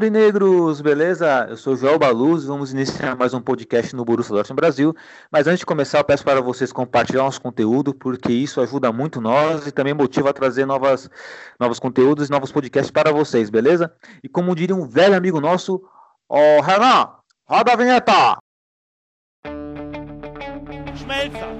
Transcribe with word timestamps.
Aurinegros, 0.00 0.80
beleza? 0.80 1.46
Eu 1.50 1.58
sou 1.58 1.76
Joel 1.76 1.98
Baluz, 1.98 2.46
vamos 2.46 2.72
iniciar 2.72 3.14
mais 3.14 3.34
um 3.34 3.40
podcast 3.40 3.94
no 3.94 4.02
Borussia 4.02 4.34
Dortmund 4.34 4.58
Brasil. 4.58 4.96
Mas 5.30 5.46
antes 5.46 5.58
de 5.58 5.66
começar, 5.66 5.98
eu 5.98 6.04
peço 6.04 6.24
para 6.24 6.40
vocês 6.40 6.72
compartilhar 6.72 7.22
nosso 7.22 7.38
conteúdo, 7.38 7.92
porque 7.92 8.32
isso 8.32 8.62
ajuda 8.62 8.90
muito 8.90 9.20
nós 9.20 9.66
e 9.66 9.70
também 9.70 9.92
motiva 9.92 10.30
a 10.30 10.32
trazer 10.32 10.64
novas, 10.64 11.10
novos 11.60 11.78
conteúdos 11.78 12.28
e 12.28 12.30
novos 12.30 12.50
podcasts 12.50 12.90
para 12.90 13.12
vocês, 13.12 13.50
beleza? 13.50 13.92
E 14.24 14.28
como 14.28 14.54
diria 14.54 14.74
um 14.74 14.88
velho 14.88 15.14
amigo 15.14 15.38
nosso, 15.38 15.82
oh, 16.26 16.62
Renan, 16.62 17.10
roda 17.46 17.74
a 17.74 17.76
vinheta! 17.76 18.38
Schmelzer, 20.96 21.59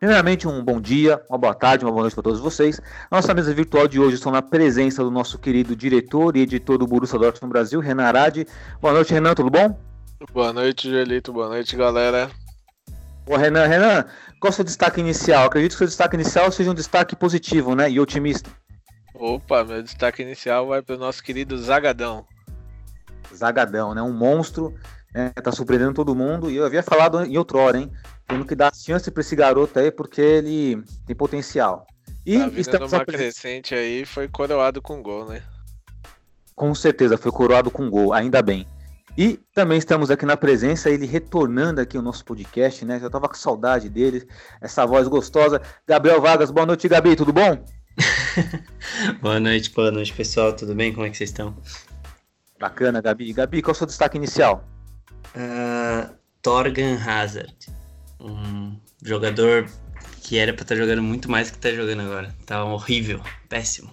Primeiramente, 0.00 0.48
um 0.48 0.64
bom 0.64 0.80
dia, 0.80 1.22
uma 1.28 1.36
boa 1.36 1.54
tarde, 1.54 1.84
uma 1.84 1.90
boa 1.90 2.04
noite 2.04 2.14
para 2.14 2.22
todos 2.22 2.40
vocês. 2.40 2.80
Nossa 3.10 3.34
mesa 3.34 3.52
virtual 3.52 3.86
de 3.86 4.00
hoje 4.00 4.14
estou 4.14 4.32
na 4.32 4.40
presença 4.40 5.04
do 5.04 5.10
nosso 5.10 5.38
querido 5.38 5.76
diretor 5.76 6.38
e 6.38 6.40
editor 6.40 6.78
do 6.78 6.86
Borussia 6.86 7.18
Dortmund 7.18 7.42
no 7.42 7.50
Brasil, 7.50 7.80
Renan 7.80 8.04
Arade. 8.04 8.46
Boa 8.80 8.94
noite, 8.94 9.12
Renan, 9.12 9.34
tudo 9.34 9.50
bom? 9.50 9.78
Boa 10.32 10.54
noite, 10.54 10.88
Gelito. 10.88 11.34
Boa 11.34 11.50
noite, 11.50 11.76
galera. 11.76 12.30
Ô, 13.26 13.36
Renan, 13.36 13.66
Renan, 13.66 14.06
qual 14.40 14.48
é 14.48 14.48
o 14.48 14.52
seu 14.54 14.64
destaque 14.64 15.00
inicial? 15.00 15.44
Acredito 15.44 15.72
que 15.72 15.76
o 15.76 15.78
seu 15.80 15.88
destaque 15.88 16.16
inicial 16.16 16.50
seja 16.50 16.70
um 16.70 16.74
destaque 16.74 17.14
positivo, 17.14 17.74
né? 17.74 17.90
E 17.90 18.00
otimista. 18.00 18.48
Opa, 19.12 19.64
meu 19.64 19.82
destaque 19.82 20.22
inicial 20.22 20.66
vai 20.66 20.80
para 20.80 20.96
o 20.96 20.98
nosso 20.98 21.22
querido 21.22 21.58
Zagadão. 21.58 22.24
Zagadão, 23.34 23.94
né? 23.94 24.00
Um 24.00 24.14
monstro, 24.14 24.74
né? 25.14 25.30
Tá 25.30 25.52
surpreendendo 25.52 25.94
todo 25.94 26.14
mundo. 26.14 26.50
E 26.50 26.56
eu 26.56 26.64
havia 26.64 26.82
falado 26.82 27.22
em 27.24 27.36
outrora, 27.36 27.78
hein? 27.78 27.90
Temos 28.26 28.46
que 28.46 28.54
dar 28.54 28.74
chance 28.74 29.10
para 29.10 29.20
esse 29.20 29.36
garoto 29.36 29.78
aí, 29.78 29.90
porque 29.90 30.20
ele 30.20 30.82
tem 31.06 31.16
potencial. 31.16 31.86
E 32.24 32.38
Tá 32.38 32.46
vindo 32.46 32.58
estamos 32.58 32.92
numa 32.92 33.04
crescente 33.04 33.74
aí, 33.74 34.04
foi 34.04 34.28
coroado 34.28 34.80
com 34.80 35.02
gol, 35.02 35.28
né? 35.28 35.42
Com 36.54 36.74
certeza, 36.74 37.16
foi 37.16 37.32
coroado 37.32 37.70
com 37.70 37.88
gol, 37.88 38.12
ainda 38.12 38.42
bem. 38.42 38.66
E 39.16 39.40
também 39.54 39.78
estamos 39.78 40.10
aqui 40.10 40.24
na 40.24 40.36
presença, 40.36 40.88
ele 40.88 41.06
retornando 41.06 41.80
aqui 41.80 41.98
o 41.98 42.02
nosso 42.02 42.24
podcast, 42.24 42.84
né? 42.84 43.00
Já 43.00 43.10
tava 43.10 43.28
com 43.28 43.34
saudade 43.34 43.88
dele, 43.88 44.26
essa 44.60 44.86
voz 44.86 45.08
gostosa. 45.08 45.60
Gabriel 45.86 46.20
Vargas, 46.20 46.50
boa 46.50 46.66
noite, 46.66 46.88
Gabi, 46.88 47.16
tudo 47.16 47.32
bom? 47.32 47.64
Boa 49.20 49.38
noite, 49.40 49.70
boa 49.70 49.90
noite, 49.90 50.12
pessoal. 50.12 50.54
Tudo 50.54 50.74
bem? 50.74 50.92
Como 50.92 51.04
é 51.04 51.10
que 51.10 51.16
vocês 51.16 51.28
estão? 51.28 51.54
Bacana, 52.58 53.02
Gabi. 53.02 53.32
Gabi, 53.32 53.60
qual 53.60 53.72
é 53.72 53.74
o 53.74 53.76
seu 53.76 53.86
destaque 53.86 54.16
inicial? 54.16 54.64
Ah, 55.34 56.10
Torgan 56.42 56.96
Hazard, 56.96 57.54
um 58.18 58.76
jogador 59.02 59.68
que 60.22 60.38
era 60.38 60.52
pra 60.52 60.62
estar 60.62 60.76
jogando 60.76 61.02
muito 61.02 61.30
mais 61.30 61.50
do 61.50 61.54
que 61.54 61.58
tá 61.58 61.70
jogando 61.70 62.02
agora. 62.02 62.34
Tá 62.46 62.64
horrível, 62.64 63.20
péssimo. 63.48 63.92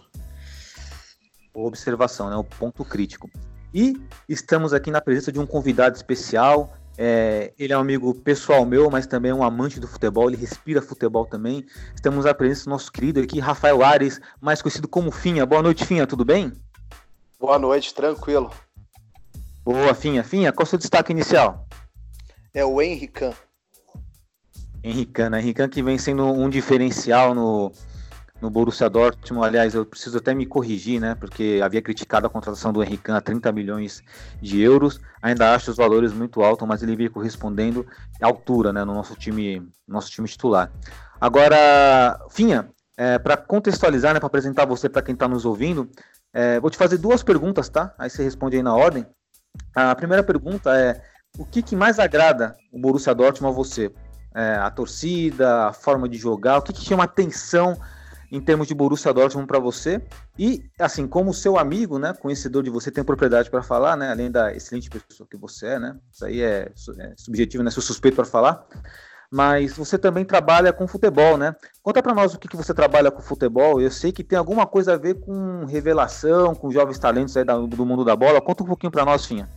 Observação, 1.54 2.30
né? 2.30 2.36
O 2.36 2.44
ponto 2.44 2.86
crítico. 2.86 3.30
E 3.74 3.96
estamos 4.30 4.74
aqui 4.74 4.92
na 4.92 5.02
presença 5.02 5.32
de 5.32 5.40
um 5.40 5.46
convidado 5.46 5.96
especial. 5.96 6.74
É, 6.98 7.54
ele 7.60 7.74
é 7.74 7.78
um 7.78 7.82
amigo 7.82 8.14
pessoal 8.14 8.66
meu, 8.66 8.90
mas 8.90 9.06
também 9.06 9.32
é 9.32 9.34
um 9.34 9.44
amante 9.44 9.80
do 9.80 9.88
futebol. 9.88 10.30
Ele 10.30 10.38
respira 10.38 10.82
futebol 10.82 11.26
também. 11.26 11.66
Estamos 11.96 12.26
na 12.26 12.34
presença 12.34 12.66
do 12.66 12.70
nosso 12.72 12.92
querido 12.92 13.20
aqui, 13.20 13.40
Rafael 13.40 13.84
Ares, 13.84 14.20
mais 14.42 14.62
conhecido 14.62 14.88
como 14.88 15.12
Finha. 15.12 15.46
Boa 15.46 15.62
noite, 15.62 15.86
Finha. 15.86 16.08
Tudo 16.08 16.24
bem? 16.24 16.54
Boa 17.40 17.60
noite, 17.60 17.94
tranquilo. 17.94 18.52
Boa, 19.68 19.94
Finha. 19.94 20.24
Finha, 20.24 20.54
qual 20.54 20.64
é 20.64 20.66
o 20.66 20.70
seu 20.70 20.80
destaque 20.80 21.12
inicial? 21.12 21.68
É 22.54 22.64
o 22.64 22.82
Henrican. 22.82 23.34
Henrican, 24.82 25.30
né? 25.30 25.42
Henrican 25.42 25.68
que 25.68 25.84
vem 25.84 25.98
sendo 25.98 26.24
um 26.24 26.50
diferencial 26.50 27.36
no, 27.36 27.74
no 28.40 28.50
Borussia 28.50 28.90
Dortmund. 28.90 29.46
Aliás, 29.46 29.76
eu 29.76 29.86
preciso 29.86 30.20
até 30.20 30.34
me 30.34 30.46
corrigir, 30.46 31.02
né? 31.02 31.16
Porque 31.16 31.60
havia 31.62 31.82
criticado 31.82 32.26
a 32.26 32.30
contratação 32.30 32.72
do 32.72 32.82
Henrican 32.82 33.18
a 33.18 33.20
30 33.20 33.52
milhões 33.52 34.02
de 34.42 34.62
euros. 34.62 35.02
Ainda 35.22 35.54
acho 35.54 35.70
os 35.70 35.76
valores 35.76 36.14
muito 36.14 36.42
altos, 36.42 36.66
mas 36.66 36.82
ele 36.82 36.96
veio 36.96 37.12
correspondendo 37.12 37.86
à 38.22 38.26
altura, 38.26 38.72
né? 38.72 38.86
No 38.86 38.94
nosso 38.94 39.16
time, 39.16 39.60
no 39.86 39.96
nosso 39.96 40.10
time 40.10 40.30
titular. 40.30 40.72
Agora, 41.20 42.26
Finha, 42.30 42.70
para 43.22 43.36
contextualizar, 43.36 44.14
né? 44.14 44.20
Para 44.22 44.28
apresentar 44.28 44.64
você 44.64 44.88
para 44.88 45.02
quem 45.02 45.14
está 45.14 45.28
nos 45.28 45.44
ouvindo, 45.44 45.90
é, 46.34 46.58
vou 46.58 46.70
te 46.70 46.78
fazer 46.78 46.98
duas 46.98 47.22
perguntas, 47.22 47.68
tá? 47.68 47.94
Aí 47.98 48.10
você 48.10 48.24
responde 48.24 48.56
aí 48.56 48.64
na 48.64 48.74
ordem. 48.74 49.06
A 49.76 49.96
primeira 49.96 50.24
pergunta 50.24 50.76
é: 50.78 51.02
o 51.38 51.46
que, 51.46 51.62
que 51.62 51.76
mais 51.76 52.00
agrada 52.00 52.56
o 52.72 52.80
Borussia 52.80 53.14
Dortmund 53.14 53.54
a 53.54 53.56
você? 53.56 53.92
É, 54.36 54.56
a 54.56 54.70
torcida, 54.70 55.68
a 55.68 55.74
forma 55.74 56.08
de 56.08 56.18
jogar, 56.18 56.58
o 56.58 56.62
que, 56.62 56.74
que 56.74 56.86
chama 56.86 57.04
atenção 57.04 57.76
em 58.32 58.42
termos 58.42 58.68
de 58.68 58.76
Borussia 58.76 59.14
Dortmund 59.14 59.48
para 59.48 59.60
você? 59.60 60.02
E, 60.38 60.64
assim, 60.80 61.08
como 61.08 61.34
seu 61.34 61.58
amigo, 61.58 61.98
né, 61.98 62.14
conhecedor 62.14 62.62
de 62.62 62.70
você, 62.70 62.92
tem 62.92 63.04
propriedade 63.04 63.50
para 63.50 63.64
falar, 63.64 63.96
né, 63.96 64.12
além 64.12 64.30
da 64.30 64.54
excelente 64.54 64.90
pessoa 64.90 65.28
que 65.30 65.38
você 65.38 65.68
é, 65.68 65.80
né, 65.80 65.98
isso 66.12 66.26
aí 66.26 66.42
é, 66.42 66.72
é 67.00 67.14
subjetivo, 67.18 67.64
né, 67.64 67.72
suspeito 67.72 68.16
para 68.16 68.26
falar, 68.26 68.66
mas 69.32 69.74
você 69.74 69.98
também 69.98 70.24
trabalha 70.24 70.72
com 70.72 70.88
futebol, 70.88 71.38
né? 71.38 71.56
Conta 71.84 72.02
para 72.02 72.14
nós 72.14 72.34
o 72.34 72.40
que, 72.40 72.48
que 72.48 72.56
você 72.56 72.74
trabalha 72.74 73.12
com 73.12 73.22
futebol. 73.22 73.82
Eu 73.82 73.92
sei 73.92 74.12
que 74.12 74.24
tem 74.24 74.38
alguma 74.38 74.66
coisa 74.66 74.94
a 74.94 74.98
ver 74.98 75.20
com 75.20 75.66
revelação, 75.66 76.56
com 76.56 76.72
jovens 76.72 77.00
talentos 77.00 77.36
aí 77.36 77.44
do 77.44 77.86
mundo 77.86 78.06
da 78.06 78.16
bola. 78.16 78.42
Conta 78.42 78.64
um 78.64 78.68
pouquinho 78.68 78.92
para 78.92 79.06
nós, 79.06 79.26
Finha. 79.26 79.50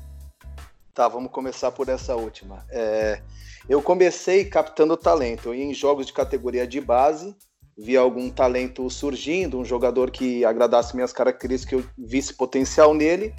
Tá, 0.92 1.06
vamos 1.06 1.30
começar 1.30 1.70
por 1.70 1.88
essa 1.88 2.16
última. 2.16 2.64
É, 2.68 3.22
eu 3.68 3.80
comecei 3.80 4.44
captando 4.44 4.96
talento. 4.96 5.54
Em 5.54 5.72
jogos 5.72 6.06
de 6.06 6.12
categoria 6.12 6.66
de 6.66 6.80
base, 6.80 7.36
via 7.78 8.00
algum 8.00 8.28
talento 8.28 8.90
surgindo, 8.90 9.58
um 9.58 9.64
jogador 9.64 10.10
que 10.10 10.44
agradasse 10.44 10.94
minhas 10.94 11.12
características, 11.12 11.68
que 11.68 11.86
eu 11.86 11.90
visse 11.96 12.34
potencial 12.34 12.92
nele, 12.92 13.34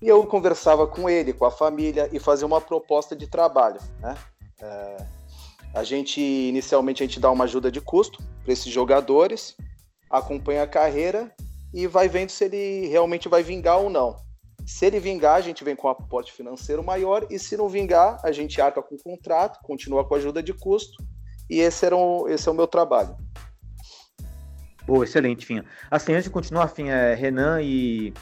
e 0.00 0.08
eu 0.08 0.24
conversava 0.26 0.86
com 0.86 1.08
ele, 1.10 1.32
com 1.32 1.44
a 1.44 1.50
família, 1.50 2.08
e 2.12 2.18
fazia 2.18 2.46
uma 2.46 2.60
proposta 2.60 3.14
de 3.14 3.26
trabalho. 3.26 3.80
Né? 4.00 4.16
É, 4.60 4.96
a 5.74 5.84
gente, 5.84 6.20
inicialmente, 6.20 7.02
a 7.02 7.06
gente 7.06 7.20
dá 7.20 7.30
uma 7.30 7.44
ajuda 7.44 7.70
de 7.70 7.80
custo 7.80 8.22
para 8.42 8.52
esses 8.52 8.72
jogadores, 8.72 9.56
acompanha 10.10 10.62
a 10.62 10.66
carreira 10.66 11.32
e 11.72 11.86
vai 11.86 12.08
vendo 12.08 12.30
se 12.30 12.44
ele 12.44 12.88
realmente 12.88 13.28
vai 13.28 13.42
vingar 13.42 13.78
ou 13.78 13.90
não. 13.90 14.16
Se 14.66 14.86
ele 14.86 15.00
vingar, 15.00 15.36
a 15.36 15.40
gente 15.40 15.64
vem 15.64 15.74
com 15.74 15.88
um 15.88 15.90
aporte 15.90 16.32
financeiro 16.32 16.84
maior, 16.84 17.26
e 17.30 17.38
se 17.38 17.56
não 17.56 17.68
vingar, 17.68 18.20
a 18.22 18.30
gente 18.32 18.60
arca 18.60 18.82
com 18.82 18.96
o 18.96 19.02
contrato, 19.02 19.60
continua 19.62 20.04
com 20.06 20.14
a 20.14 20.18
ajuda 20.18 20.42
de 20.42 20.52
custo, 20.52 21.02
e 21.48 21.60
esse, 21.60 21.86
era 21.86 21.96
um, 21.96 22.28
esse 22.28 22.46
é 22.48 22.52
o 22.52 22.54
meu 22.54 22.66
trabalho. 22.66 23.16
Boa, 24.86 25.04
excelente, 25.04 25.46
Finha. 25.46 25.64
Assim, 25.90 26.12
antes 26.12 26.24
de 26.24 26.30
continuar, 26.30 26.68
Finha, 26.68 27.14
Renan 27.14 27.62
e, 27.62 28.12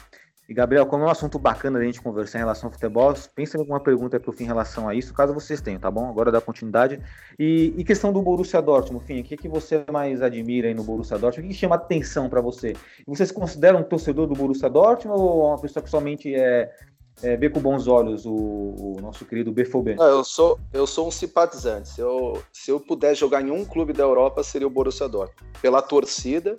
e 0.47 0.53
Gabriel, 0.53 0.85
como 0.85 1.03
é 1.03 1.07
um 1.07 1.09
assunto 1.09 1.37
bacana 1.37 1.77
da 1.77 1.83
gente 1.83 2.01
conversar 2.01 2.37
em 2.37 2.41
relação 2.41 2.67
ao 2.67 2.71
futebol, 2.71 3.13
pensa 3.35 3.57
em 3.57 3.59
alguma 3.59 3.81
pergunta 3.81 4.17
para 4.17 4.29
o 4.29 4.33
Fim 4.33 4.45
em 4.45 4.47
relação 4.47 4.87
a 4.87 4.95
isso, 4.95 5.13
caso 5.13 5.33
vocês 5.33 5.59
tenham, 5.59 5.79
tá 5.79 5.91
bom? 5.91 6.07
Agora 6.07 6.31
dá 6.31 6.39
continuidade. 6.39 7.01
E, 7.37 7.73
e 7.75 7.83
questão 7.83 8.13
do 8.13 8.21
Borussia 8.21 8.61
Dortmund, 8.61 9.03
Finha, 9.03 9.21
o 9.21 9.23
que, 9.25 9.35
que 9.35 9.49
você 9.49 9.83
mais 9.91 10.21
admira 10.21 10.69
aí 10.69 10.73
no 10.73 10.83
Borussia 10.83 11.17
Dortmund? 11.17 11.47
O 11.47 11.49
que, 11.49 11.53
que 11.53 11.59
chama 11.59 11.75
atenção 11.75 12.29
para 12.29 12.39
você? 12.39 12.77
Você 13.05 13.25
se 13.25 13.33
considera 13.33 13.77
um 13.77 13.83
torcedor 13.83 14.25
do 14.25 14.35
Borussia 14.35 14.69
Dortmund 14.69 15.19
ou 15.19 15.47
uma 15.47 15.59
pessoa 15.59 15.83
que 15.83 15.89
somente 15.89 16.33
é, 16.33 16.71
é, 17.21 17.35
vê 17.35 17.49
com 17.49 17.59
bons 17.59 17.85
olhos 17.85 18.25
o, 18.25 18.33
o 18.33 18.97
nosso 19.01 19.25
querido? 19.25 19.51
Não, 19.97 20.05
eu, 20.05 20.23
sou, 20.23 20.57
eu 20.71 20.87
sou 20.87 21.09
um 21.09 21.11
simpatizante. 21.11 21.89
Se 21.89 21.99
eu, 21.99 22.41
se 22.53 22.71
eu 22.71 22.79
pudesse 22.79 23.19
jogar 23.19 23.41
em 23.41 23.51
um 23.51 23.65
clube 23.65 23.91
da 23.91 24.03
Europa, 24.03 24.41
seria 24.43 24.67
o 24.67 24.69
Borussia 24.69 25.09
Dortmund. 25.09 25.43
Pela 25.61 25.81
torcida, 25.81 26.57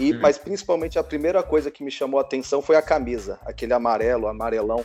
e, 0.00 0.12
Hum. 0.14 0.20
mas 0.20 0.38
principalmente 0.38 0.98
a 0.98 1.04
primeira 1.04 1.42
coisa 1.42 1.70
que 1.70 1.84
me 1.84 1.90
chamou 1.90 2.18
a 2.18 2.22
atenção 2.22 2.62
foi 2.62 2.76
a 2.76 2.82
camisa, 2.82 3.38
aquele 3.44 3.72
amarelo, 3.74 4.26
amarelão. 4.26 4.84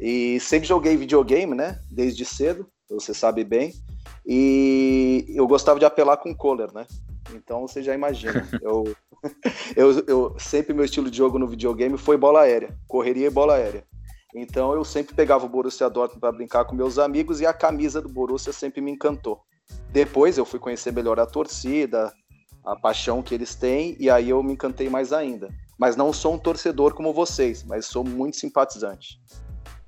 E 0.00 0.40
sempre 0.40 0.68
joguei 0.68 0.96
videogame, 0.96 1.54
né? 1.54 1.78
Desde 1.90 2.24
cedo, 2.24 2.68
você 2.88 3.12
sabe 3.12 3.44
bem. 3.44 3.72
E 4.26 5.26
eu 5.28 5.46
gostava 5.46 5.78
de 5.78 5.84
apelar 5.84 6.16
com 6.18 6.34
Kohler, 6.34 6.72
né? 6.72 6.86
Então 7.34 7.66
você 7.66 7.82
já 7.82 7.94
imagina. 7.94 8.46
eu, 8.62 8.94
eu, 9.76 10.04
eu 10.06 10.36
sempre 10.38 10.72
meu 10.72 10.84
estilo 10.84 11.10
de 11.10 11.16
jogo 11.16 11.38
no 11.38 11.46
videogame 11.46 11.98
foi 11.98 12.16
bola 12.16 12.42
aérea, 12.42 12.76
correria 12.86 13.26
e 13.26 13.30
bola 13.30 13.54
aérea. 13.54 13.84
Então 14.34 14.72
eu 14.72 14.84
sempre 14.84 15.14
pegava 15.14 15.46
o 15.46 15.48
Borussia 15.48 15.88
Dortmund 15.88 16.20
para 16.20 16.32
brincar 16.32 16.64
com 16.64 16.74
meus 16.76 16.98
amigos 16.98 17.40
e 17.40 17.46
a 17.46 17.52
camisa 17.52 18.00
do 18.00 18.08
Borussia 18.08 18.52
sempre 18.52 18.80
me 18.80 18.90
encantou. 18.90 19.40
Depois 19.90 20.36
eu 20.38 20.44
fui 20.44 20.58
conhecer 20.58 20.92
melhor 20.92 21.18
a 21.18 21.26
torcida, 21.26 22.12
a 22.72 22.76
paixão 22.76 23.22
que 23.22 23.34
eles 23.34 23.54
têm 23.54 23.96
e 23.98 24.10
aí 24.10 24.30
eu 24.30 24.42
me 24.42 24.52
encantei 24.52 24.88
mais 24.88 25.12
ainda. 25.12 25.48
Mas 25.78 25.96
não 25.96 26.12
sou 26.12 26.34
um 26.34 26.38
torcedor 26.38 26.94
como 26.94 27.12
vocês, 27.12 27.64
mas 27.64 27.86
sou 27.86 28.04
muito 28.04 28.36
simpatizante. 28.36 29.20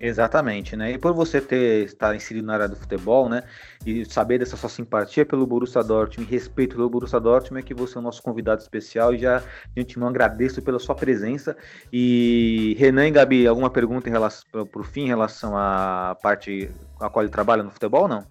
Exatamente, 0.03 0.75
né? 0.77 0.93
E 0.93 0.99
por 0.99 1.13
você 1.13 1.43
ter 1.43 1.85
estar 1.85 2.17
inserido 2.17 2.47
na 2.47 2.55
área 2.55 2.69
do 2.69 2.75
futebol, 2.75 3.29
né? 3.29 3.43
E 3.85 4.07
saber 4.07 4.39
dessa 4.39 4.57
sua 4.57 4.71
simpatia 4.71 5.27
pelo 5.27 5.47
Borussia 5.47 5.83
Dortmund 5.83 6.27
e 6.27 6.35
respeito 6.35 6.77
pelo 6.77 6.89
Borussia 6.89 7.21
Dortmund, 7.21 7.63
é 7.63 7.67
que 7.67 7.75
você 7.75 7.99
é 7.99 8.01
o 8.01 8.03
nosso 8.03 8.23
convidado 8.23 8.63
especial 8.63 9.13
e 9.13 9.19
já 9.19 9.43
de 9.75 9.83
antemão 9.83 10.09
agradeço 10.09 10.63
pela 10.63 10.79
sua 10.79 10.95
presença. 10.95 11.55
E 11.93 12.75
Renan 12.79 13.09
e 13.09 13.11
Gabi, 13.11 13.47
alguma 13.47 13.69
pergunta 13.69 14.09
em 14.09 14.13
relação 14.13 14.43
para 14.67 14.81
o 14.81 14.85
fim 14.85 15.03
em 15.03 15.09
relação 15.09 15.55
à 15.55 16.17
parte 16.23 16.71
a 16.99 17.11
qual 17.11 17.23
ele 17.23 17.33
trabalha 17.33 17.63
no 17.63 17.71
futebol, 17.71 18.09
não? 18.09 18.25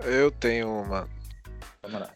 Eu 0.00 0.30
tenho 0.30 0.68
uma. 0.68 1.06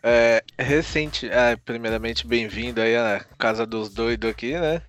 É, 0.03 0.43
recente, 0.59 1.29
é, 1.29 1.57
primeiramente 1.57 2.27
bem-vindo 2.27 2.81
aí 2.81 2.97
à 2.97 3.25
casa 3.39 3.67
dos 3.67 3.91
doidos 3.91 4.31
aqui, 4.31 4.53
né? 4.53 4.83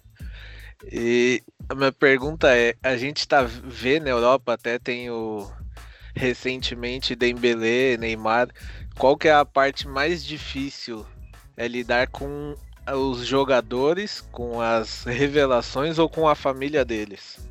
E 0.92 1.44
a 1.68 1.76
minha 1.76 1.92
pergunta 1.92 2.56
é, 2.56 2.76
a 2.82 2.96
gente 2.96 3.28
tá 3.28 3.42
vendo 3.44 4.06
na 4.06 4.12
Europa, 4.12 4.54
até 4.54 4.80
tem 4.80 5.10
o 5.10 5.50
recentemente 6.16 7.16
Dembélé, 7.16 7.98
Neymar, 7.98 8.50
qual 8.98 9.18
que 9.18 9.28
é 9.28 9.34
a 9.34 9.46
parte 9.46 9.88
mais 9.88 10.24
difícil 10.24 11.06
é 11.56 11.68
lidar 11.68 12.08
com 12.08 12.56
os 12.94 13.26
jogadores, 13.26 14.22
com 14.32 14.62
as 14.62 15.04
revelações 15.04 16.00
ou 16.00 16.10
com 16.10 16.28
a 16.28 16.36
família 16.36 16.84
deles? 16.84 17.49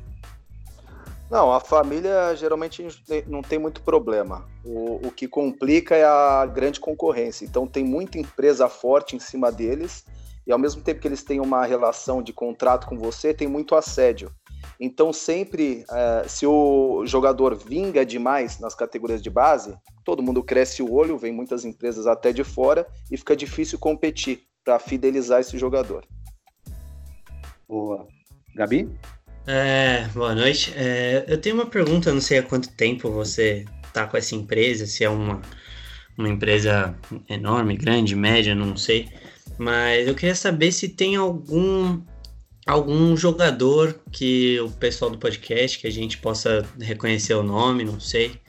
Não, 1.29 1.53
a 1.53 1.59
família 1.59 2.35
geralmente 2.35 2.85
não 3.27 3.41
tem 3.41 3.59
muito 3.59 3.81
problema. 3.81 4.47
O, 4.65 5.07
o 5.07 5.11
que 5.11 5.27
complica 5.27 5.95
é 5.95 6.03
a 6.03 6.45
grande 6.45 6.79
concorrência. 6.79 7.45
Então 7.45 7.67
tem 7.67 7.83
muita 7.83 8.17
empresa 8.17 8.67
forte 8.67 9.15
em 9.15 9.19
cima 9.19 9.51
deles 9.51 10.05
e 10.49 10.51
ao 10.51 10.57
mesmo 10.57 10.81
tempo 10.81 10.99
que 10.99 11.07
eles 11.07 11.23
têm 11.23 11.39
uma 11.39 11.63
relação 11.63 12.23
de 12.23 12.33
contrato 12.33 12.87
com 12.87 12.97
você, 12.97 13.33
tem 13.35 13.47
muito 13.47 13.75
assédio. 13.75 14.31
Então, 14.79 15.13
sempre, 15.13 15.85
uh, 15.89 16.27
se 16.27 16.47
o 16.47 17.05
jogador 17.05 17.55
vinga 17.55 18.03
demais 18.05 18.59
nas 18.59 18.73
categorias 18.73 19.21
de 19.21 19.29
base, 19.29 19.77
todo 20.03 20.23
mundo 20.23 20.41
cresce 20.41 20.81
o 20.81 20.91
olho, 20.91 21.19
vem 21.19 21.31
muitas 21.31 21.65
empresas 21.65 22.07
até 22.07 22.31
de 22.31 22.43
fora 22.43 22.87
e 23.11 23.17
fica 23.17 23.35
difícil 23.35 23.77
competir 23.77 24.41
para 24.63 24.79
fidelizar 24.79 25.39
esse 25.39 25.57
jogador. 25.57 26.03
Boa. 27.67 28.07
Gabi? 28.55 28.89
É, 29.47 30.07
boa 30.13 30.35
noite. 30.35 30.73
É, 30.75 31.25
eu 31.27 31.39
tenho 31.39 31.55
uma 31.55 31.65
pergunta, 31.65 32.13
não 32.13 32.21
sei 32.21 32.39
há 32.39 32.43
quanto 32.43 32.69
tempo 32.69 33.09
você 33.09 33.65
está 33.83 34.05
com 34.05 34.17
essa 34.17 34.35
empresa, 34.35 34.85
se 34.85 35.03
é 35.03 35.09
uma, 35.09 35.41
uma 36.17 36.29
empresa 36.29 36.95
enorme, 37.27 37.75
grande, 37.75 38.15
média, 38.15 38.53
não 38.53 38.77
sei. 38.77 39.09
Mas 39.57 40.07
eu 40.07 40.15
queria 40.15 40.35
saber 40.35 40.71
se 40.71 40.89
tem 40.89 41.15
algum 41.15 42.01
algum 42.67 43.17
jogador 43.17 43.99
que 44.11 44.59
o 44.59 44.69
pessoal 44.69 45.09
do 45.09 45.17
podcast 45.17 45.79
que 45.79 45.87
a 45.87 45.91
gente 45.91 46.19
possa 46.19 46.63
reconhecer 46.79 47.33
o 47.33 47.41
nome, 47.41 47.83
não 47.83 47.99
sei. 47.99 48.39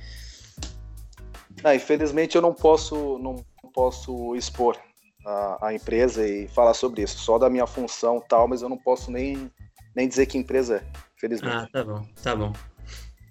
Ah, 1.64 1.75
infelizmente 1.75 2.36
eu 2.36 2.43
não 2.43 2.52
posso 2.52 3.19
não 3.19 3.44
posso 3.72 4.34
expor 4.36 4.76
a, 5.25 5.69
a, 5.69 5.75
empresa 5.75 6.26
e 6.26 6.48
falar 6.48 6.75
sobre 6.75 7.02
isso, 7.02 7.19
só 7.19 7.38
da 7.38 7.48
minha 7.48 7.66
função 7.66 8.22
tal, 8.28 8.48
mas 8.48 8.62
eu 8.62 8.69
não 8.69 8.76
posso 8.76 9.10
nem, 9.10 9.50
nem 9.94 10.08
dizer 10.08 10.26
que 10.26 10.38
empresa 10.38 10.76
é, 10.76 10.82
infelizmente. 11.16 11.54
Ah, 11.54 11.69
tá 11.72 11.84
bom, 11.84 12.06
tá 12.22 12.37
bom. 12.37 12.52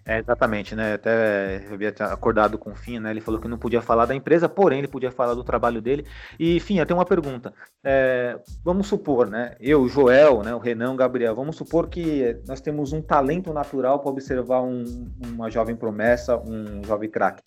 É, 0.09 0.17
exatamente, 0.17 0.75
né? 0.75 0.94
Até 0.94 1.63
eu 1.67 1.75
havia 1.75 1.89
acordado 1.89 2.57
com 2.57 2.71
o 2.71 2.75
Fim, 2.75 2.97
né? 2.97 3.11
Ele 3.11 3.21
falou 3.21 3.39
que 3.39 3.47
não 3.47 3.59
podia 3.59 3.79
falar 3.79 4.07
da 4.07 4.15
empresa, 4.15 4.50
porém 4.50 4.79
ele 4.79 4.88
podia 4.88 5.11
falar 5.11 5.35
do 5.35 5.44
trabalho 5.44 5.79
dele. 5.83 6.03
E, 6.39 6.59
Fim, 6.59 6.79
eu 6.79 6.85
tenho 6.88 6.97
uma 6.97 7.06
pergunta. 7.06 7.53
É, 7.83 8.39
vamos 8.65 8.88
supor, 8.88 9.29
né? 9.29 9.56
Eu, 9.59 9.88
Joel, 9.88 10.41
né? 10.41 10.56
o 10.56 10.57
Renan, 10.57 10.94
o 10.94 10.95
Gabriel, 10.95 11.35
vamos 11.35 11.57
supor 11.57 11.88
que 11.88 12.41
nós 12.47 12.59
temos 12.59 12.91
um 12.91 13.03
talento 13.03 13.53
natural 13.53 14.00
para 14.00 14.09
observar 14.09 14.63
um, 14.63 15.12
uma 15.27 15.47
jovem 15.51 15.75
promessa, 15.75 16.38
um 16.38 16.83
jovem 16.83 17.07
craque. 17.07 17.44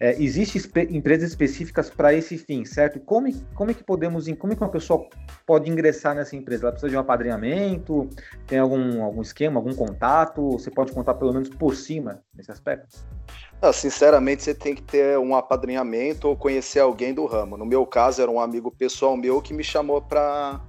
É, 0.00 0.20
Existem 0.20 0.62
empresas 0.90 1.30
específicas 1.30 1.88
para 1.88 2.12
esse 2.12 2.36
fim, 2.36 2.64
certo? 2.64 2.98
Como, 3.00 3.32
como 3.54 3.70
é 3.70 3.74
que 3.74 3.84
podemos, 3.84 4.26
como 4.38 4.52
é 4.52 4.56
que 4.56 4.62
uma 4.62 4.70
pessoa 4.70 5.06
pode 5.46 5.70
ingressar 5.70 6.14
nessa 6.14 6.34
empresa? 6.34 6.64
Ela 6.64 6.72
precisa 6.72 6.90
de 6.90 6.96
um 6.96 7.00
apadrinhamento? 7.00 8.08
Tem 8.46 8.58
algum, 8.58 9.02
algum 9.02 9.22
esquema, 9.22 9.60
algum 9.60 9.74
contato? 9.74 10.52
Você 10.52 10.70
pode 10.70 10.92
contar 10.92 11.14
pelo 11.14 11.32
menos 11.32 11.48
por 11.48 11.74
cima 11.76 12.22
nesse 12.34 12.50
aspecto? 12.50 12.98
Não, 13.62 13.72
sinceramente, 13.72 14.42
você 14.42 14.54
tem 14.54 14.74
que 14.74 14.82
ter 14.82 15.18
um 15.18 15.34
apadrinhamento 15.34 16.28
ou 16.28 16.36
conhecer 16.36 16.80
alguém 16.80 17.14
do 17.14 17.24
ramo. 17.24 17.56
No 17.56 17.64
meu 17.64 17.86
caso, 17.86 18.20
era 18.20 18.30
um 18.30 18.40
amigo 18.40 18.70
pessoal 18.70 19.16
meu 19.16 19.40
que 19.40 19.54
me 19.54 19.64
chamou 19.64 20.02
para 20.02 20.60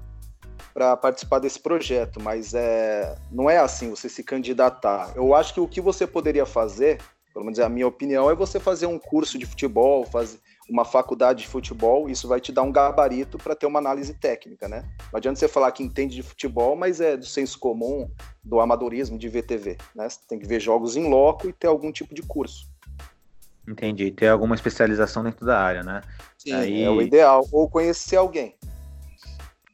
para 0.73 0.97
participar 0.97 1.39
desse 1.39 1.57
projeto, 1.57 2.21
mas 2.21 2.53
é, 2.53 3.15
não 3.31 3.49
é 3.49 3.57
assim 3.57 3.89
você 3.89 4.09
se 4.09 4.21
candidatar. 4.21 5.13
Eu 5.15 5.33
acho 5.33 5.53
que 5.53 5.59
o 5.61 5.67
que 5.69 5.79
você 5.79 6.05
poderia 6.05 6.45
fazer 6.45 6.97
pelo 7.35 7.43
menos 7.43 7.59
é 7.59 7.63
a 7.65 7.69
minha 7.69 7.85
opinião, 7.85 8.31
é 8.31 8.33
você 8.33 8.61
fazer 8.61 8.85
um 8.85 8.97
curso 8.97 9.37
de 9.37 9.45
futebol, 9.45 10.05
fazer 10.05 10.39
uma 10.69 10.85
faculdade 10.85 11.41
de 11.41 11.49
futebol, 11.49 12.09
isso 12.09 12.29
vai 12.29 12.39
te 12.39 12.49
dar 12.49 12.63
um 12.63 12.71
gabarito 12.71 13.37
para 13.37 13.53
ter 13.53 13.65
uma 13.65 13.77
análise 13.77 14.13
técnica, 14.13 14.69
né? 14.69 14.85
Não 15.11 15.17
adianta 15.17 15.37
você 15.37 15.49
falar 15.49 15.73
que 15.73 15.83
entende 15.83 16.15
de 16.15 16.23
futebol, 16.23 16.77
mas 16.77 17.01
é 17.01 17.17
do 17.17 17.25
senso 17.25 17.59
comum, 17.59 18.09
do 18.41 18.61
amadorismo, 18.61 19.17
de 19.17 19.27
VTV, 19.27 19.77
né? 19.93 20.07
Você 20.07 20.19
tem 20.29 20.39
que 20.39 20.47
ver 20.47 20.61
jogos 20.61 20.95
em 20.95 21.09
loco 21.09 21.49
e 21.49 21.51
ter 21.51 21.67
algum 21.67 21.91
tipo 21.91 22.15
de 22.15 22.21
curso. 22.21 22.71
Entendi, 23.67 24.11
ter 24.11 24.29
alguma 24.29 24.55
especialização 24.55 25.21
dentro 25.21 25.45
da 25.45 25.59
área, 25.59 25.83
né? 25.83 26.03
Sim, 26.37 26.53
Aí... 26.53 26.83
é 26.83 26.89
o 26.89 27.01
ideal, 27.01 27.45
ou 27.51 27.69
conhecer 27.69 28.15
alguém. 28.15 28.55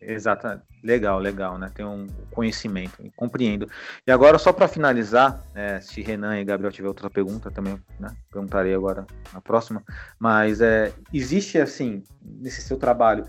Exato, 0.01 0.59
legal, 0.83 1.19
legal, 1.19 1.59
né? 1.59 1.71
Tem 1.73 1.85
um 1.85 2.07
conhecimento, 2.31 2.97
compreendo. 3.15 3.69
E 4.05 4.11
agora, 4.11 4.39
só 4.39 4.51
para 4.51 4.67
finalizar, 4.67 5.43
é, 5.53 5.79
se 5.79 6.01
Renan 6.01 6.39
e 6.39 6.43
Gabriel 6.43 6.71
tiver 6.71 6.87
outra 6.87 7.07
pergunta, 7.07 7.51
também 7.51 7.79
né, 7.99 8.09
perguntarei 8.31 8.73
agora 8.73 9.05
na 9.31 9.39
próxima. 9.39 9.83
Mas 10.17 10.59
é, 10.59 10.91
existe, 11.13 11.59
assim, 11.59 12.03
nesse 12.23 12.63
seu 12.63 12.77
trabalho, 12.77 13.27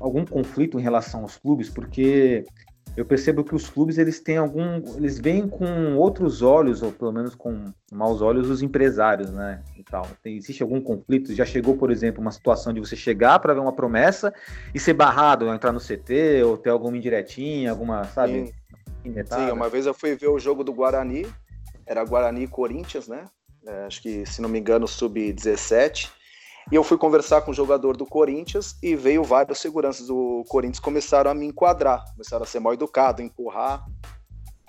algum 0.00 0.26
conflito 0.26 0.78
em 0.78 0.82
relação 0.82 1.22
aos 1.22 1.36
clubes? 1.36 1.70
Porque 1.70 2.44
eu 2.96 3.04
percebo 3.04 3.42
que 3.42 3.54
os 3.54 3.68
clubes 3.70 3.96
eles 3.96 4.20
têm 4.20 4.36
algum, 4.36 4.82
eles 4.96 5.18
veem 5.18 5.48
com 5.48 5.96
outros 5.96 6.42
olhos 6.42 6.82
ou 6.82 6.92
pelo 6.92 7.10
menos 7.10 7.34
com 7.34 7.72
maus 7.90 8.20
olhos 8.20 8.50
os 8.50 8.62
empresários, 8.62 9.30
né? 9.30 9.62
E 9.76 9.82
tal. 9.82 10.06
Tem, 10.22 10.36
existe 10.36 10.62
algum 10.62 10.80
conflito? 10.80 11.34
Já 11.34 11.44
chegou, 11.44 11.76
por 11.76 11.90
exemplo, 11.90 12.20
uma 12.20 12.30
situação 12.30 12.72
de 12.72 12.80
você 12.80 12.94
chegar 12.94 13.38
para 13.38 13.54
ver 13.54 13.60
uma 13.60 13.72
promessa 13.72 14.32
e 14.74 14.78
ser 14.78 14.92
barrado, 14.92 15.48
entrar 15.48 15.72
no 15.72 15.80
CT 15.80 16.42
ou 16.44 16.58
ter 16.58 16.70
alguma 16.70 16.96
indiretinha, 16.96 17.70
alguma, 17.70 18.04
sabe? 18.04 18.46
Sim. 18.46 18.52
Sim, 19.04 19.50
uma 19.50 19.68
vez 19.68 19.86
eu 19.86 19.94
fui 19.94 20.14
ver 20.14 20.28
o 20.28 20.38
jogo 20.38 20.62
do 20.62 20.72
Guarani, 20.72 21.26
era 21.84 22.04
Guarani 22.04 22.44
e 22.44 22.48
Corinthians, 22.48 23.08
né? 23.08 23.24
É, 23.66 23.84
acho 23.84 24.02
que, 24.02 24.24
se 24.26 24.40
não 24.40 24.48
me 24.48 24.58
engano, 24.58 24.86
sub-17. 24.86 26.08
E 26.70 26.74
eu 26.74 26.84
fui 26.84 26.96
conversar 26.96 27.42
com 27.42 27.50
o 27.50 27.54
jogador 27.54 27.96
do 27.96 28.06
Corinthians 28.06 28.76
e 28.82 28.94
veio 28.94 29.24
vários 29.24 29.58
seguranças 29.58 30.06
do 30.06 30.44
Corinthians 30.48 30.80
começaram 30.80 31.30
a 31.30 31.34
me 31.34 31.46
enquadrar, 31.46 32.04
começaram 32.12 32.44
a 32.44 32.46
ser 32.46 32.60
mal 32.60 32.72
educado, 32.72 33.20
empurrar, 33.20 33.84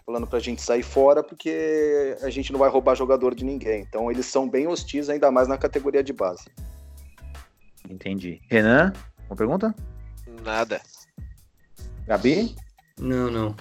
falando 0.06 0.28
pra 0.28 0.40
gente 0.40 0.62
sair 0.62 0.84
fora 0.84 1.24
porque 1.24 2.18
a 2.22 2.30
gente 2.30 2.52
não 2.52 2.60
vai 2.60 2.70
roubar 2.70 2.96
jogador 2.96 3.36
de 3.36 3.46
ninguém. 3.46 3.82
Então 3.82 4.12
eles 4.12 4.26
são 4.26 4.50
bem 4.50 4.68
hostis, 4.68 5.10
ainda 5.10 5.32
mais 5.32 5.48
na 5.48 5.58
categoria 5.58 6.04
de 6.04 6.14
base. 6.14 6.46
Entendi. 7.90 8.42
Renan, 8.50 8.94
uma 9.28 9.36
pergunta? 9.36 9.76
Nada. 10.44 10.82
Gabi? 12.08 12.56
Não, 13.00 13.30
não. 13.30 13.56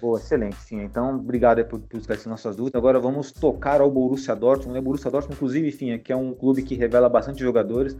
Boa, 0.00 0.18
excelente, 0.18 0.56
sim. 0.56 0.80
Então, 0.80 1.16
obrigado 1.16 1.62
por, 1.66 1.78
por 1.80 1.98
esclarecer 1.98 2.30
nossas 2.30 2.56
dúvidas. 2.56 2.78
Agora 2.78 2.98
vamos 2.98 3.32
tocar 3.32 3.80
ao 3.80 3.90
Borussia 3.90 4.34
Dortmund. 4.34 4.72
Né? 4.72 4.80
Borussia 4.80 5.10
Dortmund, 5.10 5.36
inclusive, 5.36 5.68
enfim, 5.68 5.98
que 5.98 6.10
é 6.10 6.16
um 6.16 6.32
clube 6.32 6.62
que 6.62 6.74
revela 6.74 7.08
bastante 7.08 7.40
jogadores. 7.40 7.96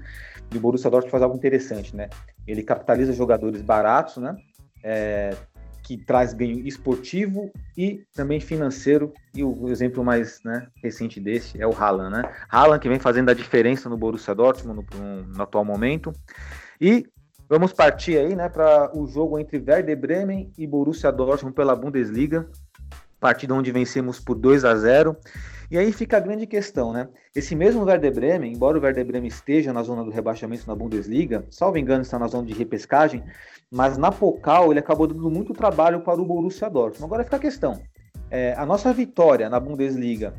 E 0.53 0.57
o 0.57 0.61
Borussia 0.61 0.91
Dortmund 0.91 1.11
faz 1.11 1.23
algo 1.23 1.37
interessante, 1.37 1.95
né? 1.95 2.09
Ele 2.47 2.63
capitaliza 2.63 3.13
jogadores 3.13 3.61
baratos, 3.61 4.17
né? 4.17 4.35
É, 4.83 5.37
que 5.83 5.97
traz 5.99 6.33
ganho 6.33 6.67
esportivo 6.67 7.51
e 7.77 8.03
também 8.15 8.41
financeiro. 8.41 9.13
E 9.35 9.45
o 9.45 9.69
exemplo 9.69 10.03
mais 10.03 10.41
né, 10.43 10.69
recente 10.83 11.21
desse 11.21 11.61
é 11.61 11.67
o 11.67 11.73
Haaland, 11.73 12.17
né? 12.17 12.33
Haaland 12.49 12.81
que 12.81 12.89
vem 12.89 12.99
fazendo 12.99 13.29
a 13.29 13.35
diferença 13.35 13.89
no 13.89 13.97
Borussia 13.97 14.35
Dortmund 14.35 14.87
no, 14.95 15.23
no 15.23 15.43
atual 15.43 15.65
momento. 15.65 16.13
E 16.81 17.05
Vamos 17.51 17.73
partir 17.73 18.17
aí, 18.17 18.37
né, 18.37 18.49
para 18.49 18.97
o 18.97 19.09
jogo 19.09 19.37
entre 19.37 19.59
Werder 19.59 19.99
Bremen 19.99 20.53
e 20.57 20.69
Borussia 20.69 21.11
Dortmund 21.11 21.53
pela 21.53 21.75
Bundesliga. 21.75 22.49
partida 23.19 23.53
onde 23.53 23.73
vencemos 23.73 24.21
por 24.21 24.37
2 24.37 24.65
a 24.65 24.75
0 24.77 25.17
e 25.69 25.77
aí 25.77 25.93
fica 25.93 26.17
a 26.17 26.21
grande 26.21 26.47
questão, 26.47 26.93
né? 26.93 27.09
Esse 27.35 27.55
mesmo 27.55 27.85
Werder 27.85 28.15
Bremen, 28.15 28.53
embora 28.53 28.79
o 28.79 28.81
Werder 28.81 29.05
Bremen 29.05 29.29
esteja 29.29 29.73
na 29.73 29.83
zona 29.83 30.05
do 30.05 30.11
rebaixamento 30.11 30.67
na 30.67 30.75
Bundesliga, 30.75 31.45
salvo 31.51 31.77
engano 31.77 32.03
está 32.03 32.19
na 32.21 32.29
zona 32.29 32.47
de 32.47 32.55
repescagem, 32.55 33.23
mas 33.71 33.99
na 33.99 34.11
Pokal 34.11 34.71
ele 34.71 34.81
acabou 34.81 35.09
dando 35.09 35.29
muito 35.29 35.53
trabalho 35.53 36.01
para 36.01 36.21
o 36.21 36.25
Borussia 36.25 36.71
Dortmund. 36.71 37.05
Agora 37.05 37.25
fica 37.25 37.37
a 37.37 37.41
questão, 37.41 37.81
é, 38.31 38.55
a 38.57 38.65
nossa 38.65 38.93
vitória 38.93 39.51
na 39.51 39.59
Bundesliga 39.59 40.35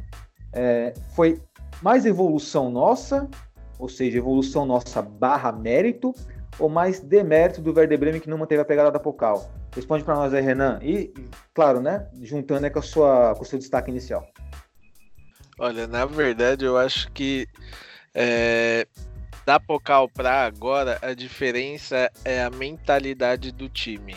é, 0.53 0.93
foi 1.13 1.41
mais 1.81 2.05
evolução 2.05 2.71
nossa, 2.71 3.29
ou 3.77 3.89
seja, 3.89 4.17
evolução 4.17 4.65
nossa 4.65 5.01
barra 5.01 5.51
mérito, 5.51 6.13
ou 6.61 6.69
mais 6.69 6.99
demérito 6.99 7.59
do 7.59 7.73
Werder 7.73 7.97
Bremen 7.97 8.21
que 8.21 8.29
não 8.29 8.37
manteve 8.37 8.61
a 8.61 8.65
pegada 8.65 8.91
da 8.91 8.99
Pokal? 8.99 9.51
Responde 9.75 10.03
para 10.03 10.15
nós 10.15 10.33
aí, 10.33 10.41
Renan. 10.41 10.79
E, 10.81 11.11
claro, 11.53 11.81
né, 11.81 12.07
juntando 12.21 12.69
com, 12.69 12.79
a 12.79 12.81
sua, 12.81 13.33
com 13.35 13.41
o 13.41 13.45
seu 13.45 13.57
destaque 13.57 13.89
inicial. 13.89 14.25
Olha, 15.57 15.87
na 15.87 16.05
verdade, 16.05 16.63
eu 16.63 16.77
acho 16.77 17.11
que 17.11 17.47
é, 18.13 18.87
da 19.45 19.59
Pocal 19.59 20.07
para 20.07 20.45
agora, 20.45 20.99
a 21.01 21.13
diferença 21.13 22.11
é 22.23 22.43
a 22.43 22.49
mentalidade 22.49 23.51
do 23.51 23.67
time. 23.67 24.15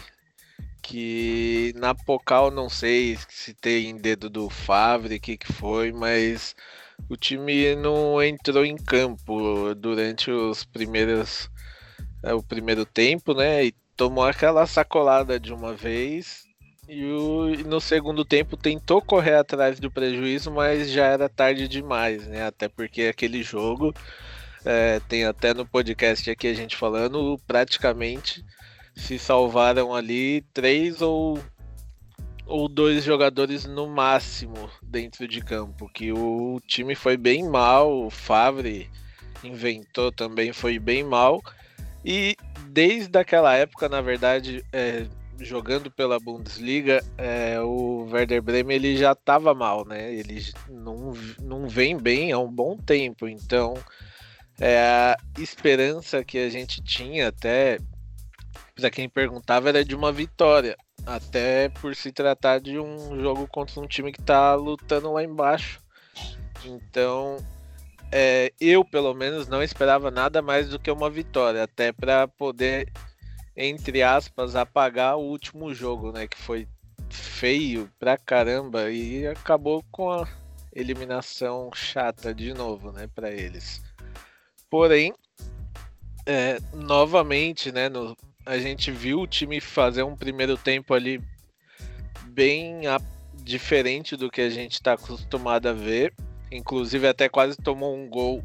Que 0.83 1.73
na 1.77 1.95
Pocal 1.95 2.51
não 2.51 2.69
sei 2.69 3.17
se 3.29 3.55
tem 3.55 3.97
dedo 3.97 4.29
do 4.29 4.51
Favre, 4.51 5.17
o 5.17 5.21
que, 5.21 5.39
que 5.39 5.51
foi, 5.51 5.93
mas 5.93 6.55
o 7.09 7.17
time 7.17 7.75
não 7.75 8.23
entrou 8.23 8.65
em 8.67 8.77
campo 8.77 9.75
durante 9.75 10.31
os 10.31 10.65
primeiros 10.65 11.49
o 12.33 12.43
primeiro 12.43 12.87
tempo, 12.87 13.35
né? 13.35 13.67
E 13.67 13.75
tomou 13.97 14.25
aquela 14.25 14.67
sacolada 14.67 15.39
de 15.39 15.53
uma 15.53 15.75
vez 15.75 16.45
e, 16.89 17.05
o, 17.07 17.57
no 17.67 17.81
segundo 17.81 18.25
tempo 18.25 18.57
tentou 18.57 19.01
correr 19.01 19.37
atrás 19.37 19.81
do 19.81 19.91
prejuízo, 19.91 20.51
mas 20.51 20.91
já 20.91 21.07
era 21.07 21.29
tarde 21.29 21.67
demais, 21.67 22.27
né? 22.27 22.47
Até 22.47 22.69
porque 22.69 23.03
aquele 23.03 23.43
jogo, 23.43 23.95
é, 24.65 25.01
tem 25.09 25.25
até 25.25 25.55
no 25.55 25.67
podcast 25.67 26.31
aqui 26.31 26.47
a 26.47 26.55
gente 26.55 26.77
falando, 26.77 27.41
praticamente 27.47 28.45
se 28.95 29.19
salvaram 29.19 29.95
ali 29.95 30.43
três 30.53 31.01
ou, 31.01 31.43
ou 32.47 32.69
dois 32.69 33.03
jogadores 33.03 33.65
no 33.65 33.89
máximo 33.89 34.71
dentro 34.83 35.27
de 35.27 35.41
campo. 35.41 35.89
Que 35.89 36.13
o 36.13 36.61
time 36.67 36.95
foi 36.95 37.17
bem 37.17 37.49
mal, 37.49 38.07
o 38.07 38.11
Favre 38.11 38.91
inventou 39.43 40.13
também, 40.13 40.53
foi 40.53 40.79
bem 40.79 41.03
mal. 41.03 41.43
E 42.05 42.37
desde 42.69 43.19
aquela 43.19 43.55
época, 43.55 43.89
na 43.89 44.01
verdade, 44.01 44.65
é, 44.73 45.07
jogando 45.41 45.91
pela 45.91 46.21
Bundesliga, 46.21 47.03
é, 47.17 47.59
o 47.61 48.07
Werder 48.11 48.43
Bremen 48.43 48.77
ele 48.77 48.97
já 48.97 49.13
estava 49.13 49.55
mal, 49.55 49.87
né? 49.87 50.13
Ele 50.13 50.45
não, 50.69 51.13
não 51.41 51.69
vem 51.69 51.97
bem 51.97 52.33
há 52.33 52.39
um 52.39 52.51
bom 52.51 52.77
tempo, 52.77 53.27
então 53.27 53.75
é, 54.61 54.79
a 54.79 55.17
esperança 55.39 56.25
que 56.25 56.39
a 56.39 56.49
gente 56.49 56.83
tinha 56.83 57.29
até 57.29 57.79
para 58.75 58.91
quem 58.91 59.09
perguntava 59.09 59.69
era 59.69 59.85
de 59.85 59.95
uma 59.95 60.13
vitória, 60.13 60.77
até 61.07 61.69
por 61.69 61.95
se 61.95 62.11
tratar 62.13 62.61
de 62.61 62.79
um 62.79 63.21
jogo 63.21 63.47
contra 63.47 63.81
um 63.81 63.87
time 63.87 64.13
que 64.13 64.21
está 64.21 64.55
lutando 64.55 65.13
lá 65.13 65.23
embaixo. 65.23 65.81
Então, 66.65 67.37
é, 68.13 68.53
eu 68.61 68.85
pelo 68.85 69.15
menos 69.15 69.49
não 69.49 69.63
esperava 69.63 70.11
nada 70.11 70.41
mais 70.41 70.69
do 70.69 70.79
que 70.79 70.91
uma 70.91 71.11
vitória, 71.11 71.65
até 71.65 71.93
para 71.93 72.29
poder 72.29 72.93
entre 73.57 74.03
aspas, 74.03 74.57
apagar 74.57 75.17
o 75.17 75.23
último 75.23 75.73
jogo, 75.73 76.13
né? 76.13 76.27
Que 76.27 76.37
foi 76.37 76.67
feio 77.09 77.91
pra 77.99 78.17
caramba 78.17 78.91
e 78.91 79.27
acabou 79.27 79.85
com 79.91 80.11
a 80.11 80.27
eliminação 80.73 81.71
chata 81.73 82.35
de 82.35 82.53
novo, 82.53 82.91
né? 82.91 83.09
Para 83.15 83.31
eles. 83.31 83.83
Porém, 84.69 85.15
é, 86.27 86.59
novamente, 86.73 87.71
né? 87.71 87.89
No, 87.89 88.17
a 88.45 88.59
gente 88.59 88.91
viu 88.91 89.21
o 89.21 89.27
time 89.27 89.61
fazer 89.61 90.03
um 90.03 90.17
primeiro 90.17 90.57
tempo 90.57 90.93
ali 90.93 91.23
bem 92.27 92.87
a, 92.89 93.01
diferente 93.35 94.17
do 94.17 94.31
que 94.31 94.41
a 94.41 94.51
gente 94.51 94.73
está 94.73 94.95
acostumado 94.95 95.69
a 95.69 95.73
ver. 95.73 96.13
Inclusive 96.55 97.09
até 97.09 97.29
quase 97.29 97.57
tomou 97.57 97.97
um 97.97 98.09
gol 98.09 98.45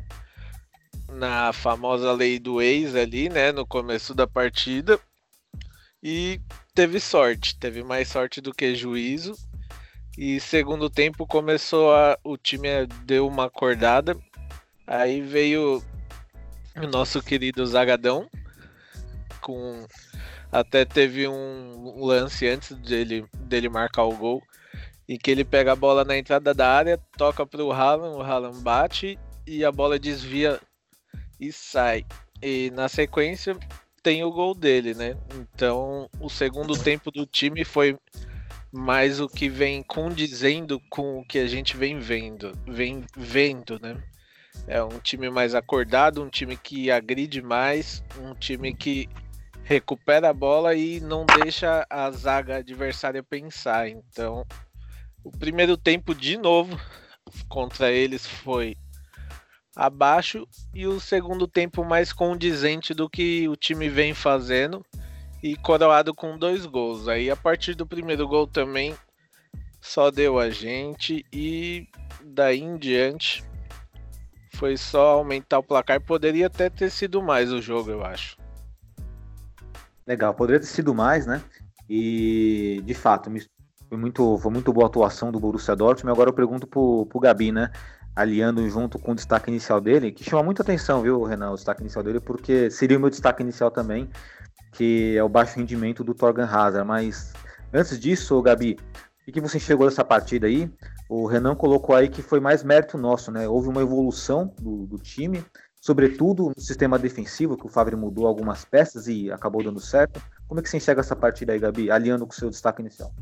na 1.09 1.53
famosa 1.53 2.11
lei 2.11 2.39
do 2.39 2.59
ex 2.59 2.95
ali, 2.95 3.29
né, 3.29 3.51
no 3.51 3.67
começo 3.67 4.15
da 4.15 4.25
partida. 4.25 4.99
E 6.01 6.41
teve 6.73 6.99
sorte, 6.99 7.55
teve 7.57 7.83
mais 7.83 8.07
sorte 8.07 8.41
do 8.41 8.51
que 8.51 8.73
juízo. 8.73 9.35
E 10.17 10.39
segundo 10.39 10.89
tempo 10.89 11.27
começou 11.27 11.93
a 11.93 12.17
o 12.23 12.35
time 12.35 12.67
deu 13.05 13.27
uma 13.27 13.45
acordada. 13.45 14.17
Aí 14.87 15.21
veio 15.21 15.83
o 16.75 16.87
nosso 16.87 17.21
querido 17.21 17.65
Zagadão 17.65 18.27
com 19.39 19.85
até 20.51 20.83
teve 20.83 21.27
um 21.27 22.03
lance 22.03 22.47
antes 22.47 22.75
dele, 22.77 23.25
dele 23.35 23.69
marcar 23.69 24.03
o 24.03 24.17
gol 24.17 24.41
em 25.09 25.17
que 25.17 25.31
ele 25.31 25.43
pega 25.43 25.71
a 25.71 25.75
bola 25.75 26.05
na 26.05 26.15
entrada 26.15 26.53
da 26.53 26.71
área, 26.71 26.99
toca 27.17 27.43
para 27.43 27.63
o 27.63 27.71
Haaland, 27.71 28.15
o 28.15 28.21
Haaland 28.21 28.61
bate 28.61 29.17
e 29.45 29.65
a 29.65 29.71
bola 29.71 29.97
desvia 29.97 30.61
e 31.39 31.51
sai. 31.51 32.05
E 32.39 32.69
na 32.75 32.87
sequência 32.87 33.57
tem 34.03 34.23
o 34.23 34.31
gol 34.31 34.53
dele, 34.53 34.93
né? 34.93 35.17
Então 35.33 36.07
o 36.19 36.29
segundo 36.29 36.77
tempo 36.77 37.09
do 37.09 37.25
time 37.25 37.65
foi 37.65 37.97
mais 38.71 39.19
o 39.19 39.27
que 39.27 39.49
vem 39.49 39.81
condizendo 39.81 40.79
com 40.91 41.17
o 41.17 41.25
que 41.25 41.39
a 41.39 41.47
gente 41.47 41.75
vem 41.75 41.97
vendo, 41.97 42.55
vem 42.67 43.03
vendo, 43.17 43.79
né? 43.79 43.97
É 44.67 44.83
um 44.83 44.99
time 44.99 45.27
mais 45.31 45.55
acordado, 45.55 46.21
um 46.21 46.29
time 46.29 46.55
que 46.55 46.91
agride 46.91 47.41
mais, 47.41 48.03
um 48.19 48.35
time 48.35 48.75
que 48.75 49.09
recupera 49.63 50.29
a 50.29 50.33
bola 50.33 50.75
e 50.75 50.99
não 50.99 51.25
deixa 51.25 51.83
a 51.89 52.11
zaga 52.11 52.57
adversária 52.57 53.23
pensar. 53.23 53.89
Então, 53.89 54.45
o 55.23 55.31
primeiro 55.31 55.77
tempo 55.77 56.13
de 56.15 56.37
novo 56.37 56.79
contra 57.47 57.91
eles 57.91 58.25
foi 58.25 58.75
abaixo 59.75 60.47
e 60.73 60.85
o 60.87 60.99
segundo 60.99 61.47
tempo 61.47 61.85
mais 61.85 62.11
condizente 62.11 62.93
do 62.93 63.09
que 63.09 63.47
o 63.47 63.55
time 63.55 63.87
vem 63.87 64.13
fazendo 64.13 64.85
e 65.41 65.55
coroado 65.55 66.13
com 66.13 66.37
dois 66.37 66.65
gols. 66.65 67.07
Aí 67.07 67.29
a 67.29 67.35
partir 67.35 67.75
do 67.75 67.87
primeiro 67.87 68.27
gol 68.27 68.45
também 68.45 68.95
só 69.79 70.11
deu 70.11 70.37
a 70.37 70.49
gente 70.49 71.25
e 71.31 71.87
daí 72.23 72.59
em 72.59 72.77
diante 72.77 73.43
foi 74.55 74.75
só 74.75 75.11
aumentar 75.11 75.59
o 75.59 75.63
placar. 75.63 76.01
Poderia 76.01 76.47
até 76.47 76.69
ter 76.69 76.89
sido 76.89 77.21
mais 77.21 77.51
o 77.53 77.61
jogo, 77.61 77.91
eu 77.91 78.03
acho. 78.03 78.37
Legal, 80.05 80.33
poderia 80.33 80.59
ter 80.59 80.65
sido 80.65 80.93
mais, 80.93 81.25
né? 81.25 81.41
E 81.87 82.81
de 82.83 82.93
fato, 82.93 83.31
foi 83.89 83.97
muito, 83.97 84.37
foi 84.37 84.51
muito 84.51 84.71
boa 84.71 84.85
a 84.85 84.87
atuação 84.87 85.31
do 85.31 85.39
Borussia 85.39 85.75
Dortmund. 85.75 86.13
Agora 86.13 86.29
eu 86.29 86.33
pergunto 86.33 86.67
pro, 86.67 87.07
pro 87.07 87.19
Gabi, 87.19 87.51
né? 87.51 87.71
aliando 88.15 88.67
junto 88.69 88.99
com 88.99 89.13
o 89.13 89.15
destaque 89.15 89.49
inicial 89.49 89.79
dele, 89.79 90.11
que 90.11 90.23
chama 90.23 90.43
muita 90.43 90.61
atenção, 90.61 91.01
viu, 91.01 91.23
Renan, 91.23 91.51
o 91.51 91.55
destaque 91.55 91.81
inicial 91.81 92.03
dele, 92.03 92.19
porque 92.19 92.69
seria 92.69 92.97
o 92.97 92.99
meu 92.99 93.09
destaque 93.09 93.41
inicial 93.41 93.71
também, 93.71 94.09
que 94.73 95.15
é 95.17 95.23
o 95.23 95.29
baixo 95.29 95.57
rendimento 95.57 96.03
do 96.03 96.13
Torgan 96.13 96.45
Hazard. 96.45 96.85
Mas 96.85 97.31
antes 97.73 97.97
disso, 97.97 98.41
Gabi, 98.41 98.77
o 99.27 99.31
que 99.31 99.39
você 99.39 99.57
enxergou 99.57 99.87
dessa 99.87 100.03
partida 100.03 100.47
aí? 100.47 100.69
O 101.07 101.27
Renan 101.27 101.55
colocou 101.55 101.95
aí 101.95 102.09
que 102.09 102.21
foi 102.21 102.39
mais 102.39 102.61
mérito 102.61 102.97
nosso, 102.97 103.31
né? 103.31 103.47
Houve 103.47 103.69
uma 103.69 103.81
evolução 103.81 104.53
do, 104.59 104.85
do 104.85 104.97
time, 104.97 105.43
sobretudo 105.79 106.51
no 106.55 106.61
sistema 106.61 106.99
defensivo, 106.99 107.55
que 107.55 107.65
o 107.65 107.69
Favre 107.69 107.95
mudou 107.95 108.27
algumas 108.27 108.65
peças 108.65 109.07
e 109.07 109.31
acabou 109.31 109.63
dando 109.63 109.79
certo. 109.79 110.21
Como 110.47 110.59
é 110.59 110.63
que 110.63 110.69
você 110.69 110.77
enxerga 110.77 111.01
essa 111.01 111.15
partida 111.15 111.53
aí, 111.53 111.59
Gabi, 111.59 111.89
aliando 111.89 112.27
com 112.27 112.33
o 112.33 112.35
seu 112.35 112.49
destaque 112.49 112.81
inicial? 112.81 113.13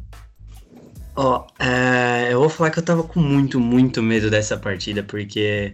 Ó, 1.20 1.48
oh, 1.48 1.64
é, 1.64 2.32
eu 2.32 2.40
vou 2.40 2.48
falar 2.48 2.70
que 2.70 2.78
eu 2.78 2.84
tava 2.84 3.02
com 3.02 3.20
muito, 3.20 3.60
muito 3.60 4.04
medo 4.04 4.30
dessa 4.30 4.56
partida, 4.56 5.02
porque 5.02 5.74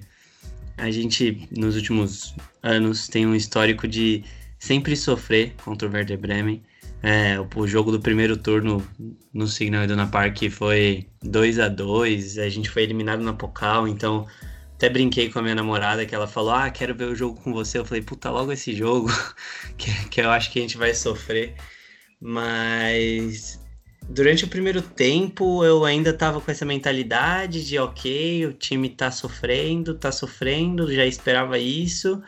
a 0.78 0.90
gente, 0.90 1.50
nos 1.52 1.76
últimos 1.76 2.34
anos, 2.62 3.10
tem 3.10 3.28
um 3.28 3.36
histórico 3.36 3.86
de 3.86 4.24
sempre 4.58 4.96
sofrer 4.96 5.54
contra 5.62 5.86
o 5.86 5.92
Werder 5.92 6.18
Bremen. 6.18 6.64
É, 7.02 7.36
o 7.56 7.68
jogo 7.68 7.92
do 7.92 8.00
primeiro 8.00 8.38
turno 8.38 8.82
no 9.34 9.46
Signal 9.46 9.84
Iduna 9.84 10.08
Park 10.08 10.50
foi 10.50 11.08
2 11.22 11.60
a 11.60 11.68
2 11.68 12.38
a 12.38 12.48
gente 12.48 12.70
foi 12.70 12.84
eliminado 12.84 13.22
na 13.22 13.34
Pokal, 13.34 13.86
então 13.86 14.26
até 14.76 14.90
brinquei 14.90 15.30
com 15.30 15.40
a 15.40 15.42
minha 15.42 15.56
namorada 15.56 16.06
que 16.06 16.16
ela 16.16 16.26
falou: 16.26 16.52
Ah, 16.54 16.70
quero 16.70 16.96
ver 16.96 17.10
o 17.10 17.16
jogo 17.16 17.42
com 17.42 17.52
você. 17.52 17.78
Eu 17.80 17.86
falei: 17.86 18.02
Puta, 18.02 18.30
logo 18.30 18.54
esse 18.54 18.74
jogo, 18.74 19.10
que, 19.78 19.92
que 20.08 20.22
eu 20.22 20.30
acho 20.32 20.50
que 20.52 20.60
a 20.60 20.62
gente 20.62 20.78
vai 20.78 20.94
sofrer. 20.94 21.56
Mas 22.22 23.63
durante 24.10 24.46
o 24.46 24.48
primeiro 24.48 24.82
tempo 24.82 25.64
eu 25.64 25.86
ainda 25.86 26.14
tava 26.14 26.40
com 26.42 26.52
essa 26.52 26.66
mentalidade 26.66 27.66
de 27.66 27.78
ok, 27.78 28.46
o 28.46 28.54
time 28.54 28.90
tá 28.90 29.12
sofrendo, 29.12 29.96
tá 29.96 30.12
sofrendo, 30.12 30.94
já 30.94 31.06
esperava 31.06 31.58
isso. 31.58 32.22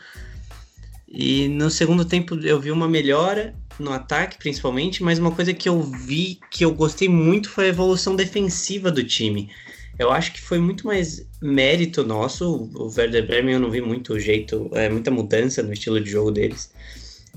E 1.07 1.47
no 1.47 1.69
segundo 1.69 2.03
tempo 2.03 2.35
eu 2.35 2.59
vi 2.59 2.71
uma 2.71 2.87
melhora 2.87 3.53
no 3.79 3.91
ataque 3.91 4.37
principalmente, 4.37 5.03
mas 5.03 5.19
uma 5.19 5.31
coisa 5.31 5.53
que 5.53 5.67
eu 5.67 5.81
vi 5.81 6.39
que 6.49 6.65
eu 6.65 6.73
gostei 6.73 7.07
muito 7.07 7.49
foi 7.49 7.65
a 7.65 7.69
evolução 7.69 8.15
defensiva 8.15 8.91
do 8.91 9.03
time. 9.03 9.49
Eu 9.97 10.11
acho 10.11 10.33
que 10.33 10.41
foi 10.41 10.59
muito 10.59 10.85
mais 10.85 11.25
mérito 11.41 12.03
nosso. 12.03 12.69
O 12.73 12.91
Werder 12.97 13.25
Bremen 13.25 13.53
eu 13.53 13.59
não 13.59 13.71
vi 13.71 13.79
muito 13.79 14.19
jeito, 14.19 14.69
é, 14.73 14.89
muita 14.89 15.09
mudança 15.09 15.63
no 15.63 15.71
estilo 15.71 16.01
de 16.01 16.09
jogo 16.09 16.31
deles. 16.31 16.71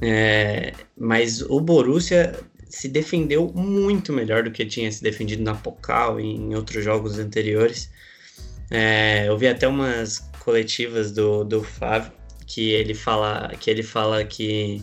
É, 0.00 0.72
mas 0.96 1.40
o 1.42 1.60
Borussia 1.60 2.38
se 2.68 2.88
defendeu 2.88 3.52
muito 3.54 4.12
melhor 4.12 4.42
do 4.42 4.50
que 4.50 4.64
tinha 4.66 4.90
se 4.90 5.02
defendido 5.02 5.42
na 5.42 5.54
Pokal 5.54 6.20
e 6.20 6.36
em 6.36 6.54
outros 6.54 6.84
jogos 6.84 7.18
anteriores. 7.18 7.90
É, 8.70 9.28
eu 9.28 9.36
vi 9.38 9.48
até 9.48 9.66
umas 9.66 10.18
coletivas 10.40 11.12
do, 11.12 11.44
do 11.44 11.62
Fábio 11.62 12.12
que 12.46 12.70
ele 12.70 12.94
fala 12.94 13.52
que 13.60 13.70
ele 13.70 13.82
fala 13.82 14.24
que 14.24 14.82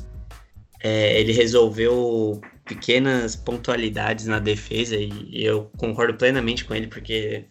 é, 0.81 1.19
ele 1.19 1.33
resolveu 1.33 2.39
pequenas 2.63 3.35
pontualidades 3.35 4.25
na 4.25 4.39
defesa 4.39 4.95
e, 4.95 5.09
e, 5.31 5.45
eu 5.45 5.69
concordo 5.77 6.15
plenamente 6.15 6.65
com 6.65 6.73
ele 6.75 6.87
porque 6.87 7.45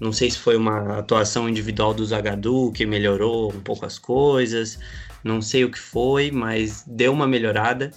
não 0.00 0.12
sei 0.12 0.30
se 0.30 0.38
foi 0.38 0.56
uma 0.56 0.98
atuação 0.98 1.48
individual 1.48 1.94
do 1.94 2.04
Zagadou 2.04 2.72
que 2.72 2.84
melhorou 2.84 3.52
um 3.52 3.60
pouco 3.60 3.86
as 3.86 3.98
coisas, 3.98 4.78
não 5.22 5.40
sei 5.40 5.64
o 5.64 5.70
que 5.70 5.78
foi, 5.78 6.30
mas 6.30 6.84
deu 6.86 7.12
uma 7.12 7.26
melhorada. 7.26 7.90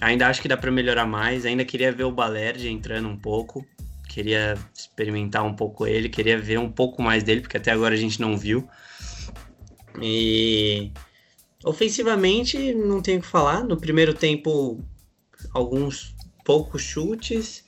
Ainda 0.00 0.28
acho 0.28 0.40
que 0.40 0.48
dá 0.48 0.56
para 0.56 0.70
melhorar 0.70 1.06
mais. 1.06 1.44
Ainda 1.44 1.64
queria 1.64 1.92
ver 1.92 2.04
o 2.04 2.12
Balerdi 2.12 2.68
entrando 2.68 3.08
um 3.08 3.16
pouco. 3.16 3.66
Queria 4.08 4.58
experimentar 4.74 5.44
um 5.44 5.54
pouco 5.54 5.86
ele, 5.86 6.08
queria 6.08 6.38
ver 6.38 6.58
um 6.58 6.70
pouco 6.70 7.00
mais 7.00 7.22
dele, 7.22 7.42
porque 7.42 7.56
até 7.56 7.70
agora 7.70 7.94
a 7.94 7.98
gente 7.98 8.20
não 8.20 8.36
viu. 8.36 8.68
E 10.02 10.90
ofensivamente, 11.64 12.74
não 12.74 13.00
tenho 13.00 13.18
o 13.18 13.22
que 13.22 13.28
falar. 13.28 13.62
No 13.62 13.76
primeiro 13.76 14.14
tempo, 14.14 14.82
alguns 15.52 16.14
poucos 16.44 16.82
chutes. 16.82 17.64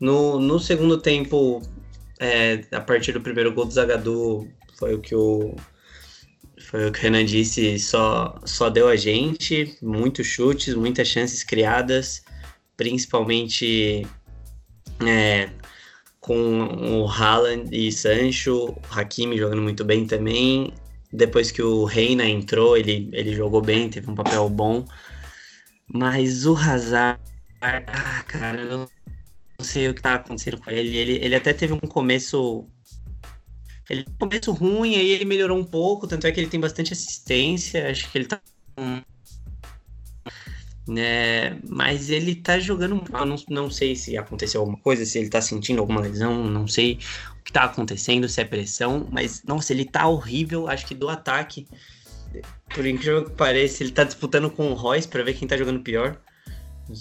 No, 0.00 0.40
no 0.40 0.58
segundo 0.58 0.98
tempo, 0.98 1.62
é, 2.18 2.64
a 2.72 2.80
partir 2.80 3.12
do 3.12 3.20
primeiro 3.20 3.52
gol 3.52 3.66
do 3.66 3.72
Zagadou, 3.72 4.48
foi 4.78 4.94
o 4.94 5.00
que 5.00 5.14
o, 5.14 5.54
foi 6.62 6.88
o 6.88 6.92
que 6.92 6.98
o 7.00 7.02
Renan 7.02 7.24
disse, 7.24 7.78
só, 7.78 8.38
só 8.44 8.70
deu 8.70 8.88
a 8.88 8.96
gente. 8.96 9.76
Muitos 9.82 10.26
chutes, 10.26 10.74
muitas 10.74 11.08
chances 11.08 11.44
criadas, 11.44 12.22
principalmente 12.76 14.06
é, 15.06 15.50
com 16.20 17.02
o 17.02 17.08
Haaland 17.08 17.68
e 17.72 17.90
Sancho, 17.90 18.70
o 18.70 18.80
Hakimi 18.90 19.36
jogando 19.36 19.60
muito 19.60 19.84
bem 19.84 20.06
também, 20.06 20.72
depois 21.12 21.50
que 21.50 21.60
o 21.60 21.84
Reina 21.84 22.24
entrou, 22.24 22.76
ele, 22.76 23.10
ele 23.12 23.34
jogou 23.34 23.60
bem, 23.60 23.90
teve 23.90 24.10
um 24.10 24.14
papel 24.14 24.48
bom. 24.48 24.86
Mas 25.86 26.46
o 26.46 26.56
Hazard, 26.56 27.20
ah, 27.60 28.24
cara, 28.26 28.62
eu 28.62 28.78
não 28.78 28.88
sei 29.60 29.88
o 29.88 29.94
que 29.94 30.00
tá 30.00 30.14
acontecendo 30.14 30.58
com 30.58 30.70
ele. 30.70 30.96
Ele, 30.96 31.12
ele 31.22 31.34
até 31.34 31.52
teve 31.52 31.74
um 31.74 31.80
começo. 31.80 32.66
Ele 33.88 34.04
um 34.08 34.14
começo 34.14 34.52
ruim, 34.52 34.94
aí 34.94 35.10
ele 35.10 35.24
melhorou 35.24 35.58
um 35.58 35.64
pouco, 35.64 36.06
tanto 36.06 36.26
é 36.26 36.32
que 36.32 36.40
ele 36.40 36.48
tem 36.48 36.60
bastante 36.60 36.92
assistência, 36.92 37.90
acho 37.90 38.10
que 38.10 38.18
ele 38.18 38.26
tá. 38.26 38.40
Né, 40.86 41.58
mas 41.68 42.10
ele 42.10 42.34
tá 42.34 42.58
jogando. 42.58 43.04
Eu 43.12 43.26
não, 43.26 43.36
não 43.48 43.70
sei 43.70 43.94
se 43.94 44.16
aconteceu 44.16 44.60
alguma 44.60 44.78
coisa, 44.78 45.04
se 45.04 45.18
ele 45.18 45.28
tá 45.28 45.40
sentindo 45.40 45.80
alguma 45.80 46.00
lesão, 46.00 46.44
não 46.44 46.66
sei 46.66 46.98
o 47.40 47.42
que 47.42 47.52
tá 47.52 47.64
acontecendo, 47.64 48.28
se 48.28 48.40
é 48.40 48.44
pressão, 48.44 49.08
mas 49.10 49.42
nossa, 49.44 49.72
ele 49.72 49.84
tá 49.84 50.06
horrível, 50.06 50.68
acho 50.68 50.86
que 50.86 50.94
do 50.94 51.08
ataque. 51.08 51.66
Por 52.74 52.86
incrível 52.86 53.24
que 53.24 53.32
pareça, 53.32 53.82
ele 53.82 53.92
tá 53.92 54.04
disputando 54.04 54.50
com 54.50 54.70
o 54.70 54.74
Royce 54.74 55.06
para 55.06 55.22
ver 55.22 55.34
quem 55.34 55.46
tá 55.46 55.56
jogando 55.56 55.80
pior. 55.80 56.18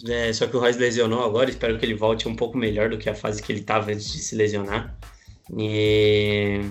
É, 0.07 0.31
só 0.33 0.45
que 0.47 0.55
o 0.55 0.59
Royce 0.59 0.79
lesionou 0.79 1.23
agora, 1.23 1.49
espero 1.49 1.77
que 1.77 1.85
ele 1.85 1.95
volte 1.95 2.27
um 2.27 2.35
pouco 2.35 2.57
melhor 2.57 2.89
do 2.89 2.97
que 2.97 3.09
a 3.09 3.15
fase 3.15 3.41
que 3.41 3.51
ele 3.51 3.61
tava 3.61 3.91
antes 3.91 4.11
de 4.11 4.19
se 4.19 4.35
lesionar. 4.35 4.95
E 5.57 6.61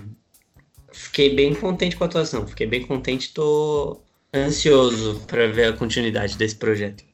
fiquei 0.93 1.35
bem 1.35 1.55
contente 1.55 1.97
com 1.97 2.05
a 2.05 2.07
atuação, 2.07 2.47
fiquei 2.47 2.67
bem 2.67 2.87
contente, 2.87 3.35
tô 3.35 4.01
ansioso 4.35 5.21
para 5.27 5.49
ver 5.49 5.73
a 5.73 5.77
continuidade 5.77 6.37
desse 6.37 6.57
projeto. 6.57 7.05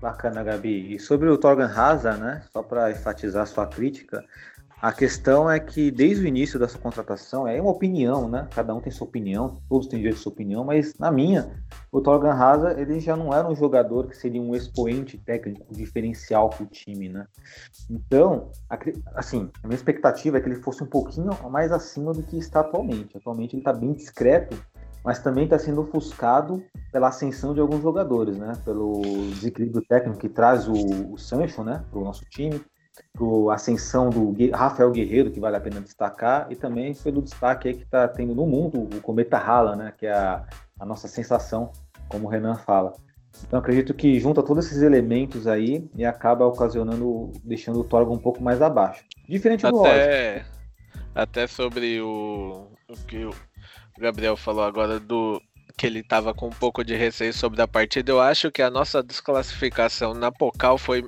Bacana, 0.00 0.42
Gabi. 0.42 0.94
E 0.94 0.98
sobre 0.98 1.28
o 1.28 1.36
Torgan 1.36 1.66
Hazard, 1.66 2.20
né? 2.20 2.42
Só 2.52 2.62
para 2.62 2.90
enfatizar 2.90 3.46
sua 3.46 3.66
crítica, 3.66 4.24
a 4.82 4.92
questão 4.92 5.50
é 5.50 5.60
que 5.60 5.90
desde 5.90 6.24
o 6.24 6.26
início 6.26 6.58
dessa 6.58 6.78
contratação, 6.78 7.46
é 7.46 7.60
uma 7.60 7.70
opinião, 7.70 8.28
né? 8.28 8.48
Cada 8.54 8.74
um 8.74 8.80
tem 8.80 8.90
sua 8.90 9.06
opinião, 9.06 9.60
todos 9.68 9.86
têm 9.86 9.98
direito 9.98 10.16
à 10.16 10.22
sua 10.22 10.32
opinião, 10.32 10.64
mas 10.64 10.96
na 10.98 11.12
minha, 11.12 11.50
o 11.92 12.00
Torgan 12.00 12.32
Hazard, 12.32 12.80
ele 12.80 12.98
já 12.98 13.14
não 13.14 13.34
era 13.34 13.46
um 13.46 13.54
jogador 13.54 14.08
que 14.08 14.16
seria 14.16 14.40
um 14.40 14.54
expoente 14.54 15.18
técnico 15.18 15.74
diferencial 15.74 16.48
para 16.48 16.64
o 16.64 16.66
time, 16.66 17.10
né? 17.10 17.26
Então, 17.90 18.50
assim, 19.14 19.50
a 19.62 19.66
minha 19.66 19.76
expectativa 19.76 20.38
é 20.38 20.40
que 20.40 20.48
ele 20.48 20.62
fosse 20.62 20.82
um 20.82 20.86
pouquinho 20.86 21.30
mais 21.50 21.72
acima 21.72 22.14
do 22.14 22.22
que 22.22 22.38
está 22.38 22.60
atualmente. 22.60 23.18
Atualmente 23.18 23.54
ele 23.54 23.60
está 23.60 23.74
bem 23.74 23.92
discreto, 23.92 24.56
mas 25.04 25.18
também 25.18 25.44
está 25.44 25.58
sendo 25.58 25.82
ofuscado 25.82 26.62
pela 26.90 27.08
ascensão 27.08 27.52
de 27.52 27.60
alguns 27.60 27.82
jogadores, 27.82 28.38
né? 28.38 28.54
Pelo 28.64 29.02
desequilíbrio 29.34 29.84
técnico 29.86 30.18
que 30.18 30.28
traz 30.30 30.66
o, 30.66 31.12
o 31.12 31.18
Sancho, 31.18 31.62
né? 31.62 31.84
Para 31.90 32.00
o 32.00 32.04
nosso 32.04 32.24
time 32.24 32.62
a 33.50 33.54
ascensão 33.54 34.10
do 34.10 34.34
Rafael 34.52 34.90
Guerreiro, 34.90 35.30
que 35.30 35.40
vale 35.40 35.56
a 35.56 35.60
pena 35.60 35.80
destacar, 35.80 36.46
e 36.50 36.56
também 36.56 36.94
pelo 36.94 37.22
destaque 37.22 37.68
aí 37.68 37.74
que 37.74 37.82
está 37.82 38.08
tendo 38.08 38.34
no 38.34 38.46
mundo 38.46 38.88
o 38.94 39.00
Cometa 39.00 39.38
Hala, 39.38 39.76
né, 39.76 39.92
que 39.96 40.06
é 40.06 40.12
a, 40.12 40.44
a, 40.78 40.86
nossa 40.86 41.08
sensação, 41.08 41.72
como 42.08 42.26
o 42.26 42.30
Renan 42.30 42.56
fala. 42.56 42.94
Então 43.46 43.58
acredito 43.58 43.94
que 43.94 44.18
junta 44.18 44.42
todos 44.42 44.66
esses 44.66 44.82
elementos 44.82 45.46
aí 45.46 45.88
e 45.94 46.04
acaba 46.04 46.46
ocasionando, 46.46 47.32
deixando 47.44 47.80
o 47.80 47.84
Torgo 47.84 48.12
um 48.12 48.18
pouco 48.18 48.42
mais 48.42 48.60
abaixo. 48.60 49.04
Diferente 49.28 49.62
do 49.62 49.80
até, 49.80 50.44
Até 51.14 51.46
sobre 51.46 52.00
o, 52.00 52.66
o 52.88 52.96
que 53.06 53.24
o 53.24 53.34
Gabriel 53.98 54.36
falou 54.36 54.64
agora 54.64 54.98
do 54.98 55.40
que 55.76 55.86
ele 55.86 56.00
estava 56.00 56.34
com 56.34 56.48
um 56.48 56.50
pouco 56.50 56.84
de 56.84 56.94
receio 56.94 57.32
sobre 57.32 57.62
a 57.62 57.66
partida, 57.66 58.12
eu 58.12 58.20
acho 58.20 58.50
que 58.50 58.60
a 58.60 58.68
nossa 58.68 59.02
desclassificação 59.02 60.12
na 60.12 60.30
Pocal 60.30 60.76
foi 60.76 61.02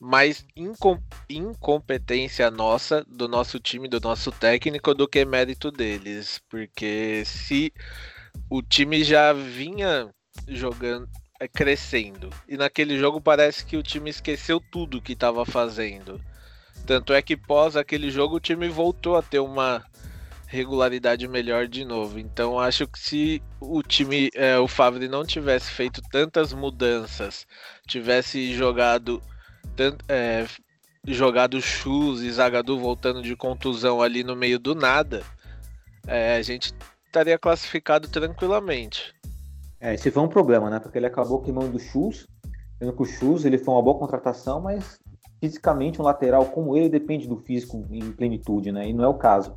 mais 0.00 0.46
incom 0.56 0.98
incompetência 1.28 2.50
nossa, 2.50 3.04
do 3.06 3.28
nosso 3.28 3.60
time, 3.60 3.86
do 3.86 4.00
nosso 4.00 4.32
técnico, 4.32 4.94
do 4.94 5.06
que 5.06 5.24
mérito 5.26 5.70
deles. 5.70 6.40
Porque 6.48 7.22
se 7.26 7.72
o 8.48 8.62
time 8.62 9.04
já 9.04 9.32
vinha 9.34 10.08
jogando, 10.48 11.06
é, 11.38 11.46
crescendo, 11.46 12.30
e 12.48 12.56
naquele 12.56 12.98
jogo 12.98 13.20
parece 13.20 13.64
que 13.64 13.76
o 13.76 13.82
time 13.82 14.08
esqueceu 14.08 14.60
tudo 14.72 15.02
que 15.02 15.12
estava 15.12 15.44
fazendo. 15.44 16.20
Tanto 16.86 17.12
é 17.12 17.20
que 17.20 17.36
pós 17.36 17.76
aquele 17.76 18.10
jogo 18.10 18.36
o 18.36 18.40
time 18.40 18.68
voltou 18.68 19.16
a 19.16 19.22
ter 19.22 19.38
uma 19.38 19.84
regularidade 20.46 21.28
melhor 21.28 21.68
de 21.68 21.84
novo. 21.84 22.18
Então 22.18 22.58
acho 22.58 22.86
que 22.86 22.98
se 22.98 23.42
o 23.60 23.82
time, 23.82 24.30
é, 24.34 24.58
o 24.58 24.66
Favre 24.66 25.08
não 25.08 25.24
tivesse 25.24 25.70
feito 25.70 26.02
tantas 26.10 26.52
mudanças, 26.52 27.46
tivesse 27.86 28.52
jogado 28.54 29.22
é, 30.08 30.46
jogado 31.06 31.60
Chus 31.60 32.20
e 32.20 32.30
Zagadou 32.30 32.78
voltando 32.78 33.22
de 33.22 33.34
contusão 33.36 34.02
ali 34.02 34.22
no 34.22 34.36
meio 34.36 34.58
do 34.58 34.74
nada, 34.74 35.22
é, 36.06 36.36
a 36.36 36.42
gente 36.42 36.74
estaria 37.06 37.38
classificado 37.38 38.08
tranquilamente. 38.08 39.14
É, 39.80 39.94
esse 39.94 40.10
foi 40.10 40.22
um 40.22 40.28
problema, 40.28 40.68
né? 40.68 40.78
Porque 40.78 40.98
ele 40.98 41.06
acabou 41.06 41.40
queimando 41.40 41.76
o 41.76 41.80
Chus, 41.80 42.26
sendo 42.78 42.92
que 42.92 43.02
o 43.02 43.06
Chus 43.06 43.44
ele 43.44 43.58
foi 43.58 43.74
uma 43.74 43.82
boa 43.82 43.98
contratação, 43.98 44.60
mas 44.60 44.98
fisicamente 45.40 46.00
um 46.00 46.04
lateral 46.04 46.46
como 46.46 46.76
ele 46.76 46.88
depende 46.88 47.26
do 47.26 47.36
físico 47.38 47.86
em 47.90 48.12
plenitude, 48.12 48.70
né? 48.70 48.88
E 48.88 48.92
não 48.92 49.04
é 49.04 49.08
o 49.08 49.14
caso. 49.14 49.56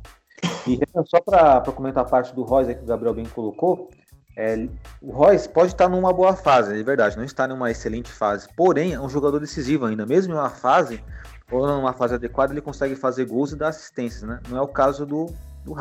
E 0.66 0.78
só 1.06 1.20
para 1.20 1.60
comentar 1.72 2.04
a 2.04 2.08
parte 2.08 2.34
do 2.34 2.42
Royce 2.42 2.74
que 2.74 2.82
o 2.82 2.86
Gabriel 2.86 3.14
bem 3.14 3.26
colocou, 3.26 3.90
é, 4.36 4.68
o 5.00 5.12
Royce 5.12 5.48
pode 5.48 5.72
estar 5.72 5.88
numa 5.88 6.12
boa 6.12 6.34
fase, 6.34 6.78
é 6.78 6.82
verdade, 6.82 7.16
não 7.16 7.24
está 7.24 7.46
numa 7.46 7.70
excelente 7.70 8.10
fase. 8.10 8.48
Porém, 8.56 8.94
é 8.94 9.00
um 9.00 9.08
jogador 9.08 9.38
decisivo 9.38 9.86
ainda, 9.86 10.04
mesmo 10.04 10.34
em 10.34 10.36
uma 10.36 10.50
fase 10.50 11.02
ou 11.50 11.66
numa 11.66 11.92
fase 11.92 12.14
adequada, 12.14 12.52
ele 12.52 12.60
consegue 12.60 12.96
fazer 12.96 13.26
gols 13.26 13.52
e 13.52 13.56
dar 13.56 13.68
assistências, 13.68 14.22
né? 14.22 14.40
Não 14.48 14.58
é 14.58 14.60
o 14.60 14.66
caso 14.66 15.06
do, 15.06 15.26
do. 15.64 15.74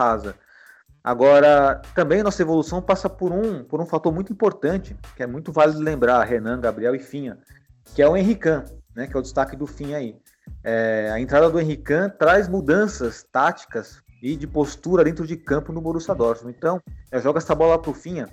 Agora, 1.03 1.81
também 1.95 2.21
nossa 2.21 2.41
evolução 2.41 2.81
passa 2.81 3.09
por 3.09 3.31
um, 3.31 3.63
por 3.63 3.81
um 3.81 3.85
fator 3.85 4.13
muito 4.13 4.31
importante, 4.31 4.95
que 5.15 5.23
é 5.23 5.27
muito 5.27 5.51
válido 5.51 5.79
lembrar, 5.79 6.23
Renan, 6.23 6.59
Gabriel 6.59 6.95
e 6.95 6.99
Finha, 6.99 7.39
que 7.95 8.01
é 8.01 8.07
o 8.07 8.15
Henrican, 8.15 8.63
né? 8.95 9.07
Que 9.07 9.17
é 9.17 9.19
o 9.19 9.23
destaque 9.23 9.55
do 9.55 9.65
Finha 9.65 9.97
aí. 9.97 10.15
É, 10.63 11.09
a 11.11 11.19
entrada 11.19 11.49
do 11.49 11.59
Henrican 11.59 12.09
traz 12.09 12.47
mudanças 12.47 13.23
táticas 13.23 14.03
e 14.21 14.35
de 14.35 14.45
postura 14.45 15.03
dentro 15.03 15.25
de 15.25 15.35
campo 15.35 15.73
no 15.73 15.81
Borussia 15.81 16.13
Dortmund. 16.13 16.55
Então, 16.55 16.79
joga 17.21 17.39
essa 17.39 17.55
bola 17.55 17.81
para 17.81 17.91
o 17.91 17.93
Finha 17.93 18.29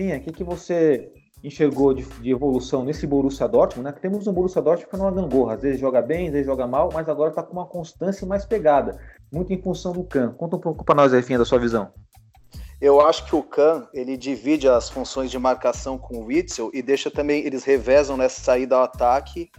Finha, 0.00 0.16
o 0.16 0.20
que, 0.22 0.32
que 0.32 0.42
você 0.42 1.12
enxergou 1.44 1.92
de, 1.92 2.04
de, 2.04 2.30
evolução 2.30 2.82
nesse 2.82 3.06
Borussia 3.06 3.46
Dortmund, 3.46 3.84
né? 3.84 3.92
Que 3.92 4.00
temos 4.00 4.26
um 4.26 4.32
Borussia 4.32 4.62
Dortmund 4.62 4.88
que 4.88 4.96
é 4.96 4.98
uma 4.98 5.10
gangorra, 5.10 5.56
às 5.56 5.60
vezes 5.60 5.78
joga 5.78 6.00
bem, 6.00 6.28
às 6.28 6.32
vezes 6.32 6.46
joga 6.46 6.66
mal, 6.66 6.88
mas 6.90 7.06
agora 7.06 7.28
está 7.28 7.42
com 7.42 7.52
uma 7.52 7.66
constância 7.66 8.26
mais 8.26 8.46
pegada, 8.46 8.98
muito 9.30 9.52
em 9.52 9.60
função 9.60 9.92
do 9.92 10.02
campo. 10.02 10.36
Conta 10.36 10.56
um 10.56 10.58
pouco 10.58 10.86
para 10.86 10.94
nós 10.94 11.12
aí, 11.12 11.22
Finha, 11.22 11.38
da 11.38 11.44
sua 11.44 11.58
visão. 11.58 11.92
Eu 12.80 12.98
acho 13.02 13.26
que 13.26 13.36
o 13.36 13.42
Kahn, 13.42 13.84
ele 13.92 14.16
divide 14.16 14.66
as 14.66 14.88
funções 14.88 15.30
de 15.30 15.38
marcação 15.38 15.98
com 15.98 16.16
o 16.16 16.24
Witzel 16.24 16.70
e 16.72 16.80
deixa 16.80 17.10
também, 17.10 17.44
eles 17.44 17.62
revezam 17.62 18.16
nessa 18.16 18.40
saída 18.40 18.76
ao 18.76 18.84
ataque 18.84 19.50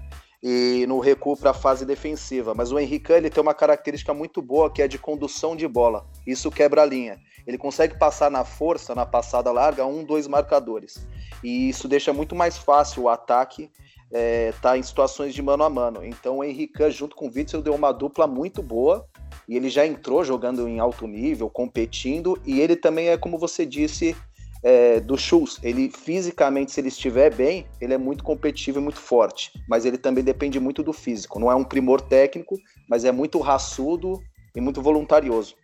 e 0.41 0.85
no 0.87 0.99
recuo 0.99 1.37
para 1.37 1.51
a 1.51 1.53
fase 1.53 1.85
defensiva. 1.85 2.53
Mas 2.53 2.71
o 2.71 2.79
Henrique 2.79 3.11
ele 3.11 3.29
tem 3.29 3.41
uma 3.41 3.53
característica 3.53 4.13
muito 4.13 4.41
boa 4.41 4.71
que 4.71 4.81
é 4.81 4.87
de 4.87 4.97
condução 4.97 5.55
de 5.55 5.67
bola. 5.67 6.05
Isso 6.25 6.49
quebra 6.49 6.81
a 6.81 6.85
linha. 6.85 7.19
Ele 7.45 7.57
consegue 7.57 7.97
passar 7.97 8.31
na 8.31 8.43
força, 8.43 8.95
na 8.95 9.05
passada 9.05 9.51
larga, 9.51 9.85
um, 9.85 10.03
dois 10.03 10.27
marcadores. 10.27 11.07
E 11.43 11.69
isso 11.69 11.87
deixa 11.87 12.13
muito 12.13 12.35
mais 12.35 12.57
fácil 12.57 13.03
o 13.03 13.09
ataque 13.09 13.69
é, 14.11 14.53
tá 14.61 14.77
em 14.77 14.83
situações 14.83 15.33
de 15.33 15.41
mano 15.41 15.63
a 15.63 15.69
mano. 15.69 16.03
Então 16.03 16.39
o 16.39 16.43
Henrique, 16.43 16.89
junto 16.91 17.15
com 17.15 17.27
o 17.27 17.31
Witzel, 17.33 17.61
deu 17.61 17.73
uma 17.73 17.91
dupla 17.91 18.27
muito 18.27 18.61
boa. 18.61 19.07
E 19.47 19.55
ele 19.55 19.69
já 19.69 19.85
entrou 19.85 20.23
jogando 20.23 20.67
em 20.67 20.79
alto 20.79 21.07
nível, 21.07 21.49
competindo. 21.49 22.39
E 22.45 22.59
ele 22.59 22.75
também 22.75 23.09
é, 23.09 23.17
como 23.17 23.37
você 23.37 23.65
disse, 23.65 24.15
é, 24.63 24.99
do 24.99 25.17
Schultz. 25.17 25.59
Ele 25.63 25.89
fisicamente, 25.89 26.71
se 26.71 26.79
ele 26.79 26.87
estiver 26.87 27.33
bem, 27.33 27.65
ele 27.79 27.93
é 27.93 27.97
muito 27.97 28.23
competitivo 28.23 28.79
e 28.79 28.81
muito 28.81 28.99
forte. 28.99 29.51
Mas 29.67 29.85
ele 29.85 29.97
também 29.97 30.23
depende 30.23 30.59
muito 30.59 30.83
do 30.83 30.93
físico. 30.93 31.39
Não 31.39 31.51
é 31.51 31.55
um 31.55 31.63
primor 31.63 32.01
técnico, 32.01 32.57
mas 32.89 33.05
é 33.05 33.11
muito 33.11 33.39
raçudo 33.39 34.21
e 34.55 34.61
muito 34.61 34.81
voluntarioso. 34.81 35.55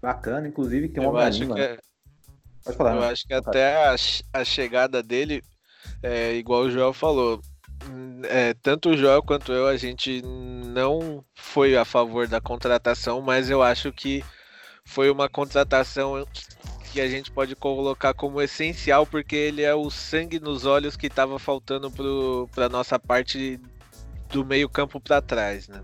Bacana, 0.00 0.48
inclusive 0.48 0.88
tem 0.88 1.02
uma 1.02 1.20
eu 1.20 1.26
acho 1.26 1.46
que, 1.46 1.60
é... 1.60 1.78
Pode 2.64 2.76
falar, 2.76 2.94
Eu 2.94 3.00
né? 3.00 3.08
acho 3.08 3.26
que 3.26 3.34
até 3.34 3.86
a, 3.86 3.94
a 4.32 4.44
chegada 4.44 5.02
dele, 5.02 5.42
é, 6.02 6.34
igual 6.34 6.62
o 6.62 6.70
Joel 6.70 6.92
falou, 6.92 7.40
é, 8.24 8.54
tanto 8.54 8.90
o 8.90 8.96
Joel 8.96 9.22
quanto 9.22 9.52
eu, 9.52 9.66
a 9.66 9.76
gente 9.76 10.22
não 10.22 11.24
foi 11.34 11.76
a 11.76 11.84
favor 11.84 12.26
da 12.26 12.40
contratação, 12.40 13.20
mas 13.20 13.50
eu 13.50 13.62
acho 13.62 13.92
que 13.92 14.24
foi 14.84 15.10
uma 15.10 15.28
contratação 15.28 16.26
que 16.92 17.00
a 17.00 17.08
gente 17.08 17.30
pode 17.30 17.54
colocar 17.54 18.12
como 18.14 18.40
essencial, 18.40 19.06
porque 19.06 19.36
ele 19.36 19.62
é 19.62 19.74
o 19.74 19.90
sangue 19.90 20.40
nos 20.40 20.66
olhos 20.66 20.96
que 20.96 21.06
estava 21.06 21.38
faltando 21.38 21.90
para 22.52 22.68
nossa 22.68 22.98
parte 22.98 23.60
do 24.28 24.44
meio 24.44 24.68
campo 24.68 25.00
para 25.00 25.22
trás, 25.22 25.68
né? 25.68 25.80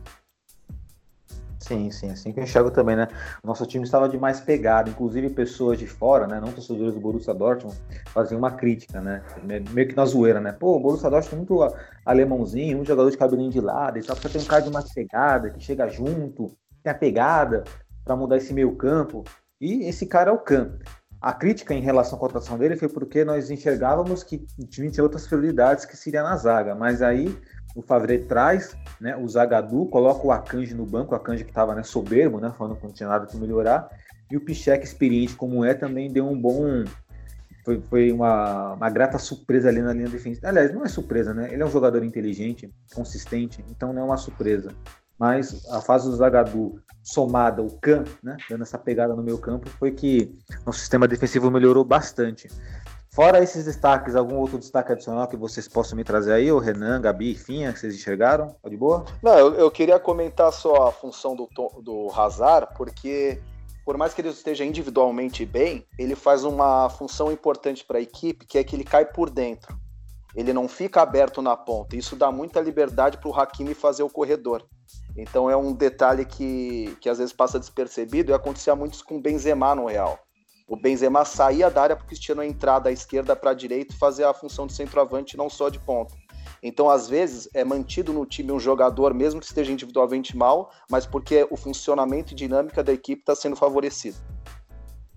Sim, 1.58 1.90
sim, 1.90 2.10
assim 2.10 2.32
que 2.32 2.38
eu 2.38 2.44
enxergo 2.44 2.70
também, 2.70 2.94
né? 2.94 3.08
Nosso 3.42 3.66
time 3.66 3.84
estava 3.84 4.08
de 4.08 4.16
mais 4.16 4.40
pegado, 4.40 4.88
inclusive 4.90 5.30
pessoas 5.30 5.78
de 5.78 5.86
fora, 5.86 6.26
né? 6.26 6.40
Não 6.40 6.52
torcedores 6.52 6.94
do 6.94 7.00
Borussia 7.00 7.34
Dortmund, 7.34 7.76
faziam 8.06 8.38
uma 8.38 8.52
crítica, 8.52 9.00
né? 9.00 9.22
Meio 9.42 9.88
que 9.88 9.96
na 9.96 10.04
zoeira, 10.04 10.40
né? 10.40 10.52
Pô, 10.52 10.76
o 10.76 10.80
Borussia 10.80 11.10
Dortmund 11.10 11.34
é 11.34 11.36
muito 11.38 11.76
alemãozinho, 12.04 12.78
um 12.78 12.84
jogador 12.84 13.10
de 13.10 13.16
cabelinho 13.16 13.50
de 13.50 13.60
lado, 13.60 13.98
e 13.98 14.02
só 14.02 14.14
precisa 14.14 14.38
ter 14.38 14.44
um 14.44 14.48
cara 14.48 14.62
de 14.62 14.70
mais 14.70 14.92
pegada, 14.92 15.50
que 15.50 15.58
chega 15.58 15.88
junto, 15.88 16.52
tem 16.84 16.92
a 16.92 16.94
pegada 16.94 17.64
para 18.04 18.14
mudar 18.14 18.36
esse 18.36 18.54
meio 18.54 18.76
campo. 18.76 19.24
E 19.60 19.84
esse 19.88 20.06
cara 20.06 20.30
é 20.30 20.32
o 20.32 20.38
Kahn. 20.38 20.78
A 21.20 21.32
crítica 21.32 21.72
em 21.72 21.80
relação 21.80 22.18
à 22.18 22.20
contratação 22.20 22.58
dele 22.58 22.76
foi 22.76 22.88
porque 22.88 23.24
nós 23.24 23.50
enxergávamos 23.50 24.22
que 24.22 24.38
tinha 24.68 25.02
outras 25.02 25.26
prioridades 25.26 25.84
que 25.84 25.96
seria 25.96 26.22
na 26.22 26.36
zaga, 26.36 26.74
mas 26.74 27.00
aí 27.00 27.36
o 27.74 27.82
Favre 27.82 28.18
traz 28.20 28.76
né, 29.00 29.16
o 29.16 29.26
Zagadu, 29.28 29.86
coloca 29.86 30.26
o 30.26 30.30
Akanji 30.30 30.74
no 30.74 30.86
banco, 30.86 31.12
o 31.12 31.16
Akanji 31.16 31.44
que 31.44 31.50
estava 31.50 31.74
né, 31.74 31.82
soberbo, 31.82 32.38
né, 32.38 32.52
falando 32.56 32.76
que 32.76 32.84
não 32.84 32.92
tinha 32.92 33.08
nada 33.08 33.26
que 33.26 33.36
melhorar, 33.36 33.88
e 34.30 34.36
o 34.36 34.40
Pichek, 34.40 34.84
experiente 34.84 35.34
como 35.36 35.64
é, 35.64 35.72
também 35.74 36.10
deu 36.12 36.28
um 36.28 36.38
bom. 36.38 36.84
Foi, 37.64 37.80
foi 37.82 38.12
uma, 38.12 38.74
uma 38.74 38.90
grata 38.90 39.18
surpresa 39.18 39.68
ali 39.68 39.80
na 39.80 39.92
linha 39.92 40.08
defensiva. 40.08 40.48
Aliás, 40.48 40.72
não 40.72 40.84
é 40.84 40.88
surpresa, 40.88 41.34
né? 41.34 41.52
Ele 41.52 41.62
é 41.62 41.66
um 41.66 41.70
jogador 41.70 42.02
inteligente, 42.04 42.72
consistente, 42.94 43.64
então 43.68 43.92
não 43.92 44.02
é 44.02 44.04
uma 44.04 44.16
surpresa 44.16 44.70
mas 45.18 45.66
a 45.70 45.81
fase 45.81 46.09
do 46.09 46.16
Zagadu 46.16 46.81
somada 47.02 47.62
o 47.62 47.70
Khan, 47.79 48.05
né, 48.22 48.37
dando 48.50 48.62
essa 48.62 48.76
pegada 48.76 49.14
no 49.14 49.22
meio 49.22 49.38
campo, 49.38 49.68
foi 49.68 49.92
que 49.92 50.35
o 50.66 50.72
sistema 50.72 51.07
defensivo 51.07 51.50
melhorou 51.50 51.85
bastante. 51.85 52.48
Fora 53.16 53.42
esses 53.42 53.64
destaques, 53.64 54.14
algum 54.14 54.37
outro 54.37 54.59
destaque 54.59 54.92
adicional 54.92 55.26
que 55.26 55.37
vocês 55.37 55.66
possam 55.66 55.96
me 55.96 56.05
trazer 56.05 56.35
aí, 56.35 56.52
o 56.52 56.59
Renan, 56.59 57.00
Gabi, 57.00 57.35
Finha, 57.35 57.72
que 57.72 57.79
vocês 57.79 57.94
enxergaram? 57.94 58.55
Tá 58.62 58.68
de 58.68 58.76
boa? 58.76 59.07
Não, 59.22 59.38
eu, 59.38 59.55
eu, 59.55 59.70
queria 59.70 59.98
comentar 59.98 60.52
só 60.52 60.88
a 60.88 60.92
função 60.92 61.35
do, 61.35 61.48
do 61.81 62.11
Hazard, 62.14 62.74
porque 62.76 63.40
por 63.87 63.96
mais 63.96 64.12
que 64.12 64.20
ele 64.20 64.29
esteja 64.29 64.64
individualmente 64.64 65.46
bem, 65.46 65.87
ele 65.96 66.16
faz 66.16 66.44
uma 66.44 66.90
função 66.90 67.33
importante 67.33 67.85
para 67.85 67.98
a 67.98 68.02
equipe, 68.02 68.44
que 68.44 68.59
é 68.59 68.64
que 68.64 68.74
ele 68.74 68.85
cai 68.85 69.07
por 69.07 69.31
dentro. 69.31 69.79
Ele 70.37 70.53
não 70.53 70.68
fica 70.68 71.01
aberto 71.01 71.40
na 71.40 71.57
ponta. 71.57 71.96
Isso 71.96 72.14
dá 72.14 72.31
muita 72.31 72.61
liberdade 72.61 73.16
para 73.16 73.29
o 73.29 73.35
Hakimi 73.35 73.75
fazer 73.75 74.03
o 74.03 74.11
corredor. 74.11 74.62
Então 75.16 75.51
é 75.51 75.57
um 75.57 75.72
detalhe 75.72 76.27
que, 76.27 76.94
que 77.01 77.09
às 77.09 77.18
vezes 77.18 77.33
passa 77.33 77.59
despercebido 77.59 78.31
e 78.31 78.35
acontecia 78.35 78.77
muito 78.77 78.94
isso 78.94 79.05
com 79.05 79.16
o 79.16 79.20
Benzema 79.20 79.75
no 79.75 79.87
Real. 79.87 80.18
O 80.68 80.77
Benzema 80.77 81.25
saía 81.25 81.70
da 81.70 81.83
área 81.83 81.96
porque 81.96 82.07
o 82.07 82.11
Cristiano 82.11 82.42
entrar 82.42 82.81
da 82.81 82.92
esquerda 82.92 83.35
para 83.35 83.53
a 83.53 83.55
direita 83.55 83.94
e 83.94 83.99
fazer 83.99 84.25
a 84.25 84.35
função 84.35 84.66
de 84.66 84.75
centroavante 84.75 85.37
não 85.37 85.49
só 85.49 85.68
de 85.68 85.79
ponta. 85.79 86.14
Então, 86.62 86.90
às 86.90 87.09
vezes, 87.09 87.49
é 87.55 87.64
mantido 87.64 88.12
no 88.12 88.27
time 88.27 88.51
um 88.51 88.59
jogador, 88.59 89.14
mesmo 89.14 89.40
que 89.40 89.46
esteja 89.46 89.70
individualmente 89.70 90.37
mal, 90.37 90.72
mas 90.90 91.07
porque 91.07 91.46
o 91.51 91.57
funcionamento 91.57 92.33
e 92.33 92.37
dinâmica 92.37 92.83
da 92.83 92.92
equipe 92.92 93.22
está 93.22 93.37
sendo 93.37 93.55
favorecido. 93.55 94.16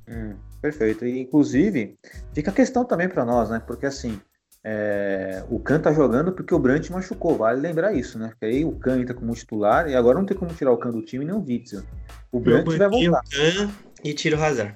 Hum, 0.08 0.36
perfeito. 0.62 1.06
E, 1.06 1.20
inclusive, 1.20 1.98
fica 2.34 2.52
a 2.52 2.54
questão 2.54 2.86
também 2.86 3.10
para 3.10 3.26
nós, 3.26 3.50
né? 3.50 3.60
Porque 3.66 3.88
assim, 3.88 4.22
é, 4.64 5.44
o 5.50 5.60
Kahn 5.60 5.80
tá 5.80 5.94
jogando 5.94 6.32
porque 6.32 6.54
o 6.54 6.60
Brandt 6.60 6.92
machucou, 6.92 7.38
vale 7.38 7.62
lembrar 7.62 7.94
isso, 7.94 8.20
né? 8.20 8.30
Porque 8.30 8.46
aí 8.46 8.66
o 8.66 8.74
Kahn 8.74 9.00
entra 9.00 9.14
como 9.14 9.34
titular 9.34 9.90
e 9.90 9.96
agora 9.96 10.18
não 10.18 10.26
tem 10.26 10.38
como 10.38 10.54
tirar 10.54 10.72
o 10.72 10.78
Kahn 10.78 10.92
do 10.92 11.02
time 11.02 11.26
nem 11.26 11.34
o 11.34 11.44
Witzel. 11.44 11.84
O 12.32 12.40
Brandt 12.40 12.78
vai 12.78 12.90
voltar. 12.90 13.22
O 13.22 13.30
Kahn 13.30 13.72
e 14.04 14.14
tira 14.14 14.38
o 14.38 14.44
Hazard. 14.44 14.76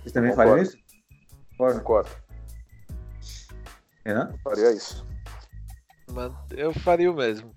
Vocês 0.00 0.12
também 0.12 0.30
Concordo. 0.30 0.50
fariam 0.50 0.62
isso? 0.62 0.78
Concordo. 1.50 1.78
Concordo. 1.80 2.10
Renan? 4.04 4.32
Faria 4.44 4.72
isso. 4.72 5.04
Eu 6.56 6.72
faria 6.72 7.10
o 7.10 7.14
mesmo. 7.14 7.50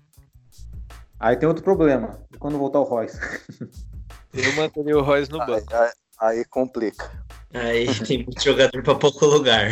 Aí 1.18 1.36
tem 1.36 1.48
outro 1.48 1.62
problema. 1.62 2.18
E 2.34 2.38
quando 2.38 2.58
voltar 2.58 2.80
o 2.80 2.84
Royce? 2.84 3.20
Eu 4.34 4.52
manteria 4.56 4.96
o 4.96 5.02
Royce 5.02 5.30
no 5.30 5.38
banco. 5.38 5.74
Aí, 5.74 5.90
aí, 6.20 6.38
aí 6.38 6.44
complica. 6.44 7.10
Aí 7.52 7.86
tem 8.06 8.24
muito 8.24 8.42
jogador 8.42 8.82
para 8.82 8.94
pouco 8.94 9.26
lugar. 9.26 9.70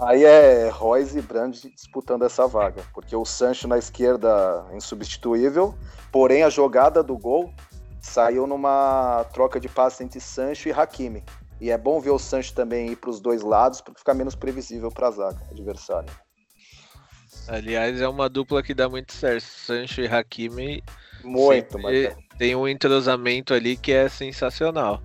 Aí 0.00 0.24
é 0.24 0.68
Royce 0.68 1.18
e 1.18 1.22
Brand 1.22 1.56
disputando 1.74 2.24
essa 2.24 2.46
vaga, 2.46 2.82
porque 2.94 3.16
o 3.16 3.24
Sancho 3.24 3.66
na 3.66 3.78
esquerda 3.78 4.64
é 4.70 4.76
insubstituível, 4.76 5.74
porém 6.12 6.44
a 6.44 6.50
jogada 6.50 7.02
do 7.02 7.18
gol 7.18 7.52
saiu 8.00 8.46
numa 8.46 9.24
troca 9.32 9.58
de 9.58 9.68
passe 9.68 10.04
entre 10.04 10.20
Sancho 10.20 10.68
e 10.68 10.72
Hakimi. 10.72 11.24
E 11.60 11.70
é 11.70 11.76
bom 11.76 12.00
ver 12.00 12.10
o 12.10 12.18
Sancho 12.18 12.54
também 12.54 12.92
ir 12.92 12.96
para 12.96 13.10
os 13.10 13.18
dois 13.18 13.42
lados, 13.42 13.80
porque 13.80 13.98
fica 13.98 14.14
menos 14.14 14.36
previsível 14.36 14.90
para 14.90 15.08
a 15.08 15.10
zaga 15.10 15.40
adversária. 15.50 16.10
Aliás, 17.48 18.00
é 18.00 18.06
uma 18.06 18.28
dupla 18.28 18.62
que 18.62 18.74
dá 18.74 18.88
muito 18.88 19.12
certo. 19.12 19.42
Sancho 19.44 20.00
e 20.00 20.06
Hakimi. 20.06 20.84
Muito, 21.24 21.78
mas... 21.78 22.16
Tem 22.38 22.54
um 22.54 22.68
entrosamento 22.68 23.52
ali 23.52 23.76
que 23.76 23.90
é 23.90 24.08
sensacional. 24.08 25.02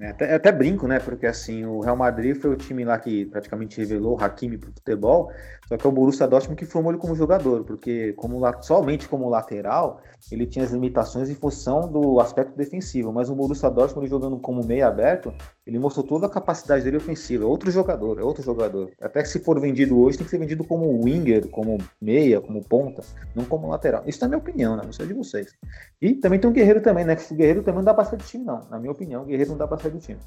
É, 0.00 0.08
até, 0.08 0.34
até, 0.34 0.50
brinco, 0.52 0.88
né? 0.88 0.98
Porque 0.98 1.26
assim, 1.26 1.64
o 1.66 1.80
Real 1.80 1.96
Madrid 1.96 2.34
foi 2.34 2.50
o 2.50 2.56
time 2.56 2.84
lá 2.84 2.98
que 2.98 3.26
praticamente 3.26 3.78
revelou 3.78 4.18
o 4.18 4.24
Hakimi 4.24 4.56
pro 4.56 4.72
futebol, 4.72 5.30
só 5.70 5.76
que 5.76 5.86
é 5.86 5.88
o 5.88 5.92
Borussia 5.92 6.26
Dortmund 6.26 6.58
que 6.58 6.66
formou 6.66 6.90
ele 6.90 7.00
como 7.00 7.14
jogador, 7.14 7.62
porque 7.62 8.12
como 8.14 8.40
somente 8.60 9.08
como 9.08 9.28
lateral, 9.28 10.00
ele 10.32 10.44
tinha 10.44 10.64
as 10.64 10.72
limitações 10.72 11.30
em 11.30 11.34
função 11.36 11.88
do 11.88 12.18
aspecto 12.18 12.56
defensivo, 12.56 13.12
mas 13.12 13.30
o 13.30 13.36
Borussia 13.36 13.70
Dortmund 13.70 14.10
jogando 14.10 14.36
como 14.40 14.66
meio 14.66 14.84
aberto, 14.84 15.32
ele 15.64 15.78
mostrou 15.78 16.04
toda 16.04 16.26
a 16.26 16.28
capacidade 16.28 16.82
dele 16.82 16.96
ofensiva. 16.96 17.44
É 17.44 17.46
outro 17.46 17.70
jogador, 17.70 18.18
é 18.18 18.22
outro 18.24 18.42
jogador. 18.42 18.90
Até 19.00 19.22
que 19.22 19.28
se 19.28 19.38
for 19.38 19.60
vendido 19.60 19.96
hoje, 20.00 20.18
tem 20.18 20.24
que 20.24 20.30
ser 20.32 20.38
vendido 20.38 20.64
como 20.64 21.04
winger, 21.04 21.48
como 21.50 21.78
meia, 22.02 22.40
como 22.40 22.64
ponta, 22.64 23.04
não 23.36 23.44
como 23.44 23.68
lateral. 23.68 24.02
Isso 24.06 24.24
é 24.24 24.26
minha 24.26 24.38
opinião, 24.38 24.74
né? 24.74 24.82
Não 24.84 24.92
sei 24.92 25.06
de 25.06 25.14
vocês. 25.14 25.54
E 26.02 26.14
também 26.14 26.40
tem 26.40 26.50
o 26.50 26.52
Guerreiro 26.52 26.82
também, 26.82 27.04
né? 27.04 27.14
Que 27.14 27.32
o 27.32 27.36
Guerreiro 27.36 27.62
também 27.62 27.76
não 27.76 27.84
dá 27.84 27.94
pra 27.94 28.04
sair 28.04 28.18
do 28.18 28.24
time, 28.24 28.44
não. 28.44 28.66
Na 28.68 28.80
minha 28.80 28.90
opinião, 28.90 29.22
o 29.22 29.24
Guerreiro 29.24 29.52
não 29.52 29.58
dá 29.58 29.68
pra 29.68 29.78
sair 29.78 29.92
do 29.92 30.00
time. 30.00 30.18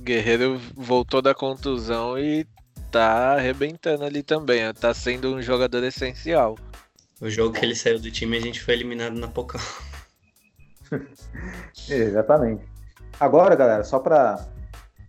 Guerreiro 0.00 0.58
voltou 0.74 1.20
da 1.20 1.34
contusão 1.34 2.18
e 2.18 2.46
tá 2.94 3.34
arrebentando 3.34 4.04
ali 4.04 4.22
também. 4.22 4.72
Tá 4.72 4.94
sendo 4.94 5.34
um 5.34 5.42
jogador 5.42 5.82
essencial. 5.82 6.56
O 7.20 7.28
jogo 7.28 7.58
que 7.58 7.64
ele 7.64 7.74
saiu 7.74 7.98
do 7.98 8.10
time, 8.10 8.36
a 8.36 8.40
gente 8.40 8.62
foi 8.62 8.74
eliminado 8.74 9.14
na 9.14 9.26
Pocal. 9.26 9.60
Exatamente. 11.88 12.64
Agora, 13.18 13.56
galera, 13.56 13.82
só 13.82 13.98
para 13.98 14.46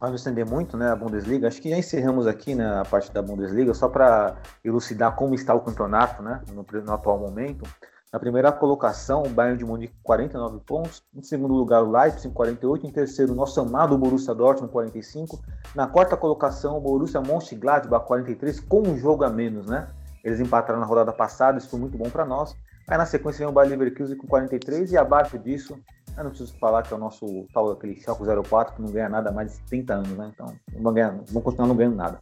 não 0.01 0.15
estender 0.15 0.45
muito 0.45 0.77
né, 0.77 0.89
a 0.89 0.95
Bundesliga, 0.95 1.47
acho 1.47 1.61
que 1.61 1.69
já 1.69 1.77
encerramos 1.77 2.27
aqui 2.27 2.55
né, 2.55 2.79
a 2.79 2.85
parte 2.85 3.11
da 3.11 3.21
Bundesliga, 3.21 3.73
só 3.73 3.87
para 3.87 4.37
elucidar 4.63 5.15
como 5.15 5.35
está 5.35 5.53
o 5.53 5.61
campeonato 5.61 6.21
né, 6.23 6.41
no, 6.53 6.65
no 6.81 6.93
atual 6.93 7.19
momento. 7.19 7.67
Na 8.15 8.19
primeira 8.19 8.49
colocação, 8.49 9.23
o 9.23 9.29
Bayern 9.29 9.57
de 9.57 9.65
Munique 9.65 9.93
49 10.01 10.61
pontos. 10.61 11.03
Em 11.13 11.21
segundo 11.21 11.53
lugar, 11.53 11.83
o 11.83 11.91
Leipzig 11.91 12.33
48. 12.33 12.87
Em 12.87 12.89
terceiro, 12.89 13.33
o 13.33 13.35
nosso 13.35 13.59
amado 13.59 13.97
Borussia 13.97 14.33
Dortmund 14.33 14.71
45. 14.71 15.37
Na 15.75 15.85
quarta 15.85 16.15
colocação, 16.15 16.77
o 16.77 16.79
Borussia 16.79 17.19
Mönchengladbach 17.19 18.07
43, 18.07 18.61
com 18.61 18.87
um 18.87 18.97
jogo 18.97 19.25
a 19.25 19.29
menos, 19.29 19.67
né? 19.67 19.89
Eles 20.23 20.39
empataram 20.39 20.79
na 20.79 20.85
rodada 20.85 21.11
passada, 21.11 21.57
isso 21.57 21.69
foi 21.69 21.77
muito 21.77 21.97
bom 21.97 22.09
para 22.09 22.23
nós. 22.23 22.55
Aí 22.87 22.97
na 22.97 23.05
sequência 23.05 23.39
vem 23.39 23.49
o 23.49 23.51
Bayer 23.51 23.71
Leverkusen 23.71 24.15
com 24.15 24.27
43 24.27 24.93
e 24.93 24.97
abaixo 24.97 25.37
disso, 25.37 25.77
Eu 26.17 26.23
não 26.23 26.29
preciso 26.29 26.57
falar 26.57 26.83
que 26.83 26.93
é 26.93 26.95
o 26.95 26.99
nosso 26.99 27.45
tal, 27.53 27.69
aquele 27.69 27.99
Schalke 27.99 28.23
04, 28.47 28.75
que 28.75 28.81
não 28.81 28.91
ganha 28.91 29.09
nada 29.09 29.29
há 29.29 29.33
mais 29.33 29.57
de 29.57 29.59
30 29.63 29.93
anos, 29.93 30.11
né? 30.11 30.31
Então, 30.33 30.55
não 30.79 30.93
vão 31.33 31.41
continuar 31.41 31.67
não 31.67 31.75
ganhando 31.75 31.97
nada. 31.97 32.21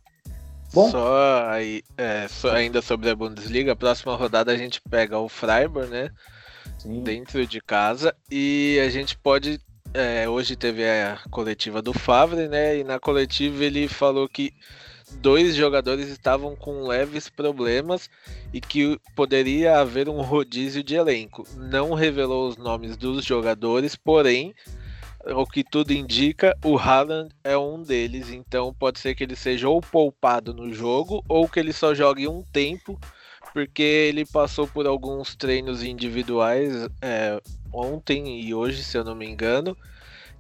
Bom, 0.74 0.90
só 0.90 1.50
aí, 1.50 1.84
é, 1.96 2.28
só 2.28 2.52
ainda 2.52 2.82
sobre 2.82 3.10
a 3.10 3.16
Bundesliga, 3.16 3.74
a 3.74 3.76
próxima 3.76 4.16
rodada 4.16 4.52
a 4.52 4.58
gente 4.58 4.82
pega 4.82 5.20
o 5.20 5.30
Freiburg, 5.30 5.90
né? 5.90 6.10
Sim. 6.80 7.04
Dentro 7.04 7.46
de 7.46 7.62
casa. 7.62 8.16
E 8.32 8.80
a 8.84 8.90
gente 8.90 9.16
pode. 9.18 9.60
É, 9.94 10.28
hoje 10.28 10.56
teve 10.56 10.84
a 10.84 11.20
coletiva 11.30 11.80
do 11.80 11.94
Favre, 11.94 12.48
né? 12.48 12.80
E 12.80 12.84
na 12.84 13.00
coletiva 13.00 13.64
ele 13.64 13.88
falou 13.88 14.28
que 14.28 14.52
dois 15.22 15.56
jogadores 15.56 16.08
estavam 16.10 16.56
com 16.56 16.88
leves 16.88 17.30
problemas 17.30 18.10
e 18.52 18.60
que 18.60 19.00
poderia 19.16 19.78
haver 19.78 20.10
um 20.10 20.22
rodízio 20.22 20.84
de 20.84 20.96
elenco. 20.96 21.46
Não 21.56 21.94
revelou 21.94 22.50
os 22.50 22.58
nomes 22.58 22.98
dos 22.98 23.24
jogadores, 23.24 23.96
porém, 23.96 24.56
o 25.26 25.46
que 25.46 25.64
tudo 25.64 25.94
indica, 25.94 26.58
o 26.64 26.78
Haaland 26.78 27.34
é 27.44 27.58
um 27.58 27.82
deles. 27.82 28.30
Então 28.30 28.74
pode 28.74 29.00
ser 29.00 29.16
que 29.16 29.24
ele 29.24 29.36
seja 29.36 29.70
ou 29.70 29.82
poupado 29.82 30.54
no 30.54 30.74
jogo 30.74 31.24
ou 31.28 31.48
que 31.48 31.60
ele 31.60 31.74
só 31.74 31.94
jogue 31.94 32.28
um 32.28 32.44
tempo, 32.44 33.00
porque 33.54 33.82
ele 33.82 34.26
passou 34.26 34.68
por 34.68 34.86
alguns 34.86 35.36
treinos 35.36 35.84
individuais 35.84 36.88
é, 37.02 37.42
ontem 37.72 38.42
e 38.42 38.54
hoje, 38.54 38.84
se 38.84 38.98
eu 38.98 39.04
não 39.04 39.16
me 39.16 39.28
engano. 39.28 39.78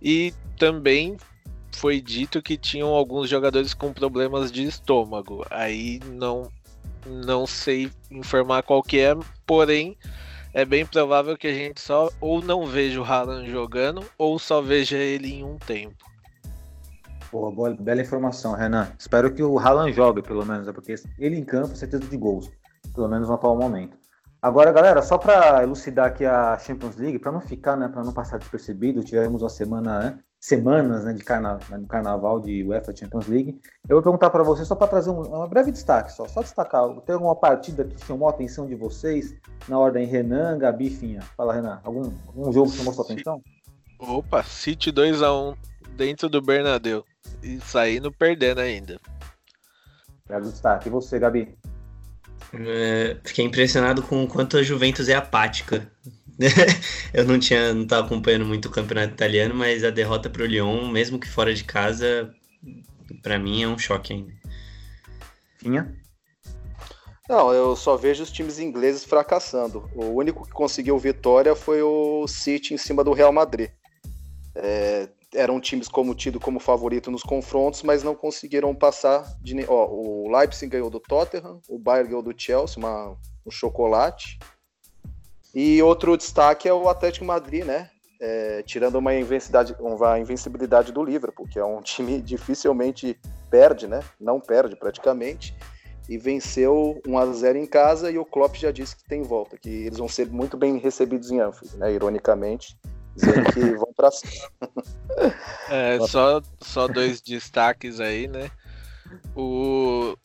E 0.02 0.34
também 0.58 1.16
foi 1.72 2.02
dito 2.02 2.42
que 2.42 2.58
tinham 2.58 2.90
alguns 2.90 3.30
jogadores 3.30 3.74
com 3.74 3.94
problemas 3.94 4.52
de 4.52 4.64
estômago. 4.64 5.46
Aí 5.50 6.00
não 6.06 6.52
não 7.06 7.46
sei 7.46 7.92
informar 8.10 8.64
qual 8.64 8.82
que 8.82 8.98
é, 8.98 9.14
porém 9.46 9.98
é 10.54 10.64
bem 10.64 10.86
provável 10.86 11.36
que 11.36 11.48
a 11.48 11.54
gente 11.54 11.82
só 11.82 12.10
ou 12.22 12.42
não 12.42 12.66
veja 12.66 13.02
o 13.02 13.04
Haaland 13.04 13.50
jogando 13.50 14.06
ou 14.18 14.38
só 14.38 14.62
veja 14.62 14.98
ele 14.98 15.34
em 15.34 15.44
um 15.44 15.58
tempo. 15.58 16.06
Boa, 17.32 17.52
boa, 17.52 17.74
bela 17.74 18.02
informação, 18.02 18.54
Renan. 18.54 18.92
Espero 18.98 19.34
que 19.34 19.42
o 19.42 19.58
Haaland 19.58 19.92
jogue, 19.92 20.22
pelo 20.22 20.46
menos, 20.46 20.68
é 20.68 20.72
porque 20.72 20.94
ele 21.18 21.36
em 21.36 21.44
campo, 21.44 21.76
certeza 21.76 22.06
de 22.06 22.16
gols, 22.16 22.52
pelo 22.94 23.08
menos 23.08 23.28
no 23.28 23.34
atual 23.34 23.58
momento. 23.58 23.98
Agora, 24.40 24.72
galera, 24.72 25.02
só 25.02 25.18
para 25.18 25.64
elucidar 25.64 26.08
aqui 26.08 26.26
a 26.26 26.58
Champions 26.60 26.98
League, 26.98 27.18
para 27.18 27.32
não 27.32 27.42
ficar, 27.42 27.76
né, 27.76 27.88
para 27.88 28.04
não 28.04 28.14
passar 28.14 28.38
despercebido, 28.38 29.04
tivemos 29.04 29.42
uma 29.42 29.50
semana 29.50 30.00
né, 30.00 30.20
semanas 30.44 31.06
né, 31.06 31.14
de 31.14 31.24
carna 31.24 31.58
no 31.70 31.88
carnaval 31.88 32.38
de 32.38 32.66
UEFA 32.66 32.94
Champions 32.94 33.28
League. 33.28 33.62
Eu 33.88 33.96
vou 33.96 34.04
perguntar 34.04 34.30
para 34.30 34.44
vocês, 34.44 34.68
só 34.68 34.76
para 34.76 34.90
trazer 34.90 35.10
um, 35.10 35.42
um, 35.42 35.48
breve 35.48 35.72
destaque, 35.72 36.12
só, 36.12 36.28
só 36.28 36.42
destacar. 36.42 36.86
Tem 37.06 37.16
alguma 37.16 37.34
partida 37.34 37.86
que 37.86 38.06
chamou 38.06 38.28
a 38.28 38.32
atenção 38.32 38.68
de 38.68 38.76
vocês? 38.76 39.34
Na 39.70 39.80
ordem 39.80 40.06
Renan, 40.06 40.58
Gabi, 40.58 40.90
Finha. 40.90 41.22
Fala, 41.38 41.54
Renan. 41.54 41.80
Algum, 41.86 42.12
algum 42.28 42.52
jogo 42.52 42.70
que 42.70 42.78
chamou 42.78 42.94
sua 42.94 43.06
atenção? 43.06 43.42
Opa, 43.98 44.44
City 44.44 44.92
2x1 44.92 45.56
dentro 45.96 46.28
do 46.28 46.42
Bernabéu. 46.42 47.06
E 47.42 47.62
saindo 47.62 48.12
perdendo 48.12 48.60
ainda. 48.60 49.00
Breve 50.28 50.50
destaque. 50.50 50.90
E 50.90 50.92
você, 50.92 51.20
Gabi? 51.20 51.58
É, 52.54 53.16
fiquei 53.24 53.46
impressionado 53.46 54.04
com 54.04 54.22
o 54.22 54.28
quanto 54.28 54.58
a 54.58 54.64
Juventus 54.64 55.08
é 55.08 55.16
apática. 55.16 55.90
eu 57.14 57.26
não 57.26 57.40
tinha, 57.40 57.74
não 57.74 57.86
tava 57.86 58.06
acompanhando 58.06 58.46
muito 58.46 58.68
o 58.68 58.72
campeonato 58.72 59.14
italiano, 59.14 59.54
mas 59.56 59.84
a 59.84 59.90
derrota 59.90 60.30
para 60.30 60.44
o 60.44 60.46
Lyon, 60.46 60.88
mesmo 60.90 61.20
que 61.20 61.28
fora 61.28 61.54
de 61.54 61.64
casa, 61.64 62.34
para 63.22 63.40
mim 63.40 63.64
é 63.64 63.68
um 63.68 63.78
choque 63.78 64.14
ainda. 64.14 64.34
Tinha? 65.60 66.04
Não, 67.30 67.54
eu 67.54 67.76
só 67.76 67.96
vejo 67.96 68.24
os 68.24 68.32
times 68.32 68.60
ingleses 68.60 69.06
fracassando. 69.06 69.90
O 69.96 70.06
único 70.06 70.46
que 70.46 70.52
conseguiu 70.52 70.98
vitória 71.00 71.56
foi 71.56 71.82
o 71.82 72.28
City 72.28 72.74
em 72.74 72.78
cima 72.78 73.04
do 73.04 73.14
Real 73.14 73.32
Madrid. 73.32 73.70
É, 74.56 75.08
eram 75.34 75.60
times 75.60 75.88
como 75.88 76.14
tido 76.14 76.40
como 76.40 76.60
favorito 76.60 77.10
nos 77.10 77.24
confrontos, 77.24 77.82
mas 77.82 78.04
não 78.04 78.14
conseguiram 78.14 78.76
passar 78.76 79.26
de. 79.42 79.66
Ó, 79.68 79.88
o 79.88 80.32
Leipzig 80.32 80.70
ganhou 80.70 80.90
do 80.90 81.00
Tottenham, 81.00 81.62
o 81.68 81.80
Bayern 81.80 82.10
ganhou 82.10 82.22
do 82.22 82.34
Chelsea, 82.38 82.78
uma, 82.78 83.18
um 83.46 83.52
chocolate. 83.52 84.38
E 85.54 85.82
outro 85.84 86.18
destaque 86.18 86.68
é 86.68 86.74
o 86.74 86.90
Atlético 86.90 87.26
Madrid, 87.26 87.64
né? 87.64 87.90
É, 88.20 88.64
tirando 88.64 88.96
uma 88.96 89.14
invencibilidade, 89.14 89.76
uma 89.80 90.18
invencibilidade 90.20 90.92
do 90.92 91.04
Liverpool, 91.04 91.48
que 91.48 91.60
é 91.60 91.66
um 91.66 91.82
time 91.84 92.22
dificilmente 92.22 93.20
perde, 93.50 93.88
né? 93.88 94.02
Não 94.20 94.40
perde 94.40 94.76
praticamente. 94.76 95.56
E 96.10 96.18
venceu 96.18 97.02
1 97.08 97.18
a 97.18 97.26
0 97.28 97.58
em 97.58 97.66
casa 97.66 98.12
e 98.12 98.18
o 98.18 98.26
Klopp 98.26 98.56
já 98.56 98.72
disse 98.72 98.96
que 98.96 99.06
tem 99.06 99.22
volta, 99.22 99.58
que 99.58 99.70
eles 99.70 99.98
vão 99.98 100.08
ser 100.10 100.28
muito 100.28 100.58
bem 100.58 100.78
recebidos 100.78 101.32
em 101.32 101.40
Anfield, 101.40 101.78
né? 101.78 101.94
Ironicamente, 101.94 102.78
dizendo 103.16 103.54
que 103.54 103.62
vão 103.76 103.94
para 103.96 104.12
cima. 104.12 104.50
É, 105.70 106.00
só, 106.08 106.42
só 106.60 106.88
dois 106.88 107.22
destaques 107.22 108.00
aí, 108.00 108.28
né? 108.28 108.50
O 109.36 110.18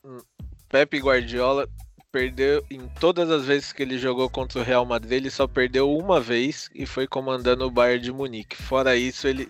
Pepe 0.69 0.99
Guardiola 0.99 1.69
perdeu 2.18 2.64
em 2.68 2.88
todas 2.98 3.31
as 3.31 3.44
vezes 3.44 3.72
que 3.72 3.81
ele 3.81 3.96
jogou 3.96 4.28
contra 4.28 4.59
o 4.59 4.64
Real 4.64 4.85
Madrid, 4.85 5.12
ele 5.12 5.31
só 5.31 5.46
perdeu 5.46 5.96
uma 5.96 6.20
vez 6.20 6.68
e 6.74 6.85
foi 6.85 7.07
comandando 7.07 7.64
o 7.64 7.70
Bayern 7.70 8.02
de 8.02 8.12
Munique. 8.12 8.61
Fora 8.61 8.96
isso, 8.96 9.28
ele 9.28 9.48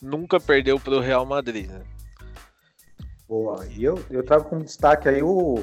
nunca 0.00 0.38
perdeu 0.38 0.78
para 0.78 0.94
o 0.94 1.00
Real 1.00 1.26
Madrid. 1.26 1.68
Né? 1.68 1.82
Boa. 3.28 3.66
E 3.66 3.82
eu, 3.82 4.00
eu 4.10 4.22
trago 4.22 4.44
como 4.44 4.62
destaque 4.62 5.08
aí 5.08 5.24
o 5.24 5.58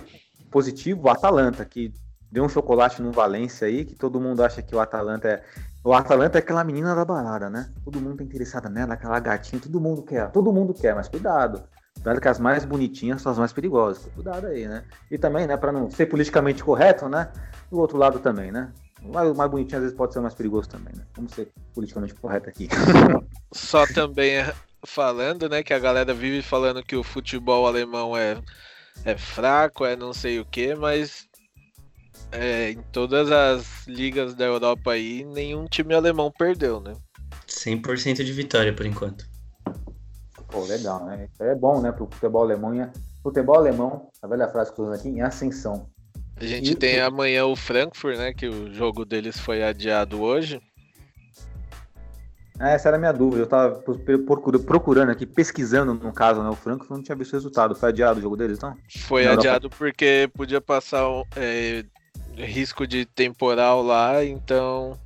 positivo, 0.52 1.08
o 1.08 1.10
Atalanta, 1.10 1.64
que 1.64 1.94
deu 2.30 2.44
um 2.44 2.50
chocolate 2.50 3.02
no 3.02 3.14
Valência 3.14 3.66
aí, 3.66 3.86
que 3.86 3.96
todo 3.96 4.20
mundo 4.20 4.44
acha 4.44 4.62
que 4.62 4.76
o 4.76 4.80
Atalanta 4.82 5.30
é. 5.30 5.44
O 5.86 5.94
Atalanta 5.94 6.38
é 6.38 6.40
aquela 6.40 6.66
menina 6.66 6.94
da 6.94 7.06
balada, 7.06 7.50
né? 7.50 7.72
Todo 7.86 8.02
mundo 8.02 8.18
tá 8.18 8.26
interessado 8.26 8.68
nela, 8.68 8.96
aquela 8.96 9.22
gatinha, 9.22 9.62
todo 9.62 9.80
mundo 9.80 10.04
quer, 10.04 10.30
todo 10.32 10.52
mundo 10.52 10.74
quer, 10.74 10.96
mas 10.96 11.08
cuidado. 11.08 11.64
Cuidado 12.06 12.22
que 12.22 12.28
as 12.28 12.40
mais 12.40 12.64
bonitinhas 12.64 13.20
são 13.20 13.32
as 13.32 13.40
mais 13.40 13.52
perigosas. 13.52 14.08
Cuidado 14.14 14.46
aí, 14.46 14.68
né? 14.68 14.84
E 15.10 15.18
também, 15.18 15.48
né, 15.48 15.58
para 15.58 15.72
não 15.72 15.90
ser 15.90 16.06
politicamente 16.06 16.64
correto, 16.64 17.10
né? 17.10 17.32
Do 17.72 17.80
outro 17.80 17.98
lado 17.98 18.20
também, 18.20 18.52
né? 18.52 18.72
O 19.02 19.12
mais, 19.12 19.36
mais 19.36 19.50
bonitinho 19.50 19.78
às 19.78 19.84
vezes 19.86 19.98
pode 19.98 20.14
ser 20.14 20.20
mais 20.20 20.36
perigoso 20.36 20.70
também, 20.70 20.94
né? 20.96 21.04
Vamos 21.16 21.32
ser 21.34 21.50
politicamente 21.74 22.14
correto 22.14 22.48
aqui. 22.48 22.70
Só 23.52 23.88
também 23.88 24.36
falando, 24.86 25.50
né, 25.50 25.64
que 25.64 25.74
a 25.74 25.80
galera 25.80 26.14
vive 26.14 26.44
falando 26.44 26.84
que 26.84 26.96
o 26.96 27.02
futebol 27.02 27.66
alemão 27.66 28.16
é, 28.16 28.38
é 29.04 29.18
fraco, 29.18 29.84
é 29.84 29.96
não 29.96 30.14
sei 30.14 30.40
o 30.40 30.46
que, 30.46 30.76
mas 30.76 31.28
é, 32.32 32.70
em 32.70 32.84
todas 32.92 33.32
as 33.32 33.88
ligas 33.88 34.36
da 34.36 34.46
Europa 34.46 34.92
aí, 34.92 35.24
nenhum 35.24 35.66
time 35.66 35.96
alemão 35.96 36.32
perdeu, 36.32 36.80
né? 36.80 36.94
100% 37.48 38.24
de 38.24 38.32
vitória 38.32 38.72
por 38.72 38.86
enquanto. 38.86 39.34
Pô, 40.56 40.64
legal, 40.64 41.04
né? 41.04 41.28
Isso 41.30 41.44
é 41.44 41.54
bom, 41.54 41.82
né, 41.82 41.92
pro 41.92 42.08
futebol 42.10 42.44
alemão. 42.44 42.72
Futebol 43.22 43.58
alemão, 43.58 44.10
a 44.22 44.28
velha 44.28 44.48
frase 44.48 44.74
que 44.74 44.80
eu 44.80 44.94
aqui, 44.94 45.10
em 45.10 45.22
ascensão. 45.22 45.90
A 46.38 46.46
gente 46.46 46.72
e... 46.72 46.76
tem 46.76 47.02
amanhã 47.02 47.46
o 47.46 47.58
Frankfurt, 47.58 48.18
né, 48.18 48.34
que 48.34 48.48
o 48.48 48.74
jogo 48.74 49.04
deles 49.04 49.38
foi 49.38 49.62
adiado 49.62 50.22
hoje. 50.22 50.62
É, 52.58 52.74
essa 52.74 52.88
era 52.88 52.96
a 52.96 53.00
minha 53.00 53.12
dúvida. 53.12 53.42
Eu 53.42 53.48
tava 53.48 53.84
procurando 54.66 55.10
aqui, 55.10 55.26
pesquisando 55.26 55.94
no 55.94 56.14
caso, 56.14 56.42
né? 56.42 56.48
O 56.48 56.56
Frankfurt 56.56 56.92
não 56.92 57.04
tinha 57.04 57.18
visto 57.18 57.34
o 57.34 57.36
resultado. 57.36 57.76
Foi 57.76 57.90
adiado 57.90 58.20
o 58.20 58.22
jogo 58.22 58.38
deles, 58.38 58.58
então? 58.58 58.78
Foi 59.08 59.28
adiado 59.28 59.70
porque 59.70 60.30
podia 60.34 60.62
passar 60.62 61.04
é, 61.36 61.84
risco 62.38 62.88
de 62.88 63.06
temporal 63.06 63.84
lá, 63.84 64.24
então 64.24 64.98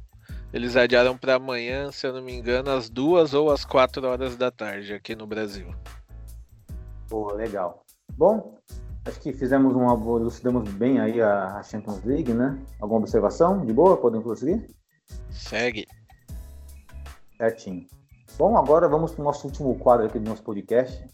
eles 0.52 0.76
adiaram 0.76 1.18
para 1.18 1.36
amanhã, 1.36 1.92
se 1.92 2.08
eu 2.08 2.14
não 2.14 2.22
me 2.22 2.34
engano, 2.34 2.72
às 2.72 2.90
duas 2.90 3.34
ou 3.34 3.52
às 3.52 3.64
quatro 3.64 4.08
horas 4.08 4.36
da 4.36 4.50
tarde 4.50 4.94
aqui 4.94 5.16
no 5.16 5.28
Brasil. 5.28 5.74
Pô, 7.08 7.32
legal. 7.34 7.84
Bom, 8.14 8.58
acho 9.06 9.20
que 9.20 9.32
fizemos 9.34 9.76
uma 9.76 9.94
elucidamos 9.94 10.70
bem 10.72 11.00
aí 11.00 11.22
a 11.22 11.62
Champions 11.64 12.04
League, 12.04 12.34
né? 12.34 12.60
Alguma 12.80 13.02
observação? 13.02 13.66
De 13.66 13.74
boa? 13.74 13.98
Podemos 13.98 14.26
prosseguir? 14.26 14.68
Segue. 15.30 15.88
Certinho. 17.38 17.86
Bom, 18.38 18.58
agora 18.58 18.88
vamos 18.88 19.12
para 19.12 19.22
o 19.22 19.26
nosso 19.26 19.48
último 19.48 19.78
quadro 19.78 20.06
aqui 20.06 20.20
do 20.20 20.30
nosso 20.30 20.44
podcast, 20.44 21.06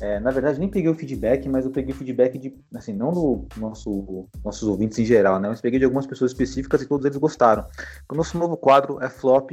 é, 0.00 0.18
na 0.18 0.30
verdade, 0.30 0.58
nem 0.58 0.68
peguei 0.68 0.90
o 0.90 0.94
feedback, 0.94 1.48
mas 1.48 1.64
eu 1.64 1.70
peguei 1.70 1.94
o 1.94 1.96
feedback 1.96 2.36
de, 2.36 2.54
assim, 2.74 2.92
não 2.92 3.12
do 3.12 3.46
nosso, 3.56 4.28
nossos 4.44 4.68
ouvintes 4.68 4.98
em 4.98 5.04
geral, 5.04 5.38
né? 5.38 5.48
Mas 5.48 5.60
peguei 5.60 5.78
de 5.78 5.84
algumas 5.84 6.06
pessoas 6.06 6.32
específicas 6.32 6.82
e 6.82 6.86
todos 6.86 7.06
eles 7.06 7.16
gostaram. 7.16 7.64
O 8.10 8.14
nosso 8.14 8.36
novo 8.36 8.56
quadro 8.56 9.02
é 9.02 9.08
flop 9.08 9.52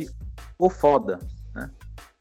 ou 0.57 0.69
foda, 0.69 1.19
né? 1.53 1.69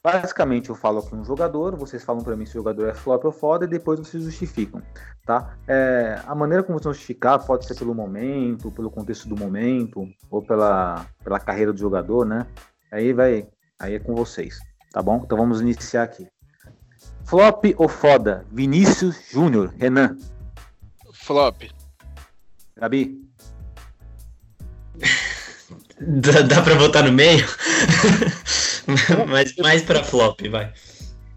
Basicamente, 0.03 0.71
eu 0.71 0.75
falo 0.75 0.99
aqui 0.99 1.15
um 1.15 1.25
jogador, 1.25 1.77
vocês 1.77 2.03
falam 2.03 2.25
para 2.25 2.35
mim 2.35 2.47
se 2.47 2.53
o 2.53 2.61
jogador 2.61 2.89
é 2.89 2.95
flop 2.95 3.23
ou 3.25 3.33
foda 3.33 3.67
e 3.67 3.69
depois 3.69 4.01
vocês 4.01 4.25
justificam, 4.25 4.83
tá? 5.27 5.57
É, 5.69 6.19
a 6.27 6.35
maneira 6.35 6.63
como 6.63 6.79
vocês 6.79 6.85
vão 6.85 6.95
justificar 6.95 7.45
pode 7.45 7.67
ser 7.67 7.75
pelo 7.75 7.95
momento, 7.95 8.71
pelo 8.71 8.91
contexto 8.91 9.29
do 9.29 9.37
momento, 9.37 10.09
ou 10.31 10.43
pela, 10.43 11.07
pela 11.23 11.39
carreira 11.39 11.73
do 11.73 11.79
jogador, 11.79 12.25
né? 12.25 12.47
Aí 12.91 13.13
vai, 13.13 13.47
aí 13.79 13.95
é 13.95 13.99
com 13.99 14.15
vocês, 14.15 14.59
tá 14.91 15.03
bom? 15.03 15.23
Então 15.23 15.37
vamos 15.37 15.61
iniciar 15.61 16.05
aqui. 16.05 16.27
Flop 17.31 17.65
ou 17.79 17.89
foda? 17.89 18.45
Vinícius 18.51 19.31
Júnior, 19.31 19.73
Renan. 19.79 20.19
Flop. 21.13 21.63
Gabi. 22.77 23.25
Dá, 26.01 26.41
dá 26.41 26.61
pra 26.63 26.75
botar 26.75 27.05
no 27.05 27.13
meio? 27.13 27.47
Mas 29.29 29.55
mais 29.57 29.83
pra 29.83 30.03
flop, 30.03 30.41
vai. 30.51 30.73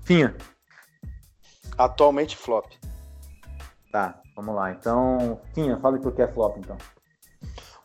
Finha. 0.04 0.34
Atualmente 1.78 2.36
flop. 2.38 2.72
Tá, 3.92 4.20
vamos 4.36 4.56
lá. 4.56 4.72
Então, 4.72 5.42
Finha, 5.54 5.78
fala 5.78 6.00
por 6.00 6.16
que 6.16 6.22
é 6.22 6.28
flop, 6.28 6.58
então. 6.58 6.78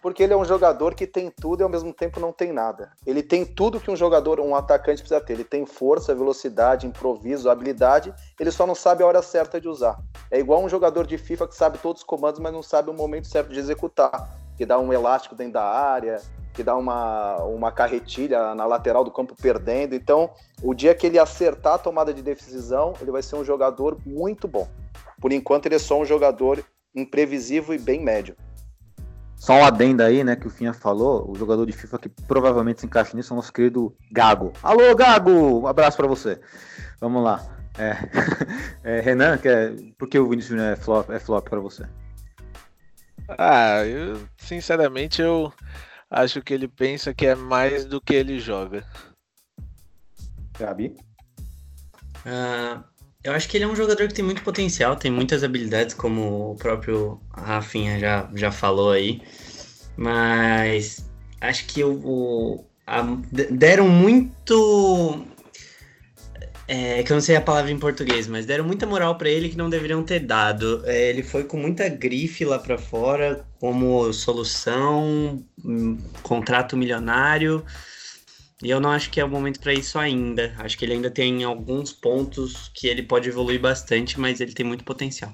Porque 0.00 0.22
ele 0.22 0.32
é 0.32 0.36
um 0.36 0.44
jogador 0.44 0.94
que 0.94 1.06
tem 1.06 1.30
tudo 1.30 1.60
e 1.60 1.64
ao 1.64 1.68
mesmo 1.68 1.92
tempo 1.92 2.20
não 2.20 2.32
tem 2.32 2.52
nada. 2.52 2.92
Ele 3.04 3.22
tem 3.22 3.44
tudo 3.44 3.80
que 3.80 3.90
um 3.90 3.96
jogador, 3.96 4.38
um 4.38 4.54
atacante 4.54 5.02
precisa 5.02 5.20
ter. 5.20 5.32
Ele 5.32 5.44
tem 5.44 5.66
força, 5.66 6.14
velocidade, 6.14 6.86
improviso, 6.86 7.50
habilidade. 7.50 8.14
Ele 8.38 8.50
só 8.50 8.66
não 8.66 8.74
sabe 8.74 9.02
a 9.02 9.06
hora 9.06 9.22
certa 9.22 9.60
de 9.60 9.68
usar. 9.68 9.98
É 10.30 10.38
igual 10.38 10.62
um 10.62 10.68
jogador 10.68 11.06
de 11.06 11.18
FIFA 11.18 11.48
que 11.48 11.56
sabe 11.56 11.78
todos 11.78 12.02
os 12.02 12.06
comandos, 12.06 12.38
mas 12.38 12.52
não 12.52 12.62
sabe 12.62 12.90
o 12.90 12.94
momento 12.94 13.26
certo 13.26 13.52
de 13.52 13.58
executar. 13.58 14.28
Que 14.56 14.64
dá 14.64 14.78
um 14.78 14.92
elástico 14.92 15.34
dentro 15.34 15.54
da 15.54 15.64
área, 15.64 16.20
que 16.54 16.62
dá 16.62 16.76
uma, 16.76 17.36
uma 17.44 17.72
carretilha 17.72 18.54
na 18.54 18.66
lateral 18.66 19.02
do 19.02 19.10
campo 19.10 19.34
perdendo. 19.40 19.94
Então, 19.94 20.30
o 20.62 20.74
dia 20.74 20.94
que 20.94 21.06
ele 21.06 21.18
acertar 21.18 21.74
a 21.74 21.78
tomada 21.78 22.14
de 22.14 22.22
decisão, 22.22 22.94
ele 23.00 23.10
vai 23.10 23.22
ser 23.22 23.34
um 23.34 23.44
jogador 23.44 23.98
muito 24.06 24.46
bom. 24.46 24.68
Por 25.20 25.32
enquanto, 25.32 25.66
ele 25.66 25.74
é 25.74 25.78
só 25.80 25.98
um 25.98 26.04
jogador 26.04 26.64
imprevisível 26.94 27.74
e 27.74 27.78
bem 27.78 28.00
médio. 28.00 28.36
Só 29.38 29.54
um 29.54 29.64
adendo 29.64 30.02
aí, 30.02 30.24
né, 30.24 30.34
que 30.34 30.46
o 30.46 30.50
Finha 30.50 30.72
falou, 30.72 31.30
o 31.30 31.34
jogador 31.34 31.64
de 31.64 31.72
FIFA 31.72 31.98
que 32.00 32.08
provavelmente 32.08 32.80
se 32.80 32.86
encaixa 32.86 33.16
nisso 33.16 33.32
é 33.32 33.34
o 33.34 33.36
nosso 33.36 33.52
querido 33.52 33.96
Gago. 34.10 34.52
Alô, 34.62 34.94
Gago! 34.96 35.60
Um 35.60 35.66
abraço 35.66 35.96
para 35.96 36.08
você. 36.08 36.40
Vamos 37.00 37.22
lá. 37.22 37.46
É, 37.78 37.96
é, 38.82 39.00
Renan, 39.00 39.38
que 39.38 39.48
é, 39.48 39.72
por 39.96 40.08
que 40.08 40.18
o 40.18 40.28
Vinícius 40.28 40.50
Júnior 40.50 40.72
é 40.72 40.76
flop, 40.76 41.10
é 41.10 41.20
flop 41.20 41.48
para 41.48 41.60
você? 41.60 41.86
Ah, 43.28 43.84
eu, 43.84 44.26
sinceramente, 44.36 45.22
eu 45.22 45.52
acho 46.10 46.42
que 46.42 46.52
ele 46.52 46.66
pensa 46.66 47.14
que 47.14 47.26
é 47.26 47.34
mais 47.34 47.84
do 47.84 48.00
que 48.00 48.14
ele 48.14 48.40
joga. 48.40 48.84
Gabi? 50.58 50.96
Uh, 52.26 52.82
eu 53.24 53.32
acho 53.32 53.48
que 53.48 53.56
ele 53.56 53.64
é 53.64 53.68
um 53.68 53.76
jogador 53.76 54.08
que 54.08 54.14
tem 54.14 54.24
muito 54.24 54.42
potencial, 54.42 54.96
tem 54.96 55.10
muitas 55.10 55.42
habilidades, 55.42 55.94
como 55.94 56.52
o 56.52 56.56
próprio 56.56 57.20
Rafinha 57.32 57.98
já, 57.98 58.30
já 58.34 58.52
falou 58.52 58.92
aí. 58.92 59.20
Mas 59.96 61.04
acho 61.40 61.66
que 61.66 61.82
o, 61.82 61.92
o 62.04 62.64
a, 62.86 63.02
deram 63.50 63.88
muito. 63.88 65.24
É, 66.66 67.02
que 67.02 67.10
eu 67.10 67.14
não 67.14 67.22
sei 67.22 67.34
a 67.34 67.40
palavra 67.40 67.70
em 67.70 67.78
português, 67.78 68.28
mas 68.28 68.44
deram 68.44 68.62
muita 68.62 68.86
moral 68.86 69.16
para 69.16 69.30
ele 69.30 69.48
que 69.48 69.56
não 69.56 69.70
deveriam 69.70 70.02
ter 70.02 70.20
dado. 70.20 70.82
É, 70.84 71.08
ele 71.08 71.22
foi 71.22 71.44
com 71.44 71.56
muita 71.56 71.88
grife 71.88 72.44
lá 72.44 72.58
para 72.58 72.76
fora, 72.78 73.44
como 73.58 74.12
solução, 74.12 75.42
um, 75.64 75.98
contrato 76.22 76.76
milionário. 76.76 77.64
E 78.62 78.70
eu 78.70 78.80
não 78.80 78.90
acho 78.90 79.10
que 79.10 79.20
é 79.20 79.24
o 79.24 79.28
momento 79.28 79.60
para 79.60 79.72
isso 79.72 79.98
ainda. 79.98 80.52
Acho 80.58 80.76
que 80.76 80.84
ele 80.84 80.94
ainda 80.94 81.10
tem 81.10 81.44
alguns 81.44 81.92
pontos 81.92 82.70
que 82.74 82.88
ele 82.88 83.04
pode 83.04 83.28
evoluir 83.28 83.60
bastante, 83.60 84.18
mas 84.18 84.40
ele 84.40 84.52
tem 84.52 84.66
muito 84.66 84.84
potencial. 84.84 85.32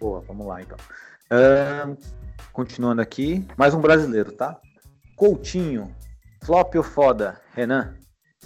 Boa, 0.00 0.20
vamos 0.20 0.46
lá 0.46 0.60
então. 0.60 0.76
Uh, 1.30 1.96
continuando 2.52 3.00
aqui, 3.00 3.46
mais 3.56 3.72
um 3.72 3.80
brasileiro, 3.80 4.32
tá? 4.32 4.60
Coutinho, 5.14 5.94
flop 6.42 6.74
ou 6.74 6.82
foda? 6.82 7.40
Renan? 7.54 7.96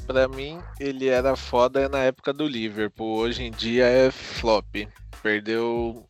Pra 0.07 0.29
mim, 0.29 0.61
ele 0.79 1.09
era 1.09 1.35
foda 1.35 1.89
na 1.89 2.01
época 2.01 2.35
do 2.35 2.47
Liverpool. 2.47 3.17
Hoje 3.17 3.43
em 3.43 3.51
dia 3.51 3.87
é 3.87 4.11
flop. 4.11 4.87
Perdeu. 5.23 6.07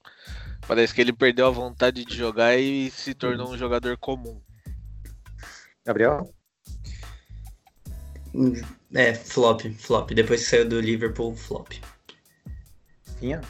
Parece 0.67 0.93
que 0.93 1.01
ele 1.01 1.13
perdeu 1.13 1.47
a 1.47 1.51
vontade 1.51 2.05
de 2.05 2.15
jogar 2.15 2.59
e 2.59 2.91
se 2.91 3.15
tornou 3.15 3.53
um 3.53 3.57
jogador 3.57 3.97
comum. 3.97 4.43
Gabriel? 5.87 6.29
É, 8.95 9.15
flop, 9.15 9.63
flop. 9.79 10.11
Depois 10.13 10.43
que 10.45 10.51
saiu 10.51 10.69
do 10.69 10.81
Liverpool, 10.81 11.35
flop. 11.35 11.73
Finha? 13.19 13.41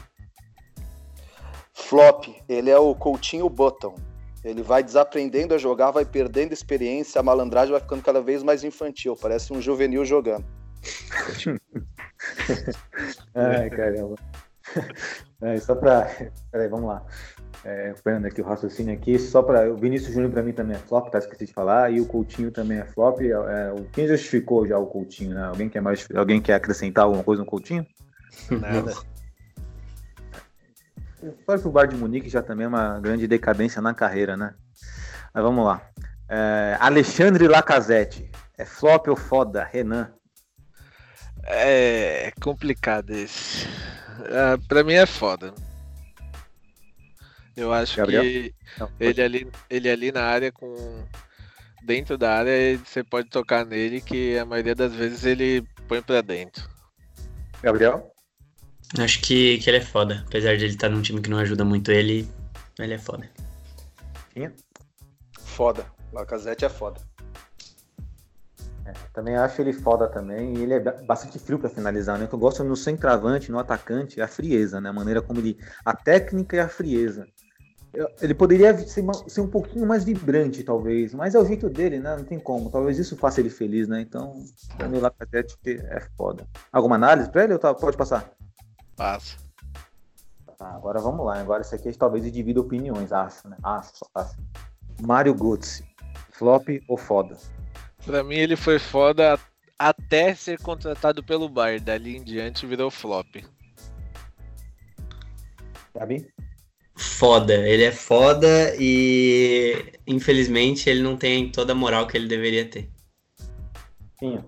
Flop. 1.73 2.27
Ele 2.47 2.69
é 2.69 2.77
o 2.77 2.95
Coutinho 2.95 3.49
Button. 3.49 3.95
Ele 4.43 4.61
vai 4.61 4.83
desaprendendo 4.83 5.53
a 5.53 5.57
jogar, 5.57 5.91
vai 5.91 6.05
perdendo 6.05 6.53
experiência, 6.53 7.19
a 7.19 7.23
malandragem 7.23 7.71
vai 7.71 7.81
ficando 7.81 8.03
cada 8.03 8.21
vez 8.21 8.43
mais 8.43 8.63
infantil. 8.63 9.15
Parece 9.15 9.51
um 9.51 9.61
juvenil 9.61 10.05
jogando. 10.05 10.45
Ai, 13.35 13.69
caramba. 13.69 14.15
É, 15.39 15.59
só 15.59 15.75
pra. 15.75 16.07
Peraí, 16.51 16.67
vamos 16.67 16.87
lá 16.87 17.05
é, 17.63 17.89
acompanhando 17.89 18.25
aqui 18.25 18.41
o 18.41 18.45
raciocínio 18.45 18.93
aqui, 18.93 19.17
só 19.19 19.41
para 19.41 19.71
o 19.71 19.75
Vinícius 19.75 20.13
Júnior 20.13 20.31
para 20.31 20.43
mim 20.43 20.53
também 20.53 20.75
é 20.75 20.79
flop, 20.79 21.09
tá 21.09 21.17
esqueci 21.17 21.45
de 21.45 21.53
falar, 21.53 21.91
e 21.91 21.99
o 21.99 22.05
Coutinho 22.05 22.51
também 22.51 22.79
é 22.79 22.85
flop. 22.85 23.19
É, 23.21 23.31
é, 23.31 23.75
quem 23.91 24.07
justificou 24.07 24.67
já 24.67 24.77
o 24.77 24.87
Coutinho, 24.87 25.33
né? 25.33 25.45
Alguém 25.45 25.69
quer 25.69 25.81
mais, 25.81 26.07
alguém 26.15 26.41
quer 26.41 26.55
acrescentar 26.55 27.05
alguma 27.05 27.23
coisa 27.23 27.41
no 27.41 27.45
Coutinho? 27.45 27.85
Nada. 28.49 28.93
Fora 31.45 31.59
que 31.59 31.67
o 31.67 31.71
Bar 31.71 31.87
de 31.87 31.95
Munique 31.95 32.29
já 32.29 32.41
também 32.41 32.65
é 32.65 32.67
uma 32.67 32.99
grande 32.99 33.27
decadência 33.27 33.81
na 33.81 33.93
carreira, 33.93 34.37
né? 34.37 34.53
Mas 35.33 35.43
vamos 35.43 35.65
lá. 35.65 35.81
É, 36.29 36.77
Alexandre 36.79 37.47
Lacazette, 37.47 38.29
é 38.57 38.65
flop 38.65 39.07
ou 39.07 39.15
foda? 39.15 39.63
Renan? 39.63 40.11
É 41.43 42.31
complicado 42.41 43.11
esse. 43.11 43.65
Uh, 44.19 44.67
pra 44.67 44.83
mim 44.83 44.93
é 44.93 45.05
foda. 45.05 45.53
Eu 47.57 47.73
acho 47.73 47.97
Gabriel? 47.97 48.21
que 48.21 48.53
Não, 48.79 48.89
ele, 48.99 49.21
ali, 49.21 49.51
ele 49.67 49.89
ali 49.89 50.11
na 50.11 50.21
área 50.21 50.51
com. 50.51 50.75
Dentro 51.83 52.17
da 52.17 52.37
área, 52.37 52.77
você 52.77 53.03
pode 53.03 53.29
tocar 53.29 53.65
nele, 53.65 53.99
que 53.99 54.37
a 54.37 54.45
maioria 54.45 54.75
das 54.75 54.93
vezes 54.93 55.25
ele 55.25 55.63
põe 55.87 56.01
pra 56.01 56.21
dentro. 56.21 56.69
Gabriel? 57.63 58.13
Acho 58.99 59.21
que, 59.21 59.57
que 59.57 59.69
ele 59.69 59.77
é 59.77 59.81
foda. 59.81 60.23
Apesar 60.27 60.55
de 60.55 60.65
ele 60.65 60.73
estar 60.73 60.89
num 60.89 61.01
time 61.01 61.21
que 61.21 61.29
não 61.29 61.39
ajuda 61.39 61.65
muito 61.65 61.91
ele, 61.91 62.29
ele 62.77 62.93
é 62.93 62.97
foda. 62.97 63.29
Sim. 64.33 64.51
Foda. 65.39 65.85
Lacazette 66.13 66.65
é 66.65 66.69
foda. 66.69 67.01
É, 68.85 68.93
também 69.13 69.35
acho 69.35 69.61
ele 69.61 69.73
foda 69.73 70.07
também. 70.07 70.57
E 70.57 70.63
ele 70.63 70.73
é 70.73 70.79
bastante 70.79 71.39
frio 71.39 71.57
para 71.57 71.69
finalizar, 71.69 72.19
né? 72.19 72.25
O 72.25 72.27
que 72.27 72.35
eu 72.35 72.39
gosto 72.39 72.63
no 72.63 72.75
centroavante, 72.75 73.51
no 73.51 73.59
atacante, 73.59 74.19
é 74.19 74.23
a 74.23 74.27
frieza, 74.27 74.79
né? 74.79 74.89
A 74.89 74.93
maneira 74.93 75.21
como 75.21 75.39
ele. 75.39 75.57
A 75.83 75.95
técnica 75.95 76.55
e 76.55 76.59
a 76.59 76.69
frieza. 76.69 77.25
Ele 78.21 78.33
poderia 78.33 78.77
ser, 78.77 79.03
ser, 79.27 79.41
um 79.41 79.47
pouquinho 79.47 79.87
mais 79.87 80.03
vibrante, 80.03 80.63
talvez, 80.63 81.13
mas 81.13 81.33
é 81.33 81.39
o 81.39 81.45
jeito 81.45 81.67
dele, 81.69 81.99
né? 81.99 82.15
Não 82.15 82.23
tem 82.23 82.39
como. 82.39 82.69
Talvez 82.69 82.99
isso 82.99 83.17
faça 83.17 83.39
ele 83.39 83.49
feliz, 83.49 83.87
né? 83.87 84.01
Então, 84.01 84.33
o 84.79 84.99
Lacazette 84.99 85.57
é 85.65 85.99
foda. 86.15 86.47
Alguma 86.71 86.95
análise 86.95 87.29
pra 87.29 87.43
ele 87.43 87.53
ou 87.53 87.59
tá, 87.59 87.73
pode 87.73 87.97
passar? 87.97 88.31
Passa. 88.95 89.37
Tá, 90.57 90.69
agora 90.69 90.99
vamos 90.99 91.25
lá. 91.25 91.39
Agora 91.39 91.61
esse 91.61 91.73
aqui 91.73 91.91
talvez 91.97 92.31
divida 92.31 92.59
opiniões, 92.59 93.11
acho, 93.11 93.47
né? 93.47 93.57
Acho, 93.63 94.05
acho. 94.13 94.35
Mário 95.01 95.33
Götze, 95.33 95.83
flop 96.31 96.67
ou 96.87 96.97
foda? 96.97 97.37
Pra 98.05 98.23
mim, 98.23 98.35
ele 98.35 98.55
foi 98.55 98.79
foda 98.79 99.39
até 99.77 100.33
ser 100.35 100.59
contratado 100.61 101.23
pelo 101.23 101.49
Bayern. 101.49 101.83
Dali 101.83 102.17
em 102.17 102.23
diante 102.23 102.65
virou 102.65 102.89
flop. 102.89 103.43
Gabi? 105.93 106.27
Foda. 106.97 107.53
Ele 107.53 107.83
é 107.83 107.91
foda 107.91 108.75
e 108.79 109.93
infelizmente 110.05 110.89
ele 110.89 111.01
não 111.01 111.15
tem 111.15 111.51
toda 111.51 111.71
a 111.71 111.75
moral 111.75 112.07
que 112.07 112.17
ele 112.17 112.27
deveria 112.27 112.69
ter. 112.69 112.89
Sim. 114.19 114.43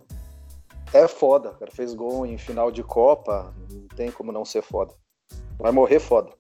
É 0.94 1.08
foda, 1.08 1.52
cara. 1.54 1.72
Fez 1.72 1.94
gol 1.94 2.26
em 2.26 2.38
final 2.38 2.72
de 2.72 2.84
Copa, 2.84 3.54
não 3.70 3.88
tem 3.90 4.12
como 4.12 4.32
não 4.32 4.44
ser 4.44 4.64
foda. 4.64 4.94
Vai 5.60 5.72
morrer 5.72 6.00
foda. 6.00 6.32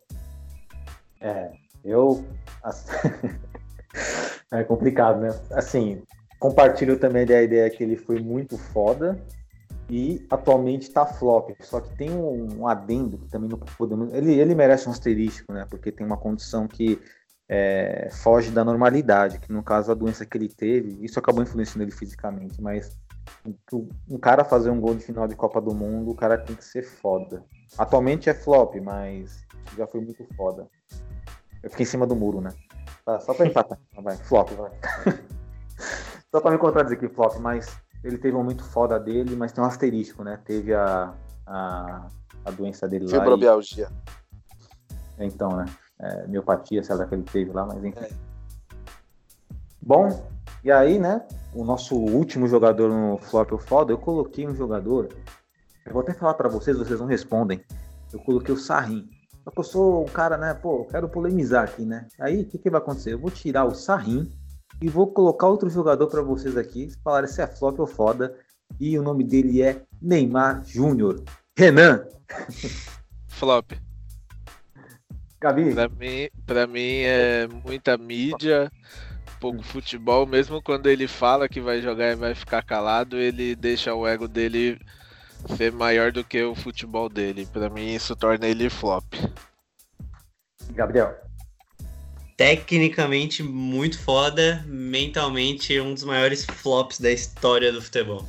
É, 1.22 1.52
eu. 1.84 2.26
é 4.52 4.63
complicado, 4.63 5.19
né? 5.19 5.30
Assim, 5.52 6.02
compartilho 6.39 6.98
também 6.98 7.26
da 7.26 7.41
ideia 7.41 7.69
que 7.69 7.84
ele 7.84 7.95
foi 7.95 8.19
muito 8.19 8.58
foda, 8.58 9.22
e 9.89 10.25
atualmente 10.30 10.84
está 10.84 11.06
flop. 11.06 11.52
Só 11.62 11.82
que 11.82 11.95
tem 11.97 12.12
um, 12.12 12.60
um, 12.60 12.67
adendo 12.67 13.17
que 13.17 13.28
também 13.28 13.49
não 13.49 13.58
podemos. 13.58 14.13
Ele, 14.13 14.34
ele 14.39 14.54
merece 14.54 14.88
um 14.88 14.91
asterisco, 14.91 15.52
né? 15.52 15.65
Porque 15.69 15.91
tem 15.91 16.06
uma 16.06 16.17
condição 16.17 16.67
que 16.67 17.02
é, 17.49 18.09
foge 18.11 18.51
da 18.51 18.63
normalidade, 18.63 19.39
que 19.39 19.51
no 19.51 19.63
caso 19.63 19.91
a 19.91 19.95
doença 19.95 20.26
que 20.26 20.38
ele 20.38 20.47
teve, 20.47 21.03
isso 21.03 21.18
acabou 21.18 21.41
influenciando 21.41 21.84
ele 21.84 21.91
fisicamente, 21.91 22.61
mas 22.61 22.95
um 24.09 24.18
cara 24.18 24.43
fazer 24.43 24.70
um 24.70 24.80
gol 24.80 24.95
de 24.95 25.03
final 25.03 25.28
de 25.28 25.36
Copa 25.36 25.59
do 25.59 25.74
Mundo, 25.74 26.11
o 26.11 26.16
cara 26.16 26.38
tem 26.38 26.55
que 26.55 26.63
ser 26.63 26.84
foda. 26.84 27.43
Atualmente 27.78 28.30
é 28.30 28.34
flop, 28.34 28.76
mas 28.76 29.45
já 29.78 29.88
foi 29.88 30.01
muito 30.01 30.26
foda. 30.36 30.68
Eu 31.61 31.70
fiquei 31.70 31.84
em 31.84 31.88
cima 31.88 32.07
do 32.07 32.16
muro, 32.16 32.41
né? 32.41 32.51
Tá, 33.05 33.20
só 33.20 33.34
pra 33.34 33.45
empatar. 33.45 33.80
vai, 34.01 34.16
flop, 34.18 34.49
vai. 34.51 34.72
só 36.32 36.39
pra 36.41 36.51
me 36.51 36.57
contradizer 36.57 36.99
que 36.99 37.09
flop, 37.09 37.38
mas 37.39 37.80
ele 38.04 38.18
teve 38.18 38.36
um 38.36 38.39
momento 38.39 38.64
foda 38.64 39.00
dele, 39.00 39.36
mas 39.36 39.52
tem 39.52 39.64
um 39.64 39.68
asterisco, 39.68 40.24
né? 40.24 40.39
Teve 40.45 40.74
a, 40.74 41.14
a, 41.45 42.08
a 42.45 42.52
doença 42.52 42.88
dele 42.88 43.06
lá. 43.06 43.20
Fibromialgia. 43.20 43.89
E... 45.20 45.26
Então, 45.26 45.56
né? 45.56 45.66
É, 46.00 46.28
miopatia, 46.28 46.82
sei 46.82 46.95
lá 46.95 47.06
que 47.06 47.14
ele 47.14 47.24
teve 47.24 47.52
lá, 47.52 47.66
mas 47.66 47.84
enfim. 47.84 48.00
É. 48.00 48.10
Bom, 49.82 50.08
E 50.64 50.72
aí, 50.72 51.00
né, 51.00 51.26
o 51.54 51.64
nosso 51.64 51.95
último 51.95 52.47
jogador 52.47 52.89
no 52.89 53.18
flop 53.18 53.52
ou 53.54 53.58
foda, 53.58 53.93
eu 53.93 53.97
coloquei 53.97 54.47
um 54.47 54.56
jogador. 54.56 55.10
Eu 55.86 55.93
vou 55.93 56.02
até 56.02 56.14
falar 56.14 56.34
para 56.34 56.50
vocês, 56.50 56.78
vocês 56.78 57.00
não 57.00 57.08
respondem. 57.08 57.64
Eu 58.12 58.20
coloquei 58.20 58.54
o 58.54 58.58
Sarrin. 58.58 59.10
Só 59.43 59.52
que 59.52 59.60
eu 59.60 59.64
sou 59.64 60.04
um 60.04 60.08
cara, 60.08 60.38
né, 60.38 60.54
pô, 60.54 60.86
quero 60.86 61.08
polemizar 61.08 61.64
aqui, 61.64 61.86
né? 61.86 62.08
Aí, 62.20 62.41
o 62.41 62.45
que, 62.45 62.58
que 62.58 62.70
vai 62.70 62.82
acontecer? 62.82 63.14
Eu 63.14 63.20
vou 63.20 63.32
tirar 63.32 63.66
o 63.66 63.74
Sarrin 63.74 64.30
e 64.82 64.88
vou 64.88 65.07
colocar 65.07 65.47
outro 65.47 65.69
jogador 65.69 66.07
para 66.07 66.21
vocês 66.21 66.55
aqui, 66.55 66.89
falar 67.03 67.27
se 67.27 67.41
é 67.41 67.47
flop 67.47 67.80
ou 67.80 67.88
foda. 67.88 68.36
E 68.80 68.97
o 68.97 69.03
nome 69.03 69.23
dele 69.23 69.61
é 69.61 69.82
Neymar 70.01 70.63
Júnior. 70.65 71.23
Renan. 71.57 72.05
Flop. 73.27 73.71
Gabi. 75.41 75.73
Pra 75.73 75.88
mim, 75.88 76.30
pra 76.45 76.67
mim 76.67 77.01
é 77.01 77.47
muita 77.47 77.97
mídia, 77.97 78.71
pouco 79.39 79.63
futebol. 79.63 80.25
Mesmo 80.25 80.61
quando 80.61 80.88
ele 80.88 81.07
fala 81.07 81.49
que 81.49 81.61
vai 81.61 81.82
jogar 81.82 82.11
e 82.11 82.15
vai 82.15 82.36
ficar 82.36 82.63
calado, 82.63 83.17
ele 83.17 83.55
deixa 83.55 83.93
o 83.93 84.05
ego 84.05 84.27
dele 84.27 84.80
ser 85.55 85.71
maior 85.71 86.11
do 86.11 86.23
que 86.23 86.43
o 86.43 86.53
futebol 86.53 87.09
dele. 87.09 87.47
Pra 87.51 87.69
mim, 87.69 87.93
isso 87.93 88.15
torna 88.15 88.47
ele 88.47 88.69
flop. 88.69 89.05
Gabriel. 90.71 91.28
Tecnicamente 92.39 93.43
muito 93.43 93.99
foda, 93.99 94.63
mentalmente 94.65 95.77
um 95.81 95.93
dos 95.93 96.05
maiores 96.05 96.45
flops 96.45 96.97
da 96.97 97.11
história 97.11 97.69
do 97.69 97.81
futebol. 97.81 98.23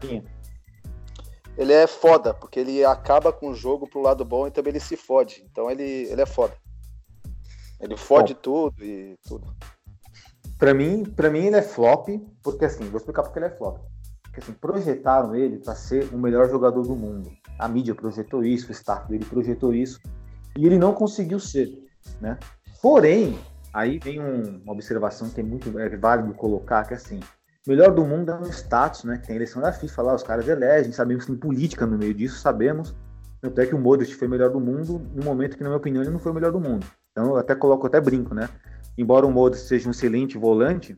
Sim. 0.00 0.24
Ele 1.58 1.74
é 1.74 1.86
foda, 1.86 2.32
porque 2.32 2.58
ele 2.58 2.82
acaba 2.86 3.30
com 3.34 3.50
o 3.50 3.54
jogo 3.54 3.86
pro 3.86 4.00
lado 4.00 4.24
bom 4.24 4.46
e 4.46 4.50
também 4.50 4.70
ele 4.70 4.80
se 4.80 4.96
fode. 4.96 5.44
Então 5.52 5.70
ele, 5.70 5.82
ele 5.82 6.22
é 6.22 6.24
foda. 6.24 6.54
Ele 7.78 7.98
fode 7.98 8.32
tudo 8.34 8.82
e 8.82 9.18
tudo. 9.28 9.54
Pra 10.56 10.72
mim, 10.72 11.04
pra 11.04 11.28
mim 11.28 11.48
ele 11.48 11.56
é 11.56 11.62
flop, 11.62 12.08
porque 12.42 12.64
assim, 12.64 12.88
vou 12.88 12.96
explicar 12.96 13.24
porque 13.24 13.38
ele 13.38 13.46
é 13.48 13.58
flop. 13.58 13.76
Porque 14.22 14.40
assim, 14.40 14.54
projetaram 14.54 15.36
ele 15.36 15.58
para 15.58 15.74
ser 15.74 16.08
o 16.14 16.16
melhor 16.16 16.48
jogador 16.48 16.80
do 16.80 16.96
mundo. 16.96 17.30
A 17.58 17.68
mídia 17.68 17.94
projetou 17.94 18.42
isso, 18.42 18.70
o 18.70 18.72
staff 18.72 19.06
dele 19.06 19.26
projetou 19.26 19.74
isso, 19.74 20.00
e 20.56 20.66
ele 20.66 20.78
não 20.78 20.92
conseguiu 20.92 21.38
ser, 21.40 21.68
né? 22.20 22.38
Porém, 22.80 23.38
aí 23.72 23.98
vem 23.98 24.20
um- 24.20 24.60
uma 24.62 24.72
observação 24.72 25.28
que 25.30 25.40
é 25.40 25.44
muito 25.44 25.78
é 25.78 25.96
válido 25.96 26.34
colocar, 26.34 26.84
que 26.84 26.94
é 26.94 26.96
assim, 26.96 27.20
melhor 27.66 27.92
do 27.92 28.04
mundo 28.04 28.30
é 28.30 28.34
um 28.34 28.44
status, 28.50 29.04
né? 29.04 29.18
Que 29.18 29.26
tem 29.26 29.36
eleição 29.36 29.60
da 29.62 29.72
FIFA 29.72 30.02
lá, 30.02 30.14
os 30.14 30.22
caras 30.22 30.46
elegem, 30.48 30.92
sabemos 30.92 31.24
que 31.24 31.32
tem 31.32 31.40
política 31.40 31.86
no 31.86 31.98
meio 31.98 32.14
disso, 32.14 32.38
sabemos. 32.38 32.94
Tanto 33.40 33.60
é 33.60 33.66
que 33.66 33.74
o 33.74 33.78
Modric 33.78 34.14
foi 34.14 34.26
melhor 34.28 34.50
do 34.50 34.60
mundo 34.60 35.00
no 35.14 35.22
momento 35.22 35.56
que, 35.56 35.62
na 35.62 35.68
minha 35.68 35.76
opinião, 35.76 36.02
ele 36.02 36.10
não 36.10 36.18
foi 36.18 36.32
o 36.32 36.34
melhor 36.34 36.50
do 36.52 36.60
mundo. 36.60 36.86
Então 37.12 37.30
eu 37.30 37.36
até 37.36 37.54
coloco, 37.54 37.86
até 37.86 38.00
brinco, 38.00 38.34
né? 38.34 38.48
Embora 38.96 39.26
o 39.26 39.30
Modric 39.30 39.62
seja 39.62 39.88
um 39.88 39.90
excelente 39.90 40.38
volante, 40.38 40.96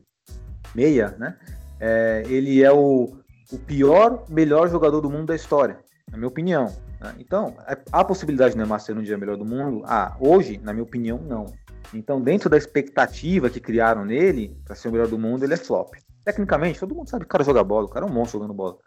meia, 0.73 1.15
né? 1.19 1.35
É, 1.79 2.23
ele 2.27 2.63
é 2.63 2.71
o, 2.71 3.17
o 3.51 3.57
pior, 3.57 4.23
melhor 4.29 4.69
jogador 4.69 5.01
do 5.01 5.09
mundo 5.09 5.27
da 5.27 5.35
história, 5.35 5.77
na 6.09 6.17
minha 6.17 6.27
opinião. 6.27 6.73
Né? 6.99 7.15
Então, 7.19 7.55
é- 7.67 7.77
há 7.91 8.03
possibilidade 8.03 8.51
de 8.51 8.57
Neymar 8.57 8.79
ser 8.79 8.97
um 8.97 9.03
dia 9.03 9.17
melhor 9.17 9.37
do 9.37 9.45
mundo? 9.45 9.83
Ah, 9.85 10.15
hoje, 10.19 10.57
na 10.63 10.73
minha 10.73 10.83
opinião, 10.83 11.19
não. 11.19 11.45
Então, 11.93 12.21
dentro 12.21 12.49
da 12.49 12.57
expectativa 12.57 13.49
que 13.49 13.59
criaram 13.59 14.03
nele, 14.03 14.59
para 14.65 14.75
ser 14.75 14.89
o 14.89 14.91
melhor 14.91 15.07
do 15.07 15.17
mundo, 15.17 15.43
ele 15.43 15.53
é 15.53 15.57
flop. 15.57 15.93
Tecnicamente, 16.23 16.79
todo 16.79 16.93
mundo 16.93 17.09
sabe 17.09 17.23
que 17.23 17.27
o 17.27 17.31
cara 17.31 17.43
joga 17.43 17.63
bola, 17.63 17.85
o 17.85 17.89
cara 17.89 18.05
é 18.05 18.09
um 18.09 18.13
monstro 18.13 18.39
jogando 18.39 18.53
bola. 18.53 18.77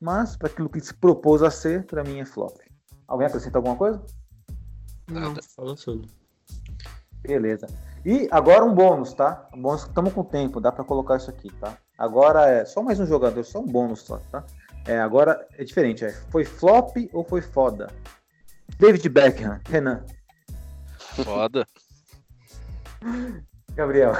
Mas, 0.00 0.36
para 0.36 0.48
aquilo 0.48 0.68
que 0.68 0.78
ele 0.78 0.84
se 0.86 0.94
propôs 0.94 1.42
a 1.42 1.50
ser, 1.50 1.84
para 1.84 2.04
mim 2.04 2.20
é 2.20 2.24
flop. 2.24 2.56
Alguém 3.06 3.26
acrescenta 3.26 3.58
alguma 3.58 3.76
coisa? 3.76 4.02
Não, 5.10 5.20
Nada. 5.20 5.40
falou 5.54 5.74
tudo. 5.74 6.08
Beleza. 7.22 7.66
E 8.04 8.28
agora 8.30 8.64
um 8.64 8.74
bônus, 8.74 9.12
tá? 9.12 9.48
Um 9.52 9.60
bônus, 9.60 9.82
estamos 9.82 10.12
com 10.12 10.22
tempo, 10.22 10.60
dá 10.60 10.70
para 10.70 10.84
colocar 10.84 11.16
isso 11.16 11.30
aqui, 11.30 11.50
tá? 11.54 11.76
Agora 11.98 12.46
é 12.46 12.64
só 12.64 12.82
mais 12.82 13.00
um 13.00 13.06
jogador, 13.06 13.42
só 13.44 13.58
um 13.60 13.66
bônus 13.66 14.00
só, 14.02 14.18
tá? 14.30 14.44
É, 14.88 14.98
agora 14.98 15.46
é 15.58 15.62
diferente, 15.64 16.04
é, 16.04 16.10
foi 16.30 16.44
flop 16.44 16.96
ou 17.12 17.22
foi 17.22 17.42
foda? 17.42 17.88
David 18.78 19.08
Beckham, 19.08 19.60
Renan, 19.68 20.02
Foda. 21.24 21.66
Gabriel. 23.74 24.12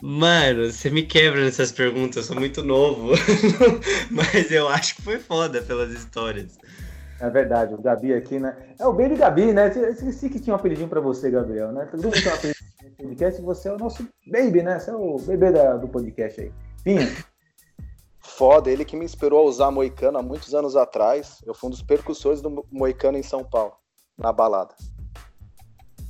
Mano, 0.00 0.70
você 0.70 0.90
me 0.90 1.02
quebra 1.02 1.44
nessas 1.44 1.72
perguntas, 1.72 2.16
eu 2.16 2.22
sou 2.22 2.36
muito 2.36 2.62
novo. 2.62 3.12
Mas 4.10 4.50
eu 4.52 4.68
acho 4.68 4.94
que 4.96 5.02
foi 5.02 5.18
foda 5.18 5.60
pelas 5.60 5.90
histórias. 5.90 6.56
É 7.20 7.28
verdade, 7.28 7.74
o 7.74 7.82
Gabi 7.82 8.14
aqui, 8.14 8.38
né? 8.38 8.56
É 8.78 8.86
o 8.86 8.92
Baby 8.92 9.16
Gabi, 9.16 9.52
né? 9.52 9.72
Eu 9.74 9.90
Esqueci 9.90 10.28
que 10.30 10.38
tinha 10.38 10.54
um 10.54 10.58
apelidinho 10.58 10.88
pra 10.88 11.00
você, 11.00 11.30
Gabriel, 11.30 11.72
né? 11.72 11.86
Todo 11.90 12.04
mundo 12.04 12.12
tem 12.14 12.30
um 12.30 12.34
apelidinho 12.34 12.68
no 12.92 12.96
podcast 13.08 13.40
e 13.40 13.44
você 13.44 13.68
é 13.68 13.72
o 13.72 13.78
nosso 13.78 14.08
baby, 14.30 14.62
né? 14.62 14.78
Você 14.78 14.90
é 14.90 14.94
o 14.94 15.16
bebê 15.18 15.50
da- 15.50 15.76
do 15.76 15.88
podcast 15.88 16.40
aí. 16.40 16.52
Finha, 16.84 17.08
Foda, 18.38 18.70
ele 18.70 18.84
que 18.84 18.96
me 18.96 19.04
inspirou 19.04 19.40
a 19.40 19.48
usar 19.48 19.72
Moicano 19.72 20.16
há 20.16 20.22
muitos 20.22 20.54
anos 20.54 20.76
atrás. 20.76 21.42
Eu 21.44 21.52
fui 21.52 21.66
um 21.66 21.70
dos 21.70 21.82
percussores 21.82 22.40
do 22.40 22.64
Moicano 22.70 23.18
em 23.18 23.22
São 23.22 23.42
Paulo, 23.42 23.72
na 24.16 24.32
balada. 24.32 24.76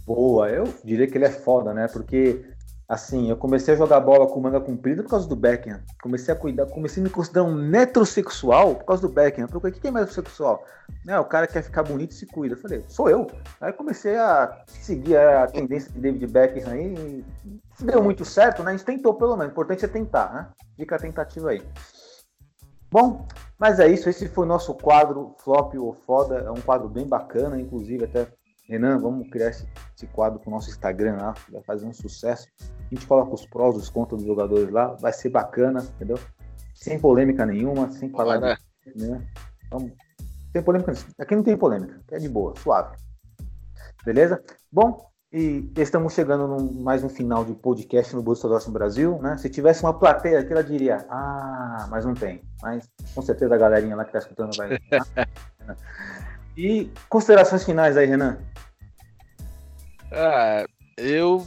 boa. 0.06 0.50
Eu 0.50 0.64
diria 0.84 1.06
que 1.06 1.16
ele 1.16 1.24
é 1.24 1.30
foda, 1.30 1.72
né? 1.72 1.88
Porque, 1.88 2.44
assim, 2.86 3.30
eu 3.30 3.36
comecei 3.38 3.72
a 3.72 3.78
jogar 3.78 4.00
bola 4.00 4.26
com 4.26 4.38
manga 4.40 4.60
comprida 4.60 5.02
por 5.02 5.08
causa 5.08 5.26
do 5.26 5.34
Beckham. 5.34 5.80
Comecei 6.02 6.34
a 6.34 6.36
cuidar, 6.36 6.66
comecei 6.66 7.02
a 7.02 7.04
me 7.04 7.08
considerar 7.08 7.46
um 7.46 7.54
metrosexual 7.54 8.74
por 8.74 8.84
causa 8.84 9.08
do 9.08 9.08
Beckham. 9.08 9.44
Eu 9.44 9.48
falei, 9.48 9.74
o 9.74 9.80
que 9.80 9.88
é 9.88 9.90
metrosexual? 9.90 10.62
É, 11.08 11.18
o 11.18 11.24
cara 11.24 11.46
quer 11.46 11.62
ficar 11.62 11.82
bonito 11.82 12.10
e 12.10 12.14
se 12.14 12.26
cuida. 12.26 12.56
Eu 12.56 12.60
falei, 12.60 12.84
sou 12.88 13.08
eu. 13.08 13.26
Aí 13.58 13.72
comecei 13.72 14.16
a 14.16 14.64
seguir 14.66 15.16
a 15.16 15.46
tendência 15.46 15.90
de 15.90 15.98
David 15.98 16.26
Beckham 16.26 16.70
aí. 16.70 17.24
e 17.80 17.84
deu 17.84 18.02
muito 18.02 18.22
certo, 18.26 18.62
né? 18.62 18.72
A 18.72 18.76
gente 18.76 18.84
tentou 18.84 19.14
pelo 19.14 19.34
menos. 19.34 19.48
O 19.48 19.52
importante 19.52 19.82
é 19.86 19.88
tentar, 19.88 20.30
né? 20.34 20.48
Fica 20.76 20.96
a 20.96 20.98
tentativa 20.98 21.52
aí. 21.52 21.62
Bom, 22.90 23.26
mas 23.58 23.78
é 23.80 23.88
isso. 23.88 24.08
Esse 24.08 24.28
foi 24.28 24.44
o 24.44 24.48
nosso 24.48 24.74
quadro 24.74 25.34
Flop 25.38 25.74
ou 25.74 25.92
Foda. 25.92 26.38
É 26.38 26.50
um 26.50 26.60
quadro 26.60 26.88
bem 26.88 27.06
bacana, 27.06 27.60
inclusive 27.60 28.04
até 28.04 28.28
Renan, 28.68 28.98
vamos 28.98 29.30
criar 29.30 29.48
esse, 29.48 29.66
esse 29.96 30.06
quadro 30.08 30.38
com 30.38 30.50
o 30.50 30.54
nosso 30.54 30.68
Instagram 30.68 31.16
lá, 31.16 31.34
vai 31.50 31.62
fazer 31.62 31.86
um 31.86 31.92
sucesso. 31.92 32.46
A 32.60 32.94
gente 32.94 33.06
coloca 33.06 33.34
os 33.34 33.46
prós, 33.46 33.74
os 33.74 33.88
contras 33.88 34.20
dos 34.20 34.28
jogadores 34.28 34.70
lá, 34.70 34.88
vai 34.94 35.12
ser 35.12 35.30
bacana, 35.30 35.80
entendeu? 35.96 36.18
Sem 36.74 37.00
polêmica 37.00 37.46
nenhuma, 37.46 37.90
sem 37.90 38.10
falar 38.10 38.36
de. 38.36 38.62
Né? 38.94 39.26
Vamos, 39.70 39.92
sem 40.52 40.62
polêmica, 40.62 40.92
aqui 41.18 41.34
não 41.34 41.42
tem 41.42 41.56
polêmica, 41.56 41.98
é 42.10 42.18
de 42.18 42.28
boa, 42.28 42.54
suave. 42.58 42.94
Beleza? 44.04 44.42
Bom, 44.70 45.10
e 45.30 45.70
estamos 45.76 46.14
chegando 46.14 46.46
num, 46.46 46.82
mais 46.82 47.04
um 47.04 47.08
final 47.08 47.44
de 47.44 47.52
podcast 47.52 48.16
no 48.16 48.22
Bolsa 48.22 48.48
Dortmund 48.48 48.78
Brasil, 48.78 49.18
né? 49.20 49.36
Se 49.36 49.50
tivesse 49.50 49.82
uma 49.82 49.92
plateia 49.92 50.40
aqui, 50.40 50.52
ela 50.52 50.64
diria, 50.64 51.06
ah, 51.10 51.86
mas 51.90 52.04
não 52.06 52.14
tem. 52.14 52.42
Mas 52.62 52.88
com 53.14 53.20
certeza 53.20 53.54
a 53.54 53.58
galerinha 53.58 53.94
lá 53.94 54.06
que 54.06 54.12
tá 54.12 54.18
escutando 54.18 54.56
vai. 54.56 54.78
e 56.56 56.90
considerações 57.10 57.62
finais 57.62 57.96
aí, 57.98 58.06
Renan? 58.06 58.38
Ah, 60.10 60.64
eu 60.96 61.46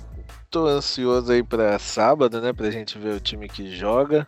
tô 0.51 0.67
ansioso 0.67 1.31
aí 1.31 1.41
pra 1.41 1.79
sábado, 1.79 2.39
né? 2.39 2.53
Pra 2.53 2.69
gente 2.69 2.99
ver 2.99 3.15
o 3.15 3.19
time 3.19 3.49
que 3.49 3.75
joga. 3.75 4.27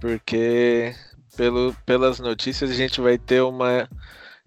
Porque 0.00 0.94
pelo, 1.36 1.74
pelas 1.84 2.18
notícias 2.18 2.70
a 2.70 2.74
gente 2.74 2.98
vai 3.02 3.18
ter 3.18 3.42
uma 3.42 3.86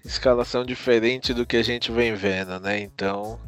escalação 0.04 0.66
diferente 0.66 1.36
do 1.36 1.46
que 1.46 1.56
a 1.56 1.64
gente 1.64 1.92
vem 1.92 2.16
vendo, 2.16 2.60
né? 2.60 2.80
Então 2.80 3.40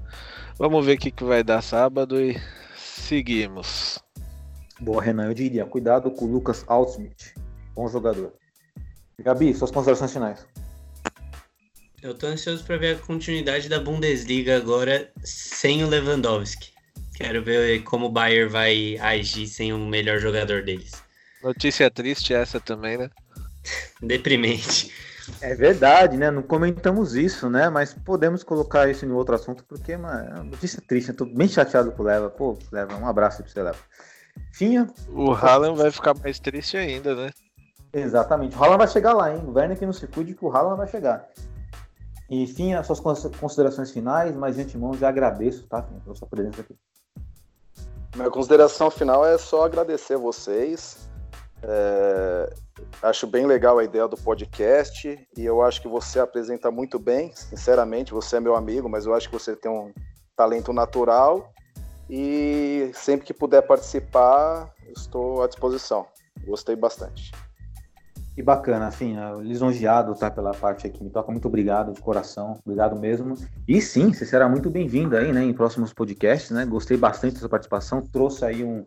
vamos 0.57 0.85
ver 0.85 0.97
o 0.97 0.99
que, 0.99 1.11
que 1.11 1.23
vai 1.23 1.43
dar 1.43 1.61
sábado 1.61 2.19
e 2.19 2.39
seguimos. 2.75 3.99
Boa, 4.79 5.01
Renan, 5.01 5.27
eu 5.27 5.33
diria, 5.33 5.65
cuidado 5.65 6.11
com 6.11 6.25
o 6.25 6.31
Lucas 6.31 6.65
Altsmith, 6.67 7.33
bom 7.73 7.87
jogador. 7.87 8.33
Gabi, 9.19 9.53
suas 9.53 9.71
considerações 9.71 10.11
finais. 10.11 10.45
Eu 12.01 12.13
tô 12.13 12.27
ansioso 12.27 12.63
pra 12.63 12.77
ver 12.77 12.97
a 12.97 12.99
continuidade 12.99 13.67
da 13.67 13.79
Bundesliga 13.79 14.57
agora 14.57 15.11
sem 15.23 15.83
o 15.83 15.87
Lewandowski. 15.87 16.71
Quero 17.15 17.43
ver 17.43 17.81
como 17.83 18.07
o 18.07 18.11
Bayern 18.11 18.51
vai 18.51 18.97
agir 18.97 19.47
sem 19.47 19.71
o 19.73 19.79
melhor 19.79 20.19
jogador 20.19 20.63
deles. 20.63 21.01
Notícia 21.41 21.89
triste 21.89 22.33
essa 22.33 22.59
também, 22.59 22.97
né? 22.97 23.09
Deprimente. 24.01 24.91
É 25.41 25.55
verdade, 25.55 26.17
né? 26.17 26.29
Não 26.31 26.41
comentamos 26.43 27.15
isso, 27.15 27.49
né? 27.49 27.69
Mas 27.69 27.93
podemos 27.93 28.43
colocar 28.43 28.89
isso 28.89 29.05
em 29.05 29.11
outro 29.11 29.35
assunto, 29.35 29.63
porque 29.65 29.95
mano, 29.97 30.29
é 30.29 30.33
uma 30.35 30.43
notícia 30.43 30.81
triste. 30.87 31.09
Eu 31.09 31.15
tô 31.17 31.25
bem 31.25 31.47
chateado 31.47 31.91
com 31.91 32.03
o 32.03 32.05
Leva. 32.05 32.29
Pô, 32.29 32.57
Leva, 32.71 32.95
um 32.97 33.07
abraço 33.07 33.37
aí 33.41 33.43
pra 33.43 33.53
você, 33.53 33.63
Leva. 33.63 33.77
Finha, 34.51 34.87
O 35.09 35.31
Haaland 35.31 35.77
vai 35.81 35.91
ficar 35.91 36.13
mais 36.13 36.39
triste 36.39 36.75
ainda, 36.77 37.15
né? 37.15 37.29
exatamente. 37.93 38.55
O 38.55 38.59
Haaland 38.59 38.79
vai 38.79 38.87
chegar 38.87 39.13
lá, 39.13 39.33
hein? 39.33 39.41
O 39.47 39.51
Werner 39.53 39.77
que 39.79 39.85
não 39.85 39.93
se 39.93 40.05
cuide 40.07 40.33
que 40.35 40.43
o 40.43 40.51
Haaland 40.51 40.77
vai 40.77 40.87
chegar. 40.87 41.25
E, 42.29 42.45
Finha, 42.47 42.83
suas 42.83 42.99
cons- 42.99 43.29
considerações 43.39 43.91
finais, 43.91 44.35
mas 44.35 44.55
de 44.55 44.63
antemão 44.63 44.93
já 44.95 45.07
agradeço, 45.09 45.65
tá, 45.67 45.81
Finha, 45.81 46.01
pela 46.01 46.15
sua 46.15 46.27
presença 46.27 46.61
aqui. 46.61 46.75
Minha 48.15 48.29
consideração 48.31 48.89
final 48.91 49.25
é 49.25 49.37
só 49.37 49.63
agradecer 49.65 50.15
a 50.15 50.17
vocês. 50.17 51.07
É, 51.63 52.53
acho 53.01 53.27
bem 53.27 53.45
legal 53.45 53.77
a 53.77 53.83
ideia 53.83 54.07
do 54.07 54.17
podcast 54.17 55.27
e 55.37 55.45
eu 55.45 55.61
acho 55.61 55.81
que 55.81 55.87
você 55.87 56.19
apresenta 56.19 56.71
muito 56.71 56.97
bem. 56.99 57.31
Sinceramente, 57.35 58.13
você 58.13 58.37
é 58.37 58.39
meu 58.39 58.55
amigo, 58.55 58.89
mas 58.89 59.05
eu 59.05 59.13
acho 59.13 59.29
que 59.29 59.33
você 59.33 59.55
tem 59.55 59.71
um 59.71 59.93
talento 60.35 60.73
natural 60.73 61.51
E 62.09 62.91
sempre 62.93 63.25
que 63.25 63.33
puder 63.33 63.61
participar, 63.63 64.71
estou 64.95 65.41
à 65.43 65.47
disposição. 65.47 66.05
Gostei 66.45 66.75
bastante. 66.75 67.31
Que 68.35 68.43
bacana, 68.43 68.87
assim, 68.87 69.15
lisonjeado 69.41 70.13
tá 70.13 70.29
pela 70.29 70.51
parte 70.51 70.85
aqui, 70.85 71.01
me 71.01 71.09
toca 71.09 71.31
muito 71.31 71.47
obrigado 71.47 71.93
de 71.93 72.01
coração, 72.01 72.59
obrigado 72.65 72.99
mesmo. 72.99 73.35
E 73.65 73.81
sim, 73.81 74.11
você 74.11 74.25
será 74.25 74.49
muito 74.49 74.69
bem-vindo 74.69 75.15
aí, 75.15 75.31
né, 75.31 75.41
em 75.41 75.53
próximos 75.53 75.93
podcasts, 75.93 76.51
né? 76.51 76.65
Gostei 76.65 76.97
bastante 76.97 77.35
da 77.35 77.39
sua 77.39 77.49
participação, 77.49 78.01
trouxe 78.01 78.43
aí 78.43 78.61
um, 78.61 78.85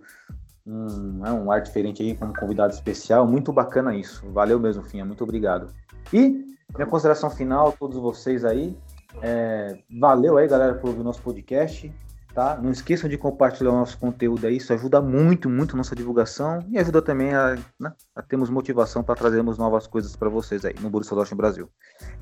um, 0.68 1.26
é, 1.26 1.32
um 1.32 1.50
ar 1.50 1.60
diferente 1.60 2.02
aí 2.02 2.14
como 2.14 2.32
convidado 2.34 2.72
especial, 2.72 3.26
muito 3.26 3.52
bacana 3.52 3.94
isso. 3.94 4.28
Valeu 4.30 4.58
mesmo, 4.58 4.82
Finha, 4.82 5.04
muito 5.04 5.24
obrigado. 5.24 5.72
E 6.12 6.44
minha 6.74 6.86
consideração 6.86 7.30
final, 7.30 7.72
todos 7.72 7.96
vocês 7.98 8.44
aí, 8.44 8.76
é, 9.22 9.78
valeu 10.00 10.36
aí, 10.36 10.46
galera, 10.46 10.74
por 10.74 10.88
ouvir 10.88 11.00
o 11.00 11.04
nosso 11.04 11.22
podcast 11.22 11.92
tá? 12.38 12.56
Não 12.62 12.70
esqueçam 12.70 13.10
de 13.10 13.18
compartilhar 13.18 13.70
o 13.70 13.78
nosso 13.78 13.98
conteúdo 13.98 14.46
aí, 14.46 14.58
isso 14.58 14.72
ajuda 14.72 15.02
muito, 15.02 15.50
muito 15.50 15.74
a 15.74 15.76
nossa 15.76 15.96
divulgação 15.96 16.64
e 16.70 16.78
ajuda 16.78 17.02
também 17.02 17.34
a, 17.34 17.56
né, 17.80 17.92
a 18.14 18.22
termos 18.22 18.48
motivação 18.48 19.02
para 19.02 19.16
trazermos 19.16 19.58
novas 19.58 19.88
coisas 19.88 20.14
para 20.14 20.28
vocês 20.28 20.64
aí 20.64 20.74
no 20.80 20.88
Borussia 20.88 21.16
Dortmund 21.16 21.36
Brasil. 21.36 21.68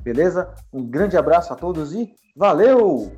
Beleza? 0.03 0.49
Um 0.73 0.83
grande 0.87 1.19
abraço 1.19 1.53
a 1.53 1.57
todos 1.57 1.93
e 1.93 2.15
valeu! 2.35 3.13